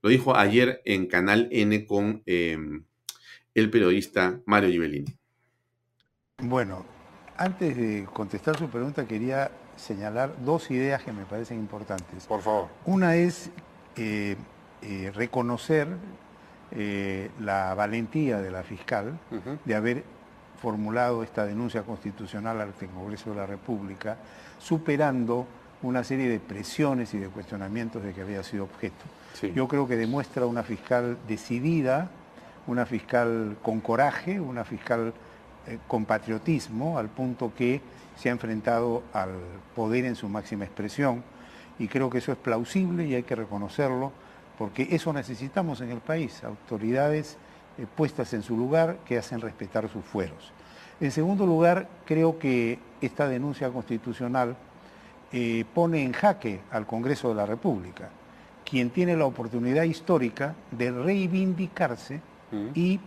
Lo 0.00 0.10
dijo 0.10 0.36
ayer 0.36 0.80
en 0.84 1.06
Canal 1.06 1.48
N 1.50 1.86
con 1.86 2.22
em, 2.26 2.84
el 3.52 3.70
periodista 3.70 4.40
Mario 4.46 4.70
Gibellini. 4.70 5.12
Bueno, 6.38 6.86
antes 7.36 7.76
de 7.76 8.06
contestar 8.12 8.56
su 8.56 8.68
pregunta, 8.68 9.08
quería 9.08 9.50
señalar 9.76 10.32
dos 10.44 10.70
ideas 10.70 11.02
que 11.02 11.12
me 11.12 11.24
parecen 11.24 11.58
importantes. 11.58 12.26
Por 12.26 12.40
favor. 12.40 12.68
Una 12.84 13.16
es 13.16 13.50
eh, 13.96 14.36
eh, 14.82 15.12
reconocer 15.14 15.88
eh, 16.72 17.30
la 17.40 17.74
valentía 17.74 18.40
de 18.40 18.50
la 18.50 18.62
fiscal 18.62 19.18
de 19.64 19.74
haber 19.74 20.04
formulado 20.60 21.22
esta 21.22 21.46
denuncia 21.46 21.82
constitucional 21.82 22.60
al 22.60 22.72
Congreso 22.72 23.30
de 23.30 23.36
la 23.36 23.46
República, 23.46 24.16
superando 24.58 25.46
una 25.82 26.02
serie 26.02 26.28
de 26.28 26.40
presiones 26.40 27.12
y 27.14 27.18
de 27.18 27.28
cuestionamientos 27.28 28.02
de 28.02 28.12
que 28.12 28.22
había 28.22 28.42
sido 28.42 28.64
objeto. 28.64 29.04
Yo 29.54 29.68
creo 29.68 29.86
que 29.86 29.96
demuestra 29.96 30.46
una 30.46 30.62
fiscal 30.62 31.18
decidida, 31.28 32.10
una 32.66 32.86
fiscal 32.86 33.58
con 33.62 33.80
coraje, 33.80 34.40
una 34.40 34.64
fiscal 34.64 35.12
con 35.86 36.06
patriotismo, 36.06 36.98
al 36.98 37.08
punto 37.08 37.52
que 37.54 37.82
se 38.16 38.28
ha 38.28 38.32
enfrentado 38.32 39.02
al 39.12 39.30
poder 39.74 40.04
en 40.04 40.16
su 40.16 40.28
máxima 40.28 40.64
expresión 40.64 41.22
y 41.78 41.88
creo 41.88 42.10
que 42.10 42.18
eso 42.18 42.32
es 42.32 42.38
plausible 42.38 43.06
y 43.06 43.14
hay 43.14 43.22
que 43.22 43.34
reconocerlo 43.34 44.12
porque 44.58 44.88
eso 44.90 45.12
necesitamos 45.12 45.80
en 45.80 45.90
el 45.90 46.00
país, 46.00 46.42
autoridades 46.42 47.36
eh, 47.78 47.86
puestas 47.94 48.32
en 48.32 48.42
su 48.42 48.56
lugar 48.56 48.98
que 49.04 49.18
hacen 49.18 49.40
respetar 49.40 49.88
sus 49.90 50.04
fueros. 50.04 50.52
En 50.98 51.10
segundo 51.10 51.46
lugar, 51.46 51.88
creo 52.06 52.38
que 52.38 52.78
esta 53.02 53.28
denuncia 53.28 53.68
constitucional 53.68 54.56
eh, 55.32 55.64
pone 55.74 56.02
en 56.02 56.12
jaque 56.12 56.60
al 56.70 56.86
Congreso 56.86 57.28
de 57.28 57.34
la 57.34 57.44
República, 57.44 58.08
quien 58.64 58.88
tiene 58.88 59.14
la 59.16 59.26
oportunidad 59.26 59.82
histórica 59.82 60.54
de 60.70 60.90
reivindicarse 60.90 62.20
mm. 62.50 62.68
y 62.74 63.00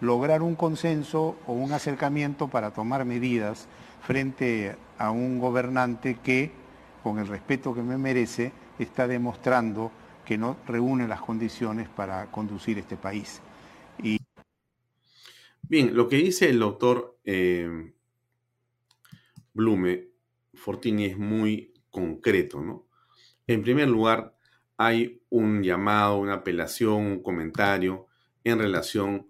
lograr 0.00 0.42
un 0.42 0.54
consenso 0.54 1.36
o 1.46 1.52
un 1.52 1.72
acercamiento 1.72 2.48
para 2.48 2.70
tomar 2.70 3.04
medidas 3.04 3.66
frente 4.02 4.76
a 4.98 5.10
un 5.10 5.38
gobernante 5.38 6.18
que, 6.22 6.50
con 7.02 7.18
el 7.18 7.26
respeto 7.26 7.74
que 7.74 7.82
me 7.82 7.98
merece, 7.98 8.52
está 8.78 9.06
demostrando 9.06 9.90
que 10.24 10.38
no 10.38 10.56
reúne 10.66 11.08
las 11.08 11.20
condiciones 11.20 11.88
para 11.88 12.30
conducir 12.30 12.78
este 12.78 12.96
país. 12.96 13.40
Bien, 15.62 15.94
lo 15.94 16.08
que 16.08 16.16
dice 16.16 16.50
el 16.50 16.58
doctor 16.58 17.18
eh, 17.24 17.92
Blume 19.54 20.08
Fortini 20.54 21.06
es 21.06 21.18
muy 21.18 21.72
concreto, 21.90 22.60
¿no? 22.60 22.86
En 23.46 23.62
primer 23.62 23.88
lugar, 23.88 24.36
hay 24.76 25.22
un 25.30 25.62
llamado, 25.62 26.18
una 26.18 26.34
apelación, 26.34 27.06
un 27.06 27.22
comentario 27.22 28.06
en 28.44 28.58
relación 28.58 29.26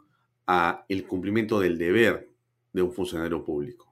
a 0.46 0.84
el 0.88 1.06
cumplimiento 1.06 1.60
del 1.60 1.78
deber 1.78 2.30
de 2.72 2.82
un 2.82 2.92
funcionario 2.92 3.44
público. 3.44 3.91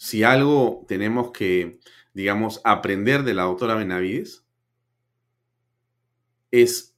Si 0.00 0.24
algo 0.24 0.86
tenemos 0.88 1.30
que, 1.30 1.78
digamos, 2.14 2.62
aprender 2.64 3.22
de 3.22 3.34
la 3.34 3.42
doctora 3.42 3.74
Benavides, 3.74 4.46
es 6.50 6.96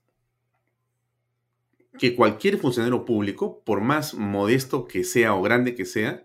que 1.99 2.15
cualquier 2.15 2.59
funcionario 2.59 3.05
público, 3.05 3.61
por 3.65 3.81
más 3.81 4.15
modesto 4.15 4.87
que 4.87 5.03
sea 5.03 5.35
o 5.35 5.43
grande 5.43 5.75
que 5.75 5.85
sea, 5.85 6.25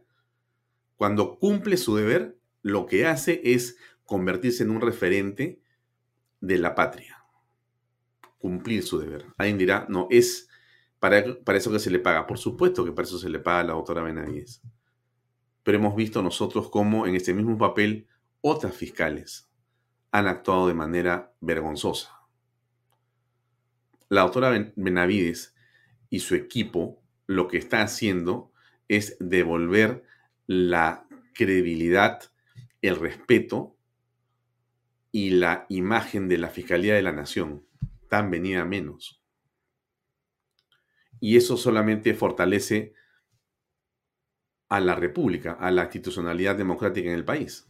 cuando 0.98 1.40
cumple 1.40 1.78
su 1.78 1.96
deber, 1.96 2.38
lo 2.62 2.86
que 2.86 3.08
hace 3.08 3.42
es 3.44 3.80
convertirse 4.04 4.62
en 4.62 4.70
un 4.70 4.82
referente 4.82 5.60
de 6.42 6.60
la 6.60 6.76
patria. 6.76 7.26
Cumplir 8.38 8.84
su 8.84 9.00
deber. 9.00 9.26
Alguien 9.40 9.58
dirá, 9.58 9.88
no, 9.90 10.08
es 10.12 10.48
para, 11.00 11.26
eso 11.56 11.72
que 11.72 11.80
se 11.80 11.90
le 11.90 11.98
paga. 11.98 12.28
Por 12.28 12.38
supuesto 12.38 12.86
que 12.86 12.92
para 12.92 13.08
eso 13.08 13.18
se 13.18 13.30
le 13.30 13.40
paga 13.40 13.62
a 13.62 13.64
la 13.64 13.74
doctora 13.74 14.04
Benavides. 14.04 14.62
Pero 15.68 15.80
hemos 15.80 15.98
visto 15.98 16.24
nosotros 16.24 16.70
cómo 16.70 17.08
en 17.08 17.16
este 17.16 17.34
mismo 17.34 17.58
papel 17.58 18.08
otras 18.40 18.74
fiscales 18.74 19.50
han 20.12 20.26
actuado 20.26 20.70
de 20.70 20.74
manera 20.74 21.34
vergonzosa. 21.42 22.22
La 24.08 24.22
doctora 24.22 24.72
Benavides 24.78 25.58
y 26.10 26.20
su 26.22 26.36
equipo 26.36 27.04
lo 27.26 27.50
que 27.50 27.58
está 27.58 27.82
haciendo 27.82 28.54
es 28.88 29.18
devolver 29.20 30.06
la 30.46 31.06
credibilidad, 31.34 32.22
el 32.82 32.96
respeto 32.96 33.76
y 35.12 35.32
la 35.32 35.66
imagen 35.68 36.30
de 36.30 36.38
la 36.38 36.48
Fiscalía 36.48 36.96
de 36.96 37.02
la 37.02 37.12
Nación. 37.12 37.66
Tan 38.08 38.32
venida 38.32 38.64
menos. 38.64 39.22
Y 41.20 41.36
eso 41.36 41.58
solamente 41.58 42.14
fortalece 42.14 42.94
a 44.70 44.80
la 44.80 44.96
República, 44.96 45.54
a 45.54 45.72
la 45.72 45.84
institucionalidad 45.84 46.56
democrática 46.56 47.10
en 47.10 47.16
el 47.16 47.26
país. 47.26 47.70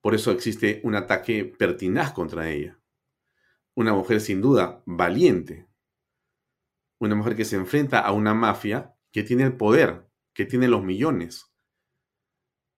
Por 0.00 0.14
eso 0.14 0.30
existe 0.30 0.80
un 0.84 0.94
ataque 0.94 1.44
pertinaz 1.44 2.12
contra 2.12 2.48
ella. 2.50 2.78
Una 3.74 3.92
mujer 3.92 4.20
sin 4.20 4.40
duda 4.40 4.82
valiente. 4.86 5.66
Una 6.98 7.14
mujer 7.14 7.36
que 7.36 7.44
se 7.44 7.56
enfrenta 7.56 8.00
a 8.00 8.12
una 8.12 8.32
mafia 8.32 8.94
que 9.12 9.22
tiene 9.22 9.44
el 9.44 9.56
poder, 9.56 10.06
que 10.32 10.46
tiene 10.46 10.68
los 10.68 10.82
millones, 10.82 11.52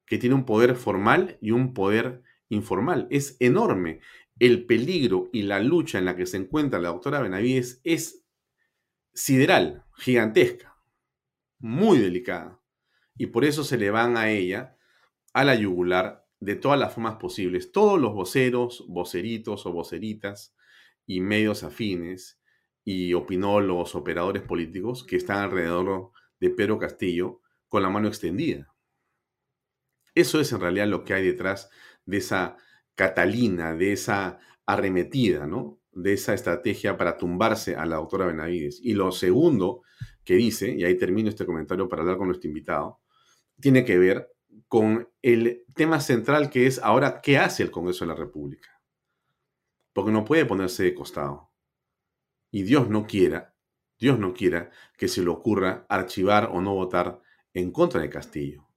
que 0.06 0.18
tiene 0.18 0.34
un 0.34 0.44
poder 0.44 0.74
formal 0.74 1.38
y 1.40 1.50
un 1.50 1.74
poder 1.74 2.22
informal. 2.48 3.06
Es 3.10 3.36
enorme. 3.40 4.00
El 4.38 4.66
peligro 4.66 5.28
y 5.32 5.42
la 5.42 5.60
lucha 5.60 5.98
en 5.98 6.04
la 6.04 6.16
que 6.16 6.26
se 6.26 6.36
encuentra 6.36 6.80
la 6.80 6.88
doctora 6.88 7.20
Benavides 7.20 7.80
es 7.84 8.24
sideral, 9.12 9.84
gigantesca, 9.96 10.76
muy 11.58 11.98
delicada. 11.98 12.57
Y 13.18 13.26
por 13.26 13.44
eso 13.44 13.64
se 13.64 13.76
le 13.76 13.90
van 13.90 14.16
a 14.16 14.30
ella, 14.30 14.76
a 15.34 15.44
la 15.44 15.54
yugular, 15.54 16.24
de 16.40 16.54
todas 16.54 16.78
las 16.78 16.94
formas 16.94 17.16
posibles. 17.16 17.72
Todos 17.72 18.00
los 18.00 18.14
voceros, 18.14 18.84
voceritos 18.88 19.66
o 19.66 19.72
voceritas 19.72 20.54
y 21.04 21.20
medios 21.20 21.64
afines 21.64 22.40
y 22.84 23.12
opinólogos, 23.12 23.94
operadores 23.94 24.42
políticos 24.42 25.04
que 25.04 25.16
están 25.16 25.38
alrededor 25.38 26.12
de 26.40 26.50
Pedro 26.50 26.78
Castillo 26.78 27.40
con 27.68 27.82
la 27.82 27.90
mano 27.90 28.08
extendida. 28.08 28.72
Eso 30.14 30.40
es 30.40 30.52
en 30.52 30.60
realidad 30.60 30.86
lo 30.86 31.04
que 31.04 31.14
hay 31.14 31.26
detrás 31.26 31.70
de 32.06 32.18
esa 32.18 32.56
Catalina, 32.94 33.74
de 33.74 33.92
esa 33.92 34.38
arremetida, 34.66 35.46
¿no? 35.46 35.80
De 35.92 36.14
esa 36.14 36.34
estrategia 36.34 36.96
para 36.96 37.16
tumbarse 37.16 37.76
a 37.76 37.86
la 37.86 37.96
doctora 37.96 38.26
Benavides. 38.26 38.80
Y 38.82 38.94
lo 38.94 39.12
segundo 39.12 39.82
que 40.24 40.34
dice, 40.34 40.74
y 40.76 40.84
ahí 40.84 40.96
termino 40.96 41.28
este 41.28 41.46
comentario 41.46 41.88
para 41.88 42.02
hablar 42.02 42.18
con 42.18 42.26
nuestro 42.26 42.48
invitado, 42.48 43.00
tiene 43.60 43.84
que 43.84 43.98
ver 43.98 44.30
con 44.68 45.08
el 45.22 45.64
tema 45.74 46.00
central 46.00 46.50
que 46.50 46.66
es 46.66 46.78
ahora 46.78 47.20
qué 47.22 47.38
hace 47.38 47.62
el 47.62 47.70
Congreso 47.70 48.04
de 48.04 48.10
la 48.10 48.18
República. 48.18 48.80
Porque 49.92 50.12
no 50.12 50.24
puede 50.24 50.44
ponerse 50.44 50.84
de 50.84 50.94
costado. 50.94 51.50
Y 52.50 52.62
Dios 52.62 52.88
no 52.88 53.06
quiera, 53.06 53.54
Dios 53.98 54.18
no 54.18 54.32
quiera 54.34 54.70
que 54.96 55.08
se 55.08 55.22
le 55.22 55.28
ocurra 55.28 55.86
archivar 55.88 56.50
o 56.52 56.60
no 56.60 56.74
votar 56.74 57.20
en 57.52 57.72
contra 57.72 58.00
de 58.00 58.10
Castillo. 58.10 58.68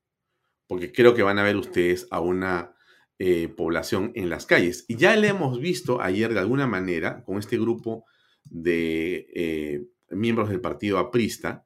Porque 0.67 0.91
creo 0.91 1.13
que 1.13 1.23
van 1.23 1.39
a 1.39 1.43
ver 1.43 1.57
ustedes 1.57 2.07
a 2.11 2.21
una 2.21 2.75
eh, 3.19 3.49
población 3.49 4.11
en 4.15 4.29
las 4.29 4.45
calles. 4.45 4.85
Y 4.87 4.95
ya 4.95 5.15
le 5.15 5.27
hemos 5.27 5.59
visto 5.59 6.01
ayer 6.01 6.33
de 6.33 6.39
alguna 6.39 6.65
manera 6.65 7.23
con 7.23 7.37
este 7.37 7.57
grupo 7.57 8.05
de 8.45 9.27
eh, 9.35 9.85
miembros 10.09 10.49
del 10.49 10.61
partido 10.61 10.97
aprista 10.97 11.65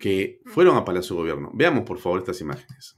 que 0.00 0.40
fueron 0.46 0.76
a 0.78 0.84
Palacio 0.84 1.14
Gobierno. 1.14 1.50
Veamos 1.52 1.84
por 1.84 1.98
favor 1.98 2.20
estas 2.20 2.40
imágenes. 2.40 2.96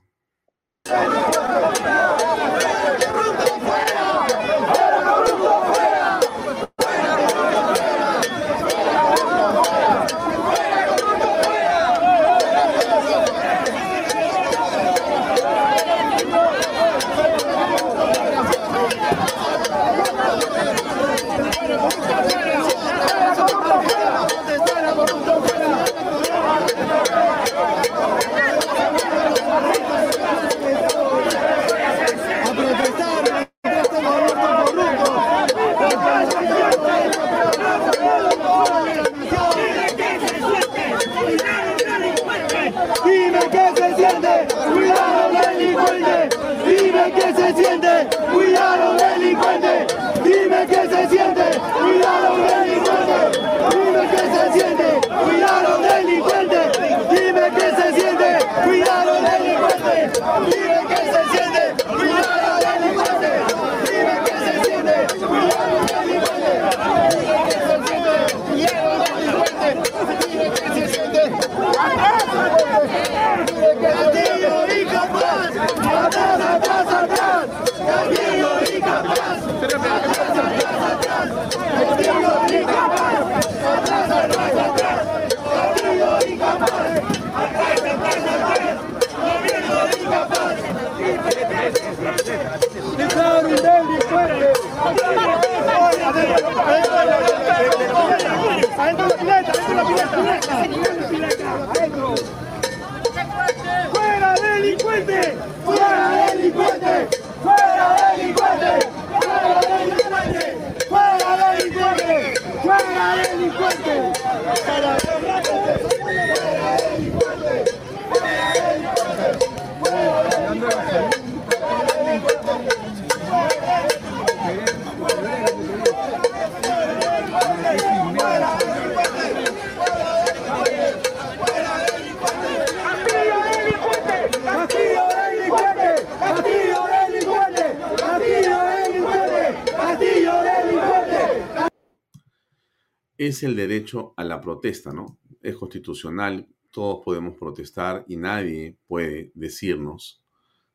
Es 143.42 143.48
el 143.48 143.56
derecho 143.56 144.14
a 144.16 144.22
la 144.22 144.40
protesta, 144.40 144.92
¿no? 144.92 145.18
Es 145.40 145.56
constitucional, 145.56 146.46
todos 146.70 147.04
podemos 147.04 147.36
protestar 147.36 148.04
y 148.06 148.16
nadie 148.16 148.78
puede 148.86 149.32
decirnos 149.34 150.22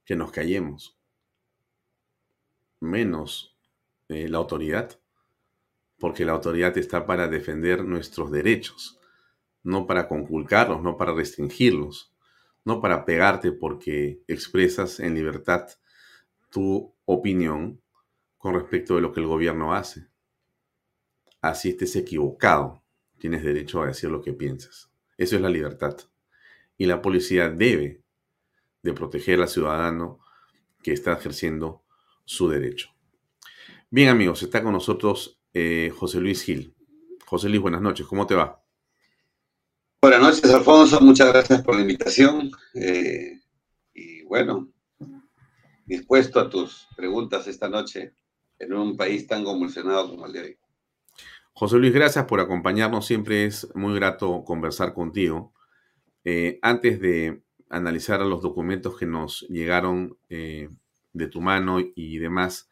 que 0.03 0.17
nos 0.17 0.31
callemos, 0.31 0.97
menos 2.81 3.55
eh, 4.09 4.27
la 4.27 4.39
autoridad, 4.39 4.99
porque 5.97 6.25
la 6.25 6.33
autoridad 6.33 6.77
está 6.77 7.05
para 7.05 7.29
defender 7.29 7.85
nuestros 7.85 8.31
derechos, 8.31 8.99
no 9.63 9.87
para 9.87 10.09
conculcarlos, 10.09 10.81
no 10.81 10.97
para 10.97 11.13
restringirlos, 11.13 12.13
no 12.65 12.81
para 12.81 13.05
pegarte 13.05 13.53
porque 13.53 14.21
expresas 14.27 14.99
en 14.99 15.15
libertad 15.15 15.69
tu 16.51 16.93
opinión 17.05 17.81
con 18.37 18.55
respecto 18.55 18.95
de 18.95 19.01
lo 19.01 19.13
que 19.13 19.21
el 19.21 19.27
gobierno 19.27 19.73
hace. 19.73 20.07
Así 21.41 21.69
estés 21.69 21.95
equivocado, 21.95 22.83
tienes 23.19 23.43
derecho 23.43 23.81
a 23.81 23.87
decir 23.87 24.09
lo 24.09 24.21
que 24.21 24.33
piensas. 24.33 24.89
Eso 25.17 25.35
es 25.35 25.41
la 25.41 25.49
libertad. 25.49 25.97
Y 26.77 26.85
la 26.85 27.01
policía 27.01 27.49
debe 27.49 28.01
de 28.83 28.93
proteger 28.93 29.41
al 29.41 29.49
ciudadano 29.49 30.19
que 30.81 30.93
está 30.93 31.13
ejerciendo 31.13 31.83
su 32.25 32.49
derecho. 32.49 32.89
Bien 33.89 34.09
amigos, 34.09 34.43
está 34.43 34.61
con 34.63 34.73
nosotros 34.73 35.39
eh, 35.53 35.91
José 35.95 36.19
Luis 36.19 36.43
Gil. 36.43 36.75
José 37.25 37.49
Luis, 37.49 37.61
buenas 37.61 37.81
noches, 37.81 38.05
¿cómo 38.05 38.27
te 38.27 38.35
va? 38.35 38.63
Buenas 40.01 40.21
noches, 40.21 40.53
Alfonso, 40.53 41.01
muchas 41.01 41.29
gracias 41.29 41.61
por 41.63 41.75
la 41.75 41.81
invitación. 41.81 42.51
Eh, 42.73 43.41
y 43.93 44.23
bueno, 44.23 44.69
dispuesto 45.85 46.39
a 46.39 46.49
tus 46.49 46.87
preguntas 46.95 47.47
esta 47.47 47.67
noche 47.67 48.13
en 48.59 48.73
un 48.73 48.95
país 48.95 49.25
tan 49.25 49.43
convulsionado 49.43 50.09
como 50.09 50.27
el 50.27 50.33
de 50.33 50.41
hoy. 50.41 50.57
José 51.59 51.77
Luis, 51.79 51.91
gracias 51.91 52.25
por 52.25 52.39
acompañarnos. 52.39 53.07
Siempre 53.07 53.45
es 53.45 53.67
muy 53.73 53.95
grato 53.95 54.43
conversar 54.43 54.93
contigo. 54.93 55.55
Eh, 56.23 56.59
antes 56.61 56.99
de 57.01 57.41
analizar 57.67 58.19
los 58.19 58.43
documentos 58.43 58.95
que 58.95 59.07
nos 59.07 59.41
llegaron 59.49 60.19
eh, 60.29 60.69
de 61.13 61.27
tu 61.27 61.41
mano 61.41 61.79
y 61.79 62.19
demás, 62.19 62.69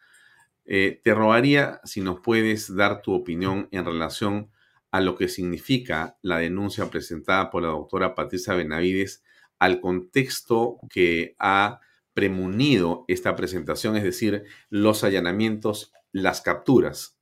eh, 0.66 1.02
te 1.04 1.16
rogaría 1.16 1.82
si 1.84 2.02
nos 2.02 2.20
puedes 2.20 2.76
dar 2.76 3.02
tu 3.02 3.16
opinión 3.16 3.70
en 3.72 3.86
relación 3.86 4.52
a 4.92 5.02
lo 5.02 5.16
que 5.16 5.30
significa 5.30 6.20
la 6.22 6.38
denuncia 6.38 6.92
presentada 6.92 7.50
por 7.50 7.64
la 7.64 7.70
doctora 7.70 8.14
Patricia 8.14 8.54
Benavides 8.54 9.24
al 9.58 9.82
contexto 9.82 10.78
que 10.92 11.36
ha 11.40 11.80
premunido 12.14 13.04
esta 13.08 13.36
presentación, 13.36 13.96
es 13.96 14.04
decir, 14.04 14.44
los 14.70 15.04
allanamientos, 15.04 15.92
las 16.12 16.42
capturas. 16.42 17.15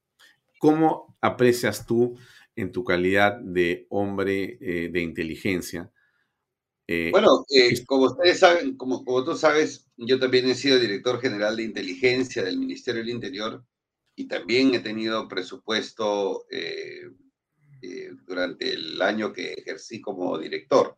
¿Cómo 0.63 1.17
aprecias 1.19 1.85
tú 1.85 2.17
en 2.55 2.71
tu 2.71 2.85
calidad 2.85 3.37
de 3.37 3.85
hombre 3.89 4.57
eh, 4.61 4.87
de 4.89 5.01
inteligencia? 5.01 5.91
Eh, 6.87 7.09
bueno, 7.11 7.45
eh, 7.49 7.83
como 7.85 8.05
ustedes 8.05 8.39
saben, 8.39 8.77
como, 8.77 9.03
como 9.03 9.25
tú 9.25 9.35
sabes, 9.35 9.91
yo 9.97 10.17
también 10.21 10.49
he 10.49 10.55
sido 10.55 10.79
director 10.79 11.19
general 11.19 11.57
de 11.57 11.63
inteligencia 11.63 12.45
del 12.45 12.59
Ministerio 12.59 13.01
del 13.01 13.09
Interior 13.09 13.65
y 14.15 14.25
también 14.29 14.73
he 14.73 14.79
tenido 14.79 15.27
presupuesto 15.27 16.45
durante 18.25 18.71
el 18.71 19.01
año 19.01 19.33
que 19.33 19.51
ejercí 19.51 19.99
como 19.99 20.39
director. 20.39 20.97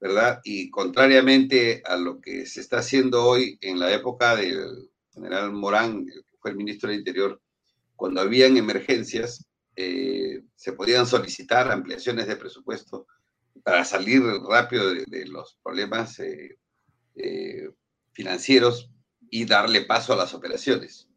¿verdad? 0.00 0.40
Y 0.42 0.68
contrariamente 0.70 1.80
a 1.84 1.96
lo 1.96 2.20
que 2.20 2.44
se 2.44 2.60
está 2.60 2.78
haciendo 2.78 3.24
hoy 3.24 3.56
en 3.60 3.78
la 3.78 3.94
época 3.94 4.34
del 4.34 4.90
general 5.12 5.52
Morán, 5.52 6.06
que 6.06 6.14
fue 6.40 6.50
el 6.50 6.56
ministro 6.56 6.90
del 6.90 6.98
Interior, 6.98 7.40
cuando 7.96 8.20
habían 8.20 8.56
emergencias, 8.56 9.46
eh, 9.76 10.42
se 10.54 10.72
podían 10.72 11.06
solicitar 11.06 11.70
ampliaciones 11.70 12.26
de 12.26 12.36
presupuesto 12.36 13.06
para 13.62 13.84
salir 13.84 14.22
rápido 14.48 14.92
de, 14.92 15.26
los 15.26 15.58
problemas 15.62 16.18
eh, 16.20 16.58
eh, 17.16 17.70
financieros 18.12 18.90
y 19.30 19.44
darle 19.44 19.82
paso 19.82 20.12
a 20.12 20.16
las 20.16 20.34
operaciones. 20.34 21.08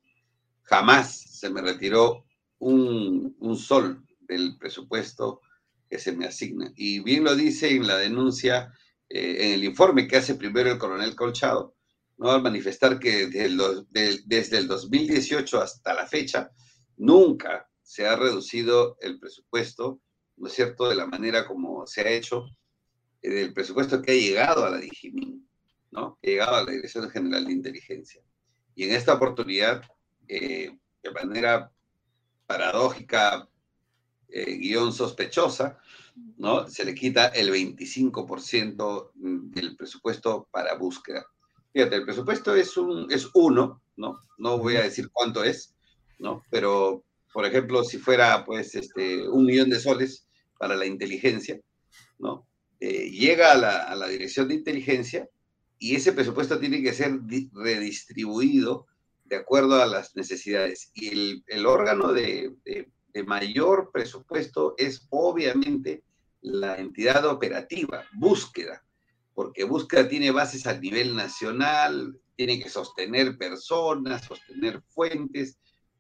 Jamás 0.64 1.40
se 1.40 1.50
me 1.50 1.62
retiró 1.62 2.26
un, 2.60 3.36
un 3.40 3.58
sol 3.58 4.04
del 4.28 4.58
presupuesto 4.58 5.42
que 5.90 6.00
se 6.00 6.12
me 6.12 6.26
asigna. 6.26 6.72
Y 6.76 7.00
bien 7.00 7.24
lo 7.24 7.36
dice 7.36 7.72
en 7.72 7.88
la 7.88 7.98
denuncia, 7.98 8.74
eh, 9.10 9.38
en 9.40 9.54
el 9.54 9.64
informe 9.64 10.08
que 10.08 10.18
hace 10.18 10.36
primero 10.36 10.72
el 10.72 10.78
coronel 10.78 11.16
Colchado, 11.16 11.76
¿no? 12.18 12.32
al 12.32 12.42
manifestar 12.42 13.00
que 13.00 13.28
desde 13.28 14.58
el, 14.58 14.68
2018 14.68 15.62
hasta 15.62 15.94
la 15.94 16.08
fecha 16.08 16.52
nunca 16.98 17.70
se 17.82 18.06
ha 18.06 18.16
reducido 18.16 18.98
el 19.00 19.20
presupuesto, 19.20 20.02
¿no 20.36 20.48
es 20.48 20.54
cierto?, 20.54 20.90
de 20.90 20.96
la 20.96 21.06
manera 21.06 21.48
como 21.48 21.88
se 21.88 22.02
ha 22.02 22.10
hecho, 22.10 22.46
eh, 23.22 23.42
el 23.42 23.54
presupuesto 23.54 24.02
que 24.02 24.12
ha 24.12 24.16
llegado 24.16 24.66
a 24.66 24.72
la 24.72 24.78
DIGIMIN, 24.78 25.48
¿no?, 25.92 26.18
que 26.22 26.30
ha 26.30 26.32
llegado 26.32 26.56
a 26.58 26.64
la 26.64 26.72
Dirección 26.72 27.10
General 27.10 27.46
de 27.46 27.54
Inteligencia. 27.54 28.22
Y 28.76 28.84
en 28.84 28.92
esta 28.92 29.14
oportunidad, 29.14 29.84
eh, 30.28 30.78
de 31.02 31.12
manera 31.12 31.72
paradójica, 32.46 33.48
eh, 34.30 34.58
guion 34.58 34.92
sospechosa, 34.92 35.80
¿no? 36.38 36.68
Se 36.68 36.84
le 36.84 36.94
quita 36.94 37.28
el 37.28 37.50
25% 37.50 39.12
del 39.16 39.78
presupuesto 39.78 40.48
para 40.52 40.76
búsqueda. 40.76 41.26
Fíjate, 41.72 41.96
el 41.96 42.04
presupuesto 42.04 42.54
es, 42.56 42.76
un, 42.76 43.12
es 43.12 43.30
uno, 43.34 43.82
¿no? 43.96 44.20
No 44.38 44.58
voy 44.58 44.76
a 44.76 44.84
decir 44.84 45.10
cuánto 45.12 45.44
es, 45.44 45.77
¿no? 46.20 46.44
Pero, 46.50 47.04
por 47.34 47.46
ejemplo, 47.46 47.84
si 47.84 47.98
fuera, 47.98 48.46
pues, 48.46 48.76
este, 48.76 49.28
un 49.28 49.46
millón 49.46 49.70
de 49.70 49.80
soles 49.80 50.28
para 50.58 50.76
la 50.76 50.86
inteligencia, 50.86 51.60
¿no? 52.20 52.48
Eh, 52.80 53.10
llega 53.10 53.52
a 53.52 53.56
la, 53.58 53.84
a 53.84 53.96
la, 53.96 54.08
dirección 54.08 54.48
de 54.48 54.56
inteligencia 54.56 55.28
y 55.80 55.96
ese 55.96 56.14
presupuesto 56.14 56.60
tiene 56.60 56.82
que 56.82 56.94
ser 56.94 57.20
redistribuido 57.54 58.86
de 59.26 59.36
acuerdo 59.36 59.82
a 59.82 59.88
las 59.88 60.16
necesidades. 60.16 60.92
Y 60.94 61.10
el, 61.10 61.44
el 61.48 61.66
órgano 61.66 62.14
de, 62.14 62.54
de 62.64 63.24
mayor 63.24 63.90
presupuesto 63.92 64.76
es 64.78 65.08
obviamente 65.10 66.04
la 66.42 66.78
entidad 66.78 67.26
operativa, 67.26 68.06
búsqueda, 68.14 68.84
porque 69.34 69.64
búsqueda 69.64 70.08
tiene 70.08 70.32
bases 70.32 70.68
a 70.68 70.78
nivel 70.80 71.16
nacional, 71.16 72.20
tiene 72.36 72.62
que 72.62 72.70
sostener 72.70 73.38
personas, 73.38 74.26
sostener 74.26 74.82
fuentes, 74.90 75.58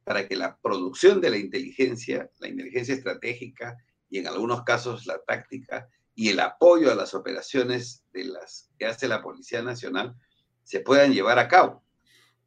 para 0.07 0.27
que 0.27 0.35
la 0.35 0.57
producción 0.57 1.21
de 1.21 1.29
la 1.29 1.37
inteligencia, 1.37 2.31
la 2.39 2.47
inteligencia 2.47 2.95
estratégica 2.95 3.77
y 4.09 4.17
en 4.19 4.27
algunos 4.27 4.63
casos 4.63 5.05
la 5.05 5.19
táctica 5.19 5.87
y 6.15 6.29
el 6.29 6.39
apoyo 6.39 6.91
a 6.91 6.95
las 6.95 7.13
operaciones 7.13 8.03
de 8.13 8.23
las 8.23 8.71
que 8.79 8.87
hace 8.87 9.07
la 9.07 9.21
Policía 9.21 9.61
Nacional 9.61 10.15
se 10.63 10.79
puedan 10.79 11.13
llevar 11.13 11.37
a 11.37 11.47
cabo 11.47 11.83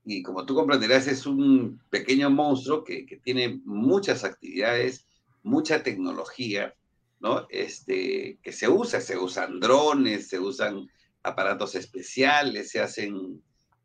y 0.05 0.23
como 0.23 0.47
tú 0.47 0.55
comprenderás, 0.55 1.07
es 1.07 1.27
un 1.27 1.81
pequeño 1.91 2.31
monstruo 2.31 2.85
que, 2.85 3.21
tiene 3.23 3.61
muchas 3.65 4.25
actividades, 4.25 5.07
mucha 5.43 5.83
tecnología, 5.83 6.75
¿no? 7.21 7.47
Este, 7.51 8.39
que 8.43 8.53
se 8.53 8.69
usa, 8.69 9.01
se 9.01 9.19
usan 9.19 9.61
drones, 9.61 10.29
se 10.29 10.39
usan 10.39 10.89
aparatos 11.23 11.75
especiales, 11.75 12.71
se 12.71 12.81
hacen 12.81 13.43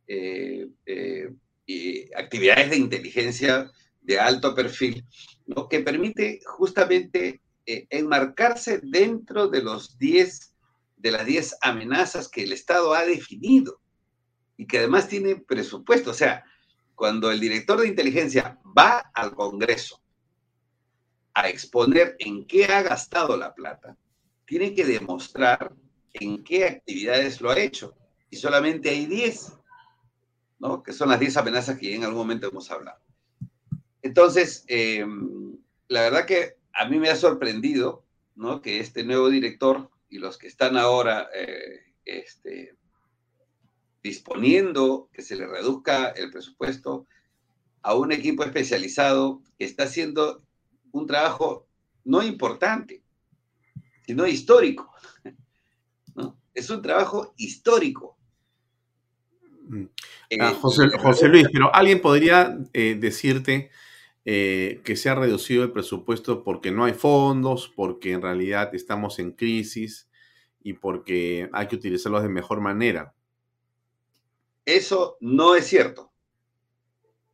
eh, 0.07 0.67
eh, 0.86 1.30
actividades 2.16 2.70
de 2.70 2.78
inteligencia 2.78 3.72
de 4.01 4.20
alto 4.20 4.53
perfil, 4.53 5.05
¿no? 5.47 5.68
Que 5.68 5.80
permite 5.80 6.39
justamente 6.45 7.41
eh, 7.66 7.88
enmarcarse 7.89 8.80
dentro 8.84 9.47
de 9.47 9.63
los 9.63 9.97
10, 9.97 10.53
de 10.97 11.11
las 11.11 11.26
10 11.26 11.57
amenazas 11.61 12.30
que 12.30 12.43
el 12.43 12.51
Estado 12.51 12.93
ha 12.93 13.05
definido 13.05 13.82
y 14.57 14.68
que 14.68 14.78
además 14.80 15.07
tiene 15.07 15.36
presupuesto. 15.38 16.11
O 16.11 16.13
sea, 16.13 16.43
cuando 16.93 17.32
el 17.32 17.39
director 17.39 17.80
de 17.80 17.88
inteligencia 17.88 18.59
va 18.78 18.99
al 19.13 19.34
Congreso 19.34 20.01
a 21.34 21.49
exponer 21.49 22.16
en 22.20 22.45
qué 22.45 22.66
ha 22.66 22.84
gastado 22.84 23.36
la 23.36 23.53
plata, 23.53 23.97
tiene 24.45 24.74
que 24.74 24.86
demostrar 24.86 25.74
en 26.13 26.43
qué 26.43 26.66
actividades 26.66 27.41
lo 27.41 27.49
ha 27.49 27.59
hecho. 27.59 27.95
Y 28.30 28.38
solamente 28.38 28.89
hay 28.89 29.05
10, 29.07 29.53
¿no? 30.60 30.84
Que 30.84 30.93
son 30.93 31.10
las 31.10 31.20
10 31.20 31.38
amenazas 31.38 31.78
que 31.78 31.95
en 31.95 32.03
algún 32.03 32.20
momento 32.20 32.47
hemos 32.47 32.70
hablado. 32.72 32.99
Entonces, 34.01 34.64
em, 34.68 35.58
la 35.88 36.01
verdad 36.01 36.26
que 36.26 36.58
a 36.74 36.88
mí 36.88 36.99
me 36.99 37.10
ha 37.10 37.16
sorprendido, 37.16 38.06
¿no? 38.36 38.62
Que 38.62 38.80
este 38.80 39.03
nuevo 39.03 39.30
director 39.30 39.89
y 40.10 40.20
los 40.20 40.38
que 40.38 40.47
están 40.47 40.78
ahora 40.78 41.30
eh, 41.34 41.93
este, 42.06 42.78
disponiendo 44.03 45.10
que 45.12 45.22
se 45.22 45.36
le 45.36 45.47
reduzca 45.47 46.10
el 46.10 46.30
presupuesto 46.30 47.08
a 47.82 47.95
un 47.95 48.12
equipo 48.12 48.43
especializado 48.43 49.41
que 49.58 49.66
está 49.66 49.84
haciendo 49.84 50.43
un 50.91 51.08
trabajo 51.08 51.68
no 52.03 52.22
importante, 52.22 53.03
sino 54.06 54.28
histórico. 54.28 54.91
¿no? 56.16 56.39
Es 56.53 56.70
un 56.70 56.82
trabajo 56.82 57.34
histórico. 57.38 58.18
Mm. 59.68 59.86
Ah, 60.39 60.53
José, 60.53 61.28
Luis, 61.28 61.47
pero 61.51 61.74
alguien 61.74 62.01
podría 62.01 62.57
eh, 62.74 62.97
decirte 62.99 63.72
eh, 64.26 64.82
que 64.84 64.95
se 64.95 65.09
ha 65.09 65.16
reducido 65.16 65.63
el 65.63 65.72
presupuesto 65.72 66.43
porque 66.43 66.72
no 66.72 66.86
hay 66.86 66.93
fondos, 66.93 67.72
porque 67.76 68.11
en 68.11 68.22
realidad 68.22 68.74
estamos 68.74 69.20
en 69.20 69.32
crisis 69.32 70.09
y 70.63 70.74
porque 70.74 71.49
hay 71.53 71.68
que 71.68 71.76
utilizarlos 71.76 72.24
de 72.24 72.30
mejor 72.30 72.61
manera. 72.61 73.13
Eso 74.66 75.18
no 75.20 75.55
es 75.55 75.68
cierto. 75.68 76.11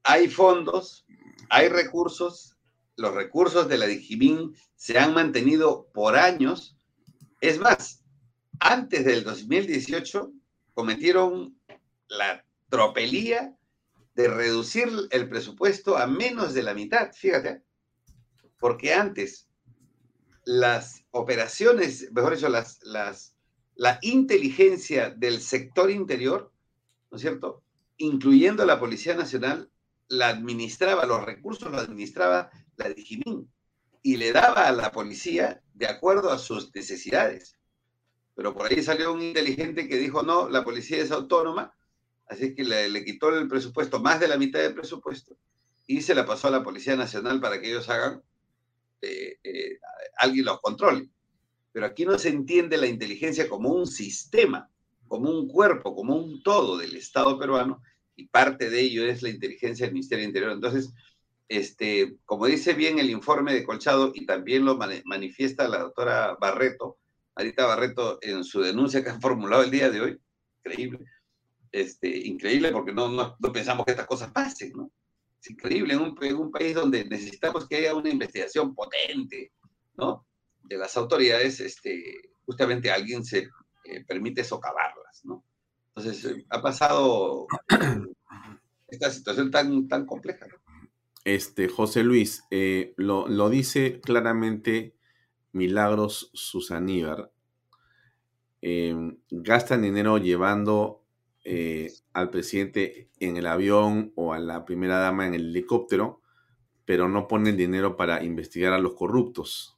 Hay 0.04 0.28
fondos, 0.28 1.06
hay 1.50 1.70
recursos, 1.70 2.58
los 2.98 3.14
recursos 3.14 3.70
de 3.70 3.78
la 3.78 3.88
Digimin 3.88 4.54
se 4.76 5.00
han 5.00 5.14
mantenido 5.14 5.88
por 5.94 6.18
años. 6.18 6.76
Es 7.40 7.60
más, 7.60 8.04
antes 8.60 9.06
del 9.06 9.24
2018 9.24 10.32
cometieron 10.74 11.56
la 12.12 12.46
tropelía 12.70 13.58
de 14.16 14.28
reducir 14.28 14.90
el 15.12 15.30
presupuesto 15.30 15.98
a 15.98 16.08
menos 16.08 16.54
de 16.54 16.64
la 16.64 16.74
mitad, 16.74 17.14
fíjate, 17.14 17.64
porque 18.60 18.94
antes 18.94 19.50
las 20.44 21.06
operaciones, 21.12 22.12
mejor 22.12 22.36
dicho, 22.36 22.50
las, 22.50 23.36
la 23.76 23.98
inteligencia 24.02 25.10
del 25.10 25.40
sector 25.40 25.90
interior, 25.90 26.52
¿no 27.10 27.16
es 27.16 27.22
cierto? 27.22 27.64
Incluyendo 27.98 28.66
la 28.66 28.80
Policía 28.80 29.16
Nacional, 29.16 29.72
la 30.10 30.28
administraba, 30.28 31.06
los 31.06 31.24
recursos 31.24 31.72
los 31.72 31.82
administraba 31.82 32.52
la 32.76 32.90
Digimin 32.90 33.50
y 34.04 34.18
le 34.18 34.34
daba 34.34 34.68
a 34.68 34.72
la 34.74 34.92
policía 34.92 35.64
de 35.74 35.88
acuerdo 35.88 36.32
a 36.32 36.40
sus 36.40 36.76
necesidades. 36.76 37.58
Pero 38.36 38.54
por 38.54 38.70
ahí 38.70 38.84
salió 38.84 39.14
un 39.14 39.22
inteligente 39.22 39.88
que 39.88 39.98
dijo, 39.98 40.24
no, 40.24 40.50
la 40.50 40.66
policía 40.66 40.98
es 40.98 41.12
autónoma, 41.12 41.74
así 42.32 42.56
que 42.56 42.64
le, 42.64 43.04
quitó 43.04 43.38
el 43.38 43.50
presupuesto, 43.50 44.00
más 44.00 44.22
de 44.22 44.30
la 44.30 44.38
mitad 44.38 44.60
del 44.60 44.74
presupuesto, 44.74 45.36
y 45.86 46.02
se 46.02 46.16
la 46.16 46.26
pasó 46.26 46.48
a 46.48 46.52
la 46.52 46.64
Policía 46.64 46.96
Nacional 46.96 47.42
para 47.42 47.60
que 47.60 47.70
ellos 47.70 47.90
hagan, 47.90 48.22
eh, 49.02 49.38
eh, 49.44 49.80
alguien 50.18 50.46
los 50.46 50.62
controle. 50.62 51.10
Pero 51.74 51.86
aquí 51.86 52.06
no 52.06 52.18
se 52.18 52.30
entiende 52.30 52.78
la 52.78 52.88
inteligencia 52.88 53.50
como 53.50 53.70
un 53.70 53.86
sistema, 53.86 54.70
como 55.10 55.30
un 55.30 55.50
cuerpo, 55.50 55.94
como 55.94 56.16
un 56.16 56.42
todo 56.42 56.78
del 56.78 56.96
Estado 56.96 57.38
peruano, 57.38 57.82
y 58.16 58.28
parte 58.28 58.70
de 58.70 58.80
ello 58.80 59.06
es 59.06 59.22
la 59.22 59.30
inteligencia 59.30 59.86
del 59.86 59.94
Ministerio 59.94 60.22
del 60.22 60.30
Interior. 60.30 60.52
Entonces, 60.54 60.94
este, 61.50 62.16
como 62.24 62.46
dice 62.46 62.74
bien 62.74 62.98
el 62.98 63.10
informe 63.10 63.54
de 63.54 63.66
Colchado, 63.66 64.14
y 64.16 64.26
también 64.26 64.64
lo 64.64 64.78
manifiesta 65.04 65.68
la 65.68 65.80
doctora 65.80 66.38
Barreto, 66.40 66.98
Marita 67.36 67.66
Barreto, 67.66 68.20
en 68.22 68.46
su 68.46 68.62
denuncia 68.62 69.04
que 69.04 69.10
ha 69.10 69.20
formulado 69.20 69.64
el 69.64 69.72
día 69.72 69.90
de 69.90 70.00
hoy, 70.00 70.20
increíble, 70.64 71.00
este, 71.72 72.28
increíble 72.28 72.72
porque 72.72 72.94
no, 72.94 73.10
no, 73.10 73.38
pensamos 73.54 73.86
que 73.86 73.92
estas 73.92 74.08
cosas 74.08 74.32
pasen, 74.32 74.74
¿no? 74.74 74.92
Es 75.42 75.50
increíble 75.50 75.94
en 75.94 76.02
un, 76.02 76.18
en 76.22 76.36
un, 76.36 76.52
país 76.52 76.76
donde 76.76 77.06
necesitamos 77.06 77.68
que 77.68 77.78
haya 77.78 77.96
una 77.96 78.10
investigación 78.10 78.76
potente, 78.76 79.54
¿no? 79.96 80.28
De 80.64 80.78
las 80.78 80.96
autoridades, 80.98 81.60
este, 81.60 82.34
justamente 82.46 82.92
alguien 82.92 83.24
se 83.24 83.50
eh, 83.86 84.04
permite 84.06 84.44
socavarlas, 84.44 85.22
¿no? 85.24 85.44
Entonces, 85.96 86.26
eh, 86.26 86.46
ha 86.50 86.62
pasado 86.62 87.48
esta 88.88 89.10
situación 89.10 89.50
tan, 89.50 89.88
tan 89.88 90.06
compleja, 90.06 90.48
¿no? 90.48 90.56
Este, 91.24 91.68
José 91.68 92.04
Luis, 92.04 92.44
eh, 92.50 92.94
lo, 92.98 93.28
lo, 93.28 93.50
dice 93.50 94.02
claramente 94.02 94.96
Milagros 95.52 96.32
Susaníbar. 96.34 97.32
gastan 99.30 99.84
dinero 99.84 100.18
llevando 100.18 101.01
eh, 101.44 101.92
al 102.14 102.30
presidente 102.30 103.10
en 103.20 103.38
el 103.38 103.48
avión 103.48 104.12
o 104.16 104.34
a 104.34 104.40
la 104.40 104.64
primera 104.66 105.00
dama 105.00 105.26
en 105.26 105.34
el 105.34 105.50
helicóptero, 105.50 106.22
pero 106.86 107.10
no 107.10 107.28
ponen 107.28 107.58
dinero 107.58 107.98
para 107.98 108.24
investigar 108.24 108.74
a 108.74 108.80
los 108.80 108.94
corruptos. 108.94 109.78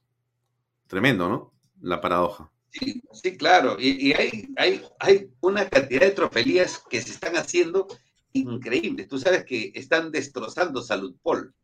Tremendo, 0.86 1.28
¿no? 1.28 1.52
La 1.80 2.00
paradoja. 2.00 2.50
Sí, 2.70 3.02
sí 3.12 3.36
claro. 3.36 3.76
Y, 3.78 4.12
hay, 4.12 4.48
hay, 4.56 4.82
hay, 4.98 5.30
una 5.40 5.68
cantidad 5.68 6.02
de 6.02 6.10
tropelías 6.10 6.82
que 6.90 7.00
se 7.00 7.12
están 7.12 7.36
haciendo 7.36 7.86
increíbles. 8.32 9.08
Tú 9.08 9.18
sabes 9.18 9.44
que 9.44 9.72
están 9.74 10.10
destrozando 10.10 10.82
Salud 10.82 11.14
Pol. 11.22 11.54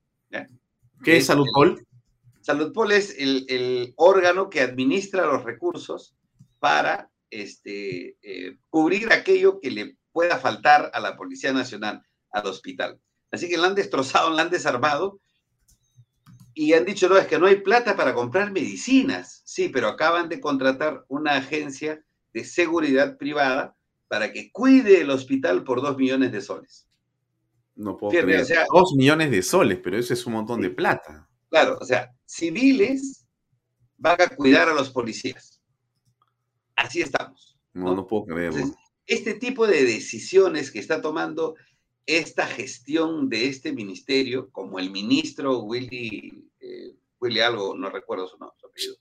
¿Qué 1.02 1.16
es, 1.16 1.26
Salud 1.26 1.46
Pol? 1.52 1.84
Salud 2.40 2.72
Pol 2.72 2.92
es 2.92 3.16
el, 3.18 3.44
el, 3.48 3.92
órgano 3.96 4.48
que 4.48 4.60
administra 4.60 5.26
los 5.26 5.44
recursos 5.44 6.14
para 6.58 7.10
este, 7.30 8.16
eh, 8.22 8.58
cubrir 8.68 9.12
aquello 9.12 9.60
que 9.60 9.70
le 9.70 9.96
pueda 10.12 10.38
faltar 10.38 10.90
a 10.92 11.00
la 11.00 11.16
Policía 11.16 11.52
Nacional, 11.52 12.02
al 12.32 12.46
hospital. 12.46 13.00
Así 13.30 13.48
que 13.48 13.56
la 13.56 13.68
han 13.68 13.74
destrozado, 13.74 14.30
la 14.30 14.42
han 14.42 14.50
desarmado 14.50 15.20
y 16.54 16.72
han 16.72 16.84
dicho, 16.84 17.08
no, 17.08 17.16
es 17.16 17.26
que 17.26 17.38
no 17.38 17.46
hay 17.46 17.56
plata 17.56 17.96
para 17.96 18.14
comprar 18.14 18.50
medicinas. 18.50 19.42
Sí, 19.44 19.68
pero 19.68 19.88
acaban 19.88 20.28
de 20.28 20.40
contratar 20.40 21.04
una 21.08 21.36
agencia 21.36 22.04
de 22.32 22.44
seguridad 22.44 23.16
privada 23.16 23.76
para 24.08 24.32
que 24.32 24.50
cuide 24.50 25.00
el 25.00 25.10
hospital 25.10 25.62
por 25.62 25.80
dos 25.80 25.96
millones 25.96 26.32
de 26.32 26.40
soles. 26.40 26.88
No 27.76 27.96
puedo 27.96 28.10
creer. 28.10 28.46
dos 28.72 28.94
millones 28.96 29.30
de 29.30 29.42
soles, 29.42 29.78
pero 29.82 29.96
eso 29.96 30.12
es 30.12 30.26
un 30.26 30.34
montón 30.34 30.60
de 30.60 30.70
plata. 30.70 31.28
Claro, 31.48 31.78
o 31.80 31.84
sea, 31.84 32.12
civiles 32.26 33.26
van 33.96 34.20
a 34.20 34.28
cuidar 34.28 34.68
a 34.68 34.74
los 34.74 34.90
policías 34.90 35.49
así 36.80 37.02
estamos. 37.02 37.58
No, 37.72 37.94
no, 37.94 38.06
puedo 38.06 38.24
creerlo. 38.26 38.74
este 39.06 39.34
tipo 39.34 39.66
de 39.66 39.84
decisiones 39.84 40.70
que 40.70 40.80
está 40.80 41.00
tomando 41.00 41.54
esta 42.06 42.46
gestión 42.46 43.28
de 43.28 43.46
este 43.46 43.72
ministerio, 43.72 44.50
como 44.50 44.78
el 44.78 44.90
ministro 44.90 45.60
Willy, 45.60 46.48
eh, 46.60 46.96
Willy 47.20 47.40
algo, 47.40 47.76
no 47.76 47.90
recuerdo 47.90 48.26
su, 48.26 48.38
nombre, 48.38 48.56
su 48.58 48.66
apellido, 48.66 48.96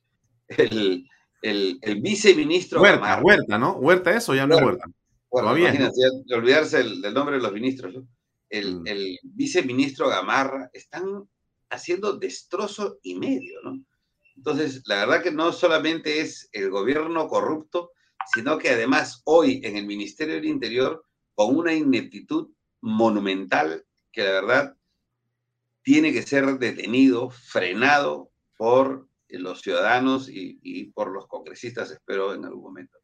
el, 0.50 1.08
el, 1.42 1.80
el, 1.82 2.02
viceministro. 2.02 2.82
Huerta, 2.82 3.22
Huerta, 3.24 3.58
¿no? 3.58 3.74
Huerta 3.78 4.16
eso, 4.16 4.36
ya 4.36 4.46
no 4.46 4.56
es 4.56 4.62
Huerta. 4.62 4.86
Bueno, 5.32 5.58
imagínate, 5.58 5.96
de 6.26 6.36
olvidarse 6.36 6.84
del 6.84 7.14
nombre 7.14 7.38
de 7.38 7.42
los 7.42 7.54
ministros. 7.54 7.94
¿no? 7.94 8.08
El, 8.50 8.82
mm. 8.82 8.88
el 8.88 9.20
viceministro 9.24 10.10
Gamarra 10.10 10.70
están 10.74 11.28
haciendo 11.70 12.18
destrozo 12.18 12.98
y 13.04 13.16
medio, 13.16 13.62
¿no? 13.64 13.84
Entonces, 14.40 14.84
la 14.86 15.06
verdad 15.06 15.22
que 15.22 15.32
no 15.32 15.52
solamente 15.52 16.22
es 16.22 16.48
el 16.54 16.70
gobierno 16.70 17.28
corrupto, 17.28 17.92
sino 18.34 18.58
que 18.58 18.70
además 18.70 19.22
hoy 19.26 19.60
en 19.66 19.76
el 19.76 19.86
Ministerio 19.86 20.36
del 20.36 20.46
Interior, 20.46 21.04
con 21.36 21.58
una 21.58 21.74
ineptitud 21.74 22.48
monumental 22.80 23.84
que 24.14 24.24
la 24.24 24.32
verdad 24.32 24.78
tiene 25.82 26.14
que 26.14 26.22
ser 26.22 26.58
detenido, 26.58 27.30
frenado 27.32 28.32
por 28.56 29.10
los 29.28 29.60
ciudadanos 29.60 30.30
y, 30.30 30.86
por 30.96 31.12
los 31.12 31.28
congresistas, 31.28 31.92
espero, 31.92 32.34
en 32.34 32.46
algún 32.46 32.64
momento. 32.64 32.98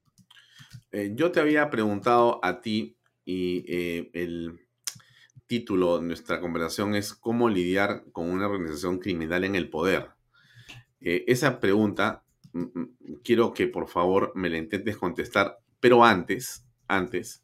Eh, 0.93 1.11
yo 1.15 1.33
te 1.33 1.41
había 1.41 1.69
preguntado 1.69 2.39
a 2.45 2.61
ti 2.61 2.95
y 3.25 3.65
eh, 3.67 4.09
el 4.13 4.57
título 5.47 5.99
de 5.99 6.05
nuestra 6.05 6.39
conversación 6.39 6.95
es 6.95 7.13
cómo 7.13 7.49
lidiar 7.49 8.05
con 8.13 8.29
una 8.29 8.47
organización 8.47 8.99
criminal 8.99 9.43
en 9.43 9.55
el 9.55 9.69
poder. 9.69 10.14
Eh, 11.05 11.23
esa 11.27 11.59
pregunta 11.59 12.25
quiero 13.23 13.53
que 13.53 13.67
por 13.67 13.87
favor 13.87 14.31
me 14.35 14.49
la 14.49 14.57
intentes 14.57 14.97
contestar, 14.97 15.59
pero 15.79 16.03
antes, 16.03 16.65
antes, 16.87 17.43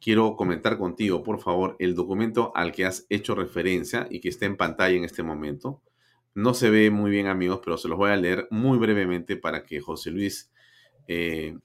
quiero 0.00 0.36
comentar 0.36 0.76
contigo, 0.78 1.22
por 1.22 1.40
favor, 1.40 1.76
el 1.78 1.94
documento 1.94 2.52
al 2.54 2.72
que 2.72 2.84
has 2.84 3.06
hecho 3.08 3.34
referencia 3.34 4.06
y 4.10 4.20
que 4.20 4.28
está 4.28 4.46
en 4.46 4.56
pantalla 4.56 4.96
en 4.96 5.04
este 5.04 5.22
momento. 5.22 5.82
No 6.34 6.54
se 6.54 6.70
ve 6.70 6.90
muy 6.90 7.10
bien, 7.10 7.26
amigos, 7.26 7.60
pero 7.64 7.76
se 7.76 7.88
los 7.88 7.98
voy 7.98 8.10
a 8.10 8.16
leer 8.16 8.48
muy 8.50 8.78
brevemente 8.78 9.36
para 9.36 9.64
que 9.64 9.80
José 9.80 10.10
Luis 10.10 10.50
eh, 11.08 11.56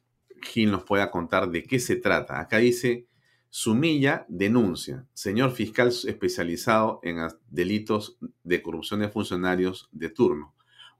Gil 0.42 0.72
nos 0.72 0.84
pueda 0.84 1.12
contar 1.12 1.50
de 1.50 1.64
qué 1.64 1.80
se 1.80 1.98
trata. 1.98 2.40
Acá 2.40 2.58
dice, 2.58 3.08
Sumilla 3.50 4.26
denuncia, 4.28 5.06
señor 5.14 5.52
fiscal 5.52 5.88
especializado 5.88 7.00
en 7.04 7.18
delitos 7.50 8.18
de 8.44 8.62
corrupción 8.62 9.00
de 9.02 9.10
funcionarios 9.10 9.88
de 9.92 10.10
turno. 10.10 10.55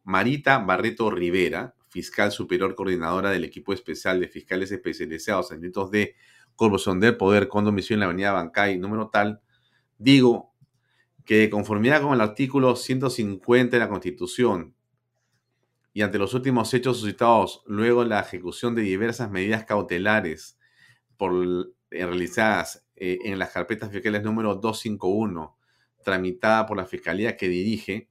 Marita 0.06 0.60
Barreto 0.60 1.12
Rivera, 1.12 1.76
fiscal 1.90 2.32
superior 2.32 2.76
coordinadora 2.76 3.32
del 3.32 3.44
equipo 3.44 3.74
especial 3.74 4.20
de 4.20 4.28
fiscales 4.28 4.72
especializados 4.72 5.52
en 5.52 5.62
delitos 5.62 5.92
de 5.92 6.16
corrupción 6.56 7.00
del 7.00 7.18
poder 7.18 7.48
con 7.48 7.66
domicilio 7.66 7.96
en 7.96 8.00
la 8.02 8.06
avenida 8.06 8.32
Bancay, 8.32 8.78
número 8.78 9.10
tal, 9.10 9.42
digo 9.98 10.54
que 11.26 11.40
de 11.40 11.50
conformidad 11.50 12.02
con 12.02 12.14
el 12.14 12.22
artículo 12.22 12.76
150 12.76 13.76
de 13.76 13.80
la 13.80 13.90
Constitución 13.90 14.76
y 15.92 16.02
ante 16.02 16.20
los 16.20 16.34
últimos 16.34 16.74
hechos 16.74 17.00
suscitados 17.00 17.64
luego 17.66 18.04
la 18.04 18.20
ejecución 18.20 18.76
de 18.76 18.84
diversas 18.84 19.32
medidas 19.32 19.66
cautelares 19.66 20.60
por, 21.18 21.34
eh, 21.90 22.06
realizadas 22.06 22.86
eh, 22.96 23.20
en 23.24 23.40
las 23.40 23.52
carpetas 23.52 23.92
fiscales 23.92 24.24
número 24.24 24.56
251, 24.56 25.58
tramitada 26.04 26.66
por 26.66 26.78
la 26.78 26.86
Fiscalía 26.86 27.36
que 27.36 27.48
dirige, 27.48 28.10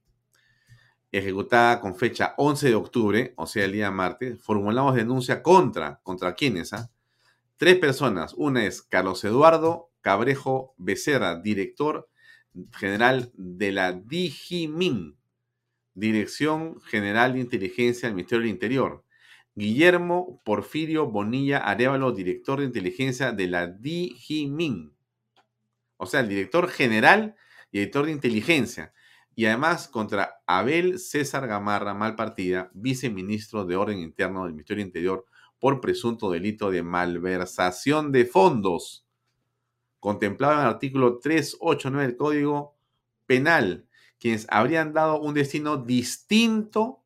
ejecutada 1.19 1.81
con 1.81 1.95
fecha 1.97 2.35
11 2.37 2.69
de 2.69 2.75
octubre, 2.75 3.35
o 3.37 3.47
sea, 3.47 3.65
el 3.65 3.73
día 3.73 3.91
martes, 3.91 4.43
formulamos 4.43 4.97
denuncia 4.97 5.43
contra, 5.43 6.01
¿contra 6.03 6.35
quiénes? 6.35 6.73
Ah? 6.73 6.91
Tres 7.57 7.79
personas. 7.79 8.35
Una 8.35 8.65
es 8.65 8.83
Carlos 8.83 9.23
Eduardo 9.25 9.91
Cabrejo 10.01 10.75
Becerra, 10.77 11.41
director 11.41 12.09
general 12.73 13.31
de 13.35 13.73
la 13.73 13.93
DIGIMIN, 13.93 15.17
Dirección 15.95 16.81
General 16.81 17.33
de 17.33 17.41
Inteligencia 17.41 18.09
del 18.09 18.17
Ministerio 18.17 18.43
del 18.43 18.51
Interior. 18.51 19.05
Guillermo 19.55 20.43
Porfirio 20.45 21.07
Bonilla 21.07 21.59
Arevalo, 21.59 22.11
director 22.11 22.59
de 22.59 22.67
inteligencia 22.67 23.31
de 23.31 23.47
la 23.47 23.69
DIGIMIN. 23.69 24.93
O 25.97 26.07
sea, 26.07 26.21
el 26.21 26.29
director 26.29 26.69
general 26.69 27.37
y 27.71 27.79
director 27.79 28.07
de 28.07 28.13
inteligencia. 28.13 28.93
Y 29.35 29.47
además 29.47 29.89
contra 29.89 30.43
Abel 30.47 30.99
César 30.99 31.47
Gamarra 31.47 31.95
Malpartida, 31.95 32.71
viceministro 32.75 33.65
de 33.65 33.77
Orden 33.77 33.99
Interno 33.99 34.45
del 34.45 34.53
Ministerio 34.53 34.85
Interior, 34.85 35.27
por 35.59 35.81
presunto 35.81 36.31
delito 36.31 36.71
de 36.71 36.83
malversación 36.83 38.13
de 38.13 38.27
fondos, 38.27 39.07
contemplado 39.99 40.55
en 40.55 40.61
el 40.61 40.67
artículo 40.67 41.19
389 41.19 42.07
del 42.07 42.17
Código 42.17 42.77
Penal, 43.27 43.89
quienes 44.19 44.47
habrían 44.51 44.93
dado 44.93 45.21
un 45.21 45.35
destino 45.35 45.79
distinto 45.79 47.05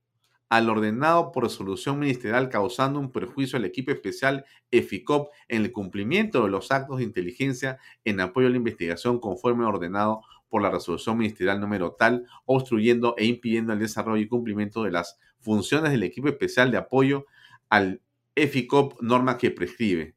al 0.49 0.71
ordenado 0.71 1.31
por 1.31 1.45
resolución 1.45 1.99
ministerial 1.99 2.49
causando 2.49 2.99
un 2.99 3.13
perjuicio 3.13 3.59
al 3.59 3.65
equipo 3.65 3.91
especial 3.91 4.45
EFICOP 4.71 5.29
en 5.49 5.63
el 5.63 5.73
cumplimiento 5.73 6.43
de 6.43 6.51
los 6.51 6.71
actos 6.73 6.99
de 6.99 7.05
inteligencia 7.05 7.79
en 8.05 8.21
apoyo 8.21 8.47
a 8.47 8.51
la 8.51 8.57
investigación 8.57 9.21
conforme 9.21 9.65
ordenado 9.65 10.23
por 10.49 10.63
la 10.63 10.71
resolución 10.71 11.19
ministerial 11.19 11.61
número 11.61 11.93
tal, 11.93 12.27
obstruyendo 12.45 13.15
e 13.17 13.27
impidiendo 13.27 13.73
el 13.73 13.79
desarrollo 13.79 14.23
y 14.23 14.29
cumplimiento 14.29 14.83
de 14.83 14.93
las 14.93 15.19
funciones 15.41 15.91
del 15.91 16.03
equipo 16.03 16.29
especial 16.29 16.71
de 16.71 16.79
apoyo 16.79 17.27
al 17.69 18.03
EFICOP, 18.35 19.01
norma 19.01 19.37
que 19.37 19.51
prescribe. 19.51 20.15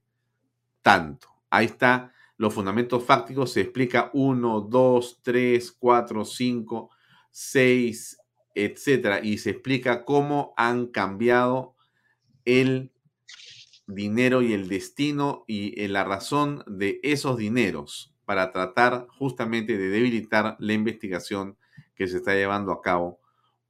Tanto. 0.81 1.27
Ahí 1.49 1.65
está 1.65 2.13
los 2.37 2.53
fundamentos 2.53 3.03
fácticos, 3.03 3.53
se 3.53 3.61
explica 3.61 4.09
1, 4.13 4.61
2, 4.61 5.19
3, 5.21 5.71
4, 5.73 6.25
5, 6.25 6.89
6, 7.29 8.17
etcétera, 8.55 9.19
y 9.23 9.37
se 9.37 9.51
explica 9.51 10.05
cómo 10.05 10.53
han 10.57 10.87
cambiado 10.87 11.75
el 12.45 12.91
dinero 13.85 14.41
y 14.41 14.53
el 14.53 14.67
destino 14.67 15.43
y 15.47 15.79
eh, 15.79 15.87
la 15.87 16.03
razón 16.03 16.63
de 16.65 16.99
esos 17.03 17.37
dineros 17.37 18.10
para 18.31 18.53
tratar 18.53 19.07
justamente 19.09 19.77
de 19.77 19.89
debilitar 19.89 20.55
la 20.57 20.71
investigación 20.71 21.57
que 21.95 22.07
se 22.07 22.15
está 22.15 22.33
llevando 22.33 22.71
a 22.71 22.81
cabo 22.81 23.19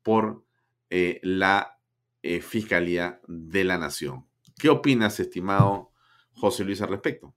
por 0.03 0.43
eh, 0.91 1.20
la 1.24 1.80
eh, 2.22 2.41
Fiscalía 2.41 3.20
de 3.28 3.64
la 3.64 3.80
Nación. 3.80 4.28
¿Qué 4.59 4.70
opinas, 4.70 5.20
estimado 5.20 5.89
José 6.34 6.64
Luis, 6.64 6.80
al 6.80 6.89
respecto? 6.89 7.34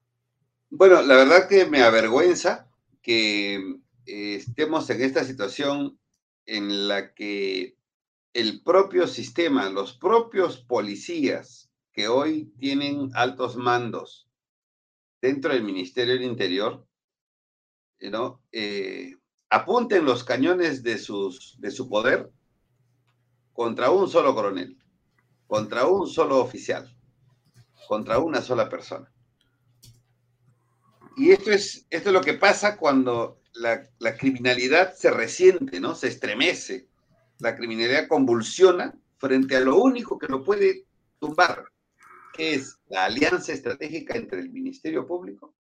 Bueno, 0.69 1.01
la 1.01 1.17
verdad 1.17 1.49
que 1.49 1.65
me 1.65 1.81
avergüenza 1.81 2.69
que 3.01 3.79
estemos 4.05 4.91
en 4.91 5.01
esta 5.01 5.25
situación 5.25 5.99
en 6.45 6.89
la 6.89 7.15
que 7.15 7.79
el 8.35 8.63
propio 8.63 9.07
sistema, 9.07 9.71
los 9.71 9.95
propios 9.95 10.59
policías 10.59 11.71
que 11.91 12.07
hoy 12.07 12.53
tienen 12.59 13.13
altos 13.15 13.57
mandos 13.57 14.29
dentro 15.23 15.55
del 15.55 15.65
Ministerio 15.65 16.13
del 16.13 16.25
Interior, 16.25 16.87
¿no? 18.11 18.43
Eh, 18.53 19.15
apunten 19.51 20.05
los 20.05 20.25
cañones 20.25 20.83
de, 20.83 20.99
sus, 20.99 21.57
de 21.61 21.71
su 21.71 21.89
poder 21.89 22.31
contra 23.53 23.91
un 23.91 24.09
solo 24.09 24.35
coronel, 24.35 24.77
contra 25.47 25.87
un 25.87 26.07
solo 26.09 26.39
oficial, 26.39 26.93
contra 27.89 28.19
una 28.19 28.41
sola 28.43 28.69
persona. 28.69 29.11
Y 31.17 31.31
esto 31.31 31.53
es, 31.53 31.87
esto 31.91 32.09
es 32.09 32.13
lo 32.13 32.21
que 32.21 32.35
pasa 32.35 32.77
cuando 32.77 33.41
la, 33.53 34.17
criminalidad 34.19 34.95
se 34.95 35.11
resiente, 35.11 35.79
¿no? 35.79 35.95
Se 35.95 36.09
estremece. 36.09 36.89
La 37.39 37.55
criminalidad 37.55 38.09
convulsiona 38.09 38.99
frente 39.19 39.57
a 39.57 39.61
lo 39.61 39.77
único 39.77 40.19
que 40.19 40.27
lo 40.27 40.43
puede 40.43 40.87
tumbar, 41.21 41.65
que 42.33 42.55
es 42.55 42.79
la 42.89 43.05
alianza 43.05 43.53
estratégica 43.53 44.17
entre 44.17 44.41
el 44.41 44.51
Ministerio 44.51 45.07
Público 45.07 45.55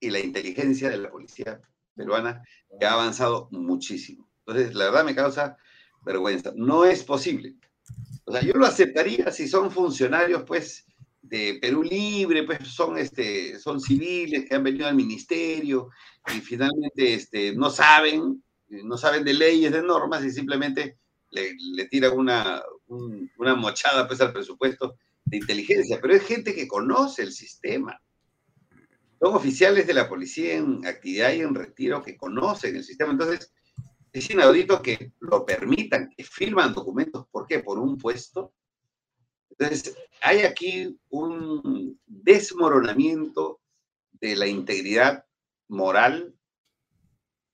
y 0.00 0.10
la 0.10 0.20
inteligencia 0.20 0.90
de 0.90 0.98
la 0.98 1.10
policía 1.10 1.60
peruana, 1.94 2.42
que 2.78 2.86
ha 2.86 2.92
avanzado 2.92 3.48
muchísimo. 3.50 4.28
Entonces, 4.46 4.74
la 4.74 4.86
verdad 4.86 5.04
me 5.04 5.14
causa 5.14 5.56
vergüenza. 6.04 6.52
No 6.56 6.84
es 6.84 7.02
posible. 7.02 7.56
O 8.24 8.32
sea, 8.32 8.42
yo 8.42 8.52
lo 8.54 8.66
aceptaría 8.66 9.30
si 9.30 9.48
son 9.48 9.70
funcionarios, 9.70 10.44
pues, 10.44 10.86
de 11.22 11.58
Perú 11.60 11.82
Libre, 11.82 12.44
pues 12.44 12.58
son, 12.68 12.96
este, 12.98 13.58
son 13.58 13.80
civiles 13.80 14.46
que 14.48 14.54
han 14.54 14.64
venido 14.64 14.86
al 14.86 14.94
ministerio 14.94 15.90
y 16.34 16.40
finalmente 16.40 17.14
este, 17.14 17.54
no 17.54 17.70
saben, 17.70 18.42
no 18.68 18.96
saben 18.96 19.24
de 19.24 19.34
leyes, 19.34 19.72
de 19.72 19.82
normas 19.82 20.24
y 20.24 20.30
simplemente 20.30 20.98
le, 21.30 21.54
le 21.74 21.86
tiran 21.86 22.16
una, 22.16 22.62
una 22.86 23.54
mochada 23.54 24.06
pues 24.06 24.20
al 24.20 24.32
presupuesto 24.32 24.96
de 25.24 25.36
inteligencia, 25.36 25.98
pero 26.00 26.14
es 26.14 26.22
gente 26.22 26.54
que 26.54 26.68
conoce 26.68 27.22
el 27.22 27.32
sistema. 27.32 28.00
Son 29.20 29.34
oficiales 29.34 29.86
de 29.86 29.94
la 29.94 30.08
policía 30.08 30.54
en 30.54 30.86
actividad 30.86 31.32
y 31.32 31.40
en 31.40 31.54
retiro 31.54 32.02
que 32.02 32.16
conocen 32.16 32.76
el 32.76 32.84
sistema. 32.84 33.12
Entonces, 33.12 33.52
es 34.12 34.30
inaudito 34.30 34.80
que 34.80 35.12
lo 35.20 35.44
permitan, 35.44 36.10
que 36.16 36.24
firman 36.24 36.72
documentos. 36.72 37.26
¿Por 37.30 37.46
qué? 37.46 37.58
Por 37.60 37.78
un 37.78 37.98
puesto 37.98 38.54
entonces, 39.58 39.96
hay 40.22 40.40
aquí 40.40 40.98
un 41.08 42.00
desmoronamiento 42.06 43.60
de 44.12 44.36
la 44.36 44.46
integridad 44.46 45.24
moral 45.68 46.34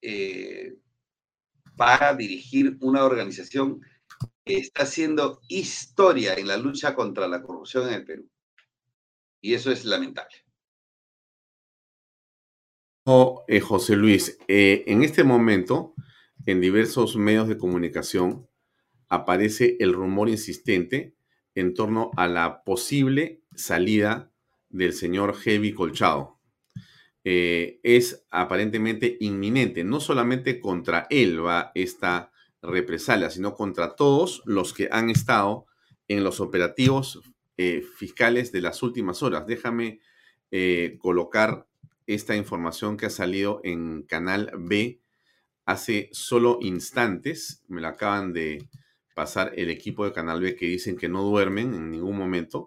eh, 0.03 0.77
para 1.77 2.15
dirigir 2.15 2.77
una 2.81 3.05
organización 3.05 3.81
que 4.45 4.59
está 4.59 4.83
haciendo 4.83 5.41
historia 5.49 6.35
en 6.35 6.47
la 6.47 6.59
lucha 6.59 6.95
contra 6.95 7.27
la 7.27 7.43
corrupción 7.43 7.89
en 7.89 7.95
el 7.95 8.05
Perú. 8.05 8.31
Y 9.41 9.55
eso 9.55 9.71
es 9.71 9.87
lamentable. 9.87 10.44
Oh, 13.07 13.45
eh, 13.49 13.61
José 13.61 13.97
Luis, 13.97 14.39
eh, 14.49 14.83
en 14.87 15.03
este 15.03 15.25
momento, 15.25 15.95
en 16.47 16.63
diversos 16.63 17.17
medios 17.17 17.49
de 17.49 17.59
comunicación, 17.59 18.49
aparece 19.11 19.77
el 19.81 19.93
rumor 19.93 20.31
insistente 20.31 21.15
en 21.55 21.75
torno 21.75 22.13
a 22.17 22.29
la 22.29 22.65
posible 22.65 23.43
salida 23.55 24.33
del 24.71 24.95
señor 24.95 25.37
Heavy 25.37 25.75
Colchado. 25.75 26.41
Eh, 27.25 27.79
es 27.83 28.25
aparentemente 28.31 29.19
inminente. 29.21 29.85
No 29.85 30.01
solamente 30.01 30.59
contra 30.59 31.07
él 31.11 31.45
va 31.45 31.73
esta 31.75 32.33
represalia, 32.63 33.29
sino 33.29 33.55
contra 33.55 33.97
todos 33.97 34.41
los 34.47 34.73
que 34.73 34.89
han 34.91 35.11
estado 35.11 35.67
en 36.09 36.25
los 36.25 36.41
operativos 36.41 37.21
fiscales 37.97 38.51
de 38.51 38.63
las 38.63 38.83
últimas 38.83 39.23
horas. 39.23 39.47
Déjame 39.47 40.01
colocar 40.99 41.69
esta 42.07 42.37
información 42.37 42.97
que 42.97 43.07
ha 43.07 43.11
salido 43.11 43.61
en 43.65 44.03
Canal 44.03 44.53
B 44.59 45.01
hace 45.65 46.09
solo 46.13 46.59
instantes. 46.61 47.63
Me 47.69 47.81
la 47.81 47.91
acaban 47.91 48.33
de 48.33 48.69
pasar 49.15 49.53
el 49.57 49.71
equipo 49.71 50.05
de 50.05 50.13
Canal 50.13 50.41
B 50.41 50.57
que 50.57 50.67
dicen 50.67 50.97
que 50.97 51.09
no 51.09 51.23
duermen 51.23 51.75
en 51.75 51.91
ningún 51.91 52.17
momento. 52.17 52.67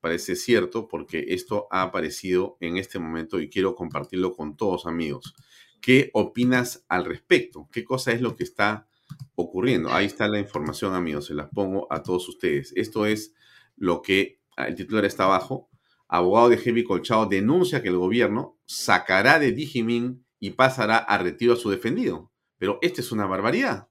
Parece 0.00 0.36
cierto 0.36 0.88
porque 0.88 1.26
esto 1.28 1.66
ha 1.70 1.82
aparecido 1.82 2.56
en 2.60 2.76
este 2.76 2.98
momento 2.98 3.40
y 3.40 3.48
quiero 3.48 3.74
compartirlo 3.74 4.34
con 4.34 4.56
todos 4.56 4.86
amigos. 4.86 5.34
¿Qué 5.80 6.10
opinas 6.14 6.84
al 6.88 7.04
respecto? 7.04 7.68
¿Qué 7.72 7.84
cosa 7.84 8.12
es 8.12 8.20
lo 8.20 8.36
que 8.36 8.44
está 8.44 8.86
ocurriendo? 9.34 9.92
Ahí 9.92 10.06
está 10.06 10.28
la 10.28 10.38
información 10.38 10.94
amigos, 10.94 11.26
se 11.26 11.34
las 11.34 11.48
pongo 11.48 11.86
a 11.90 12.02
todos 12.02 12.28
ustedes. 12.28 12.72
Esto 12.76 13.06
es 13.06 13.34
lo 13.76 14.00
que 14.02 14.40
ah, 14.56 14.66
el 14.66 14.76
titular 14.76 15.04
está 15.04 15.24
abajo. 15.24 15.68
Abogado 16.14 16.48
de 16.48 16.58
Heavy 16.58 16.84
Colchado 16.84 17.26
denuncia 17.26 17.82
que 17.82 17.88
el 17.88 17.98
gobierno 17.98 18.56
sacará 18.66 19.40
de 19.40 19.50
Digimin 19.50 20.24
y 20.38 20.50
pasará 20.50 20.98
a 20.98 21.18
retiro 21.18 21.54
a 21.54 21.56
su 21.56 21.70
defendido. 21.70 22.30
Pero 22.56 22.78
esta 22.82 23.00
es 23.00 23.10
una 23.10 23.26
barbaridad. 23.26 23.88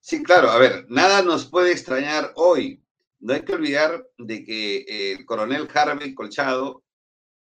Sí, 0.00 0.22
claro, 0.22 0.50
a 0.50 0.58
ver, 0.58 0.84
nada 0.90 1.22
nos 1.22 1.46
puede 1.46 1.72
extrañar 1.72 2.32
hoy. 2.36 2.84
No 3.20 3.32
hay 3.32 3.40
que 3.40 3.54
olvidar 3.54 4.06
de 4.18 4.44
que 4.44 5.14
el 5.14 5.24
coronel 5.24 5.66
Harvey 5.72 6.14
Colchado, 6.14 6.84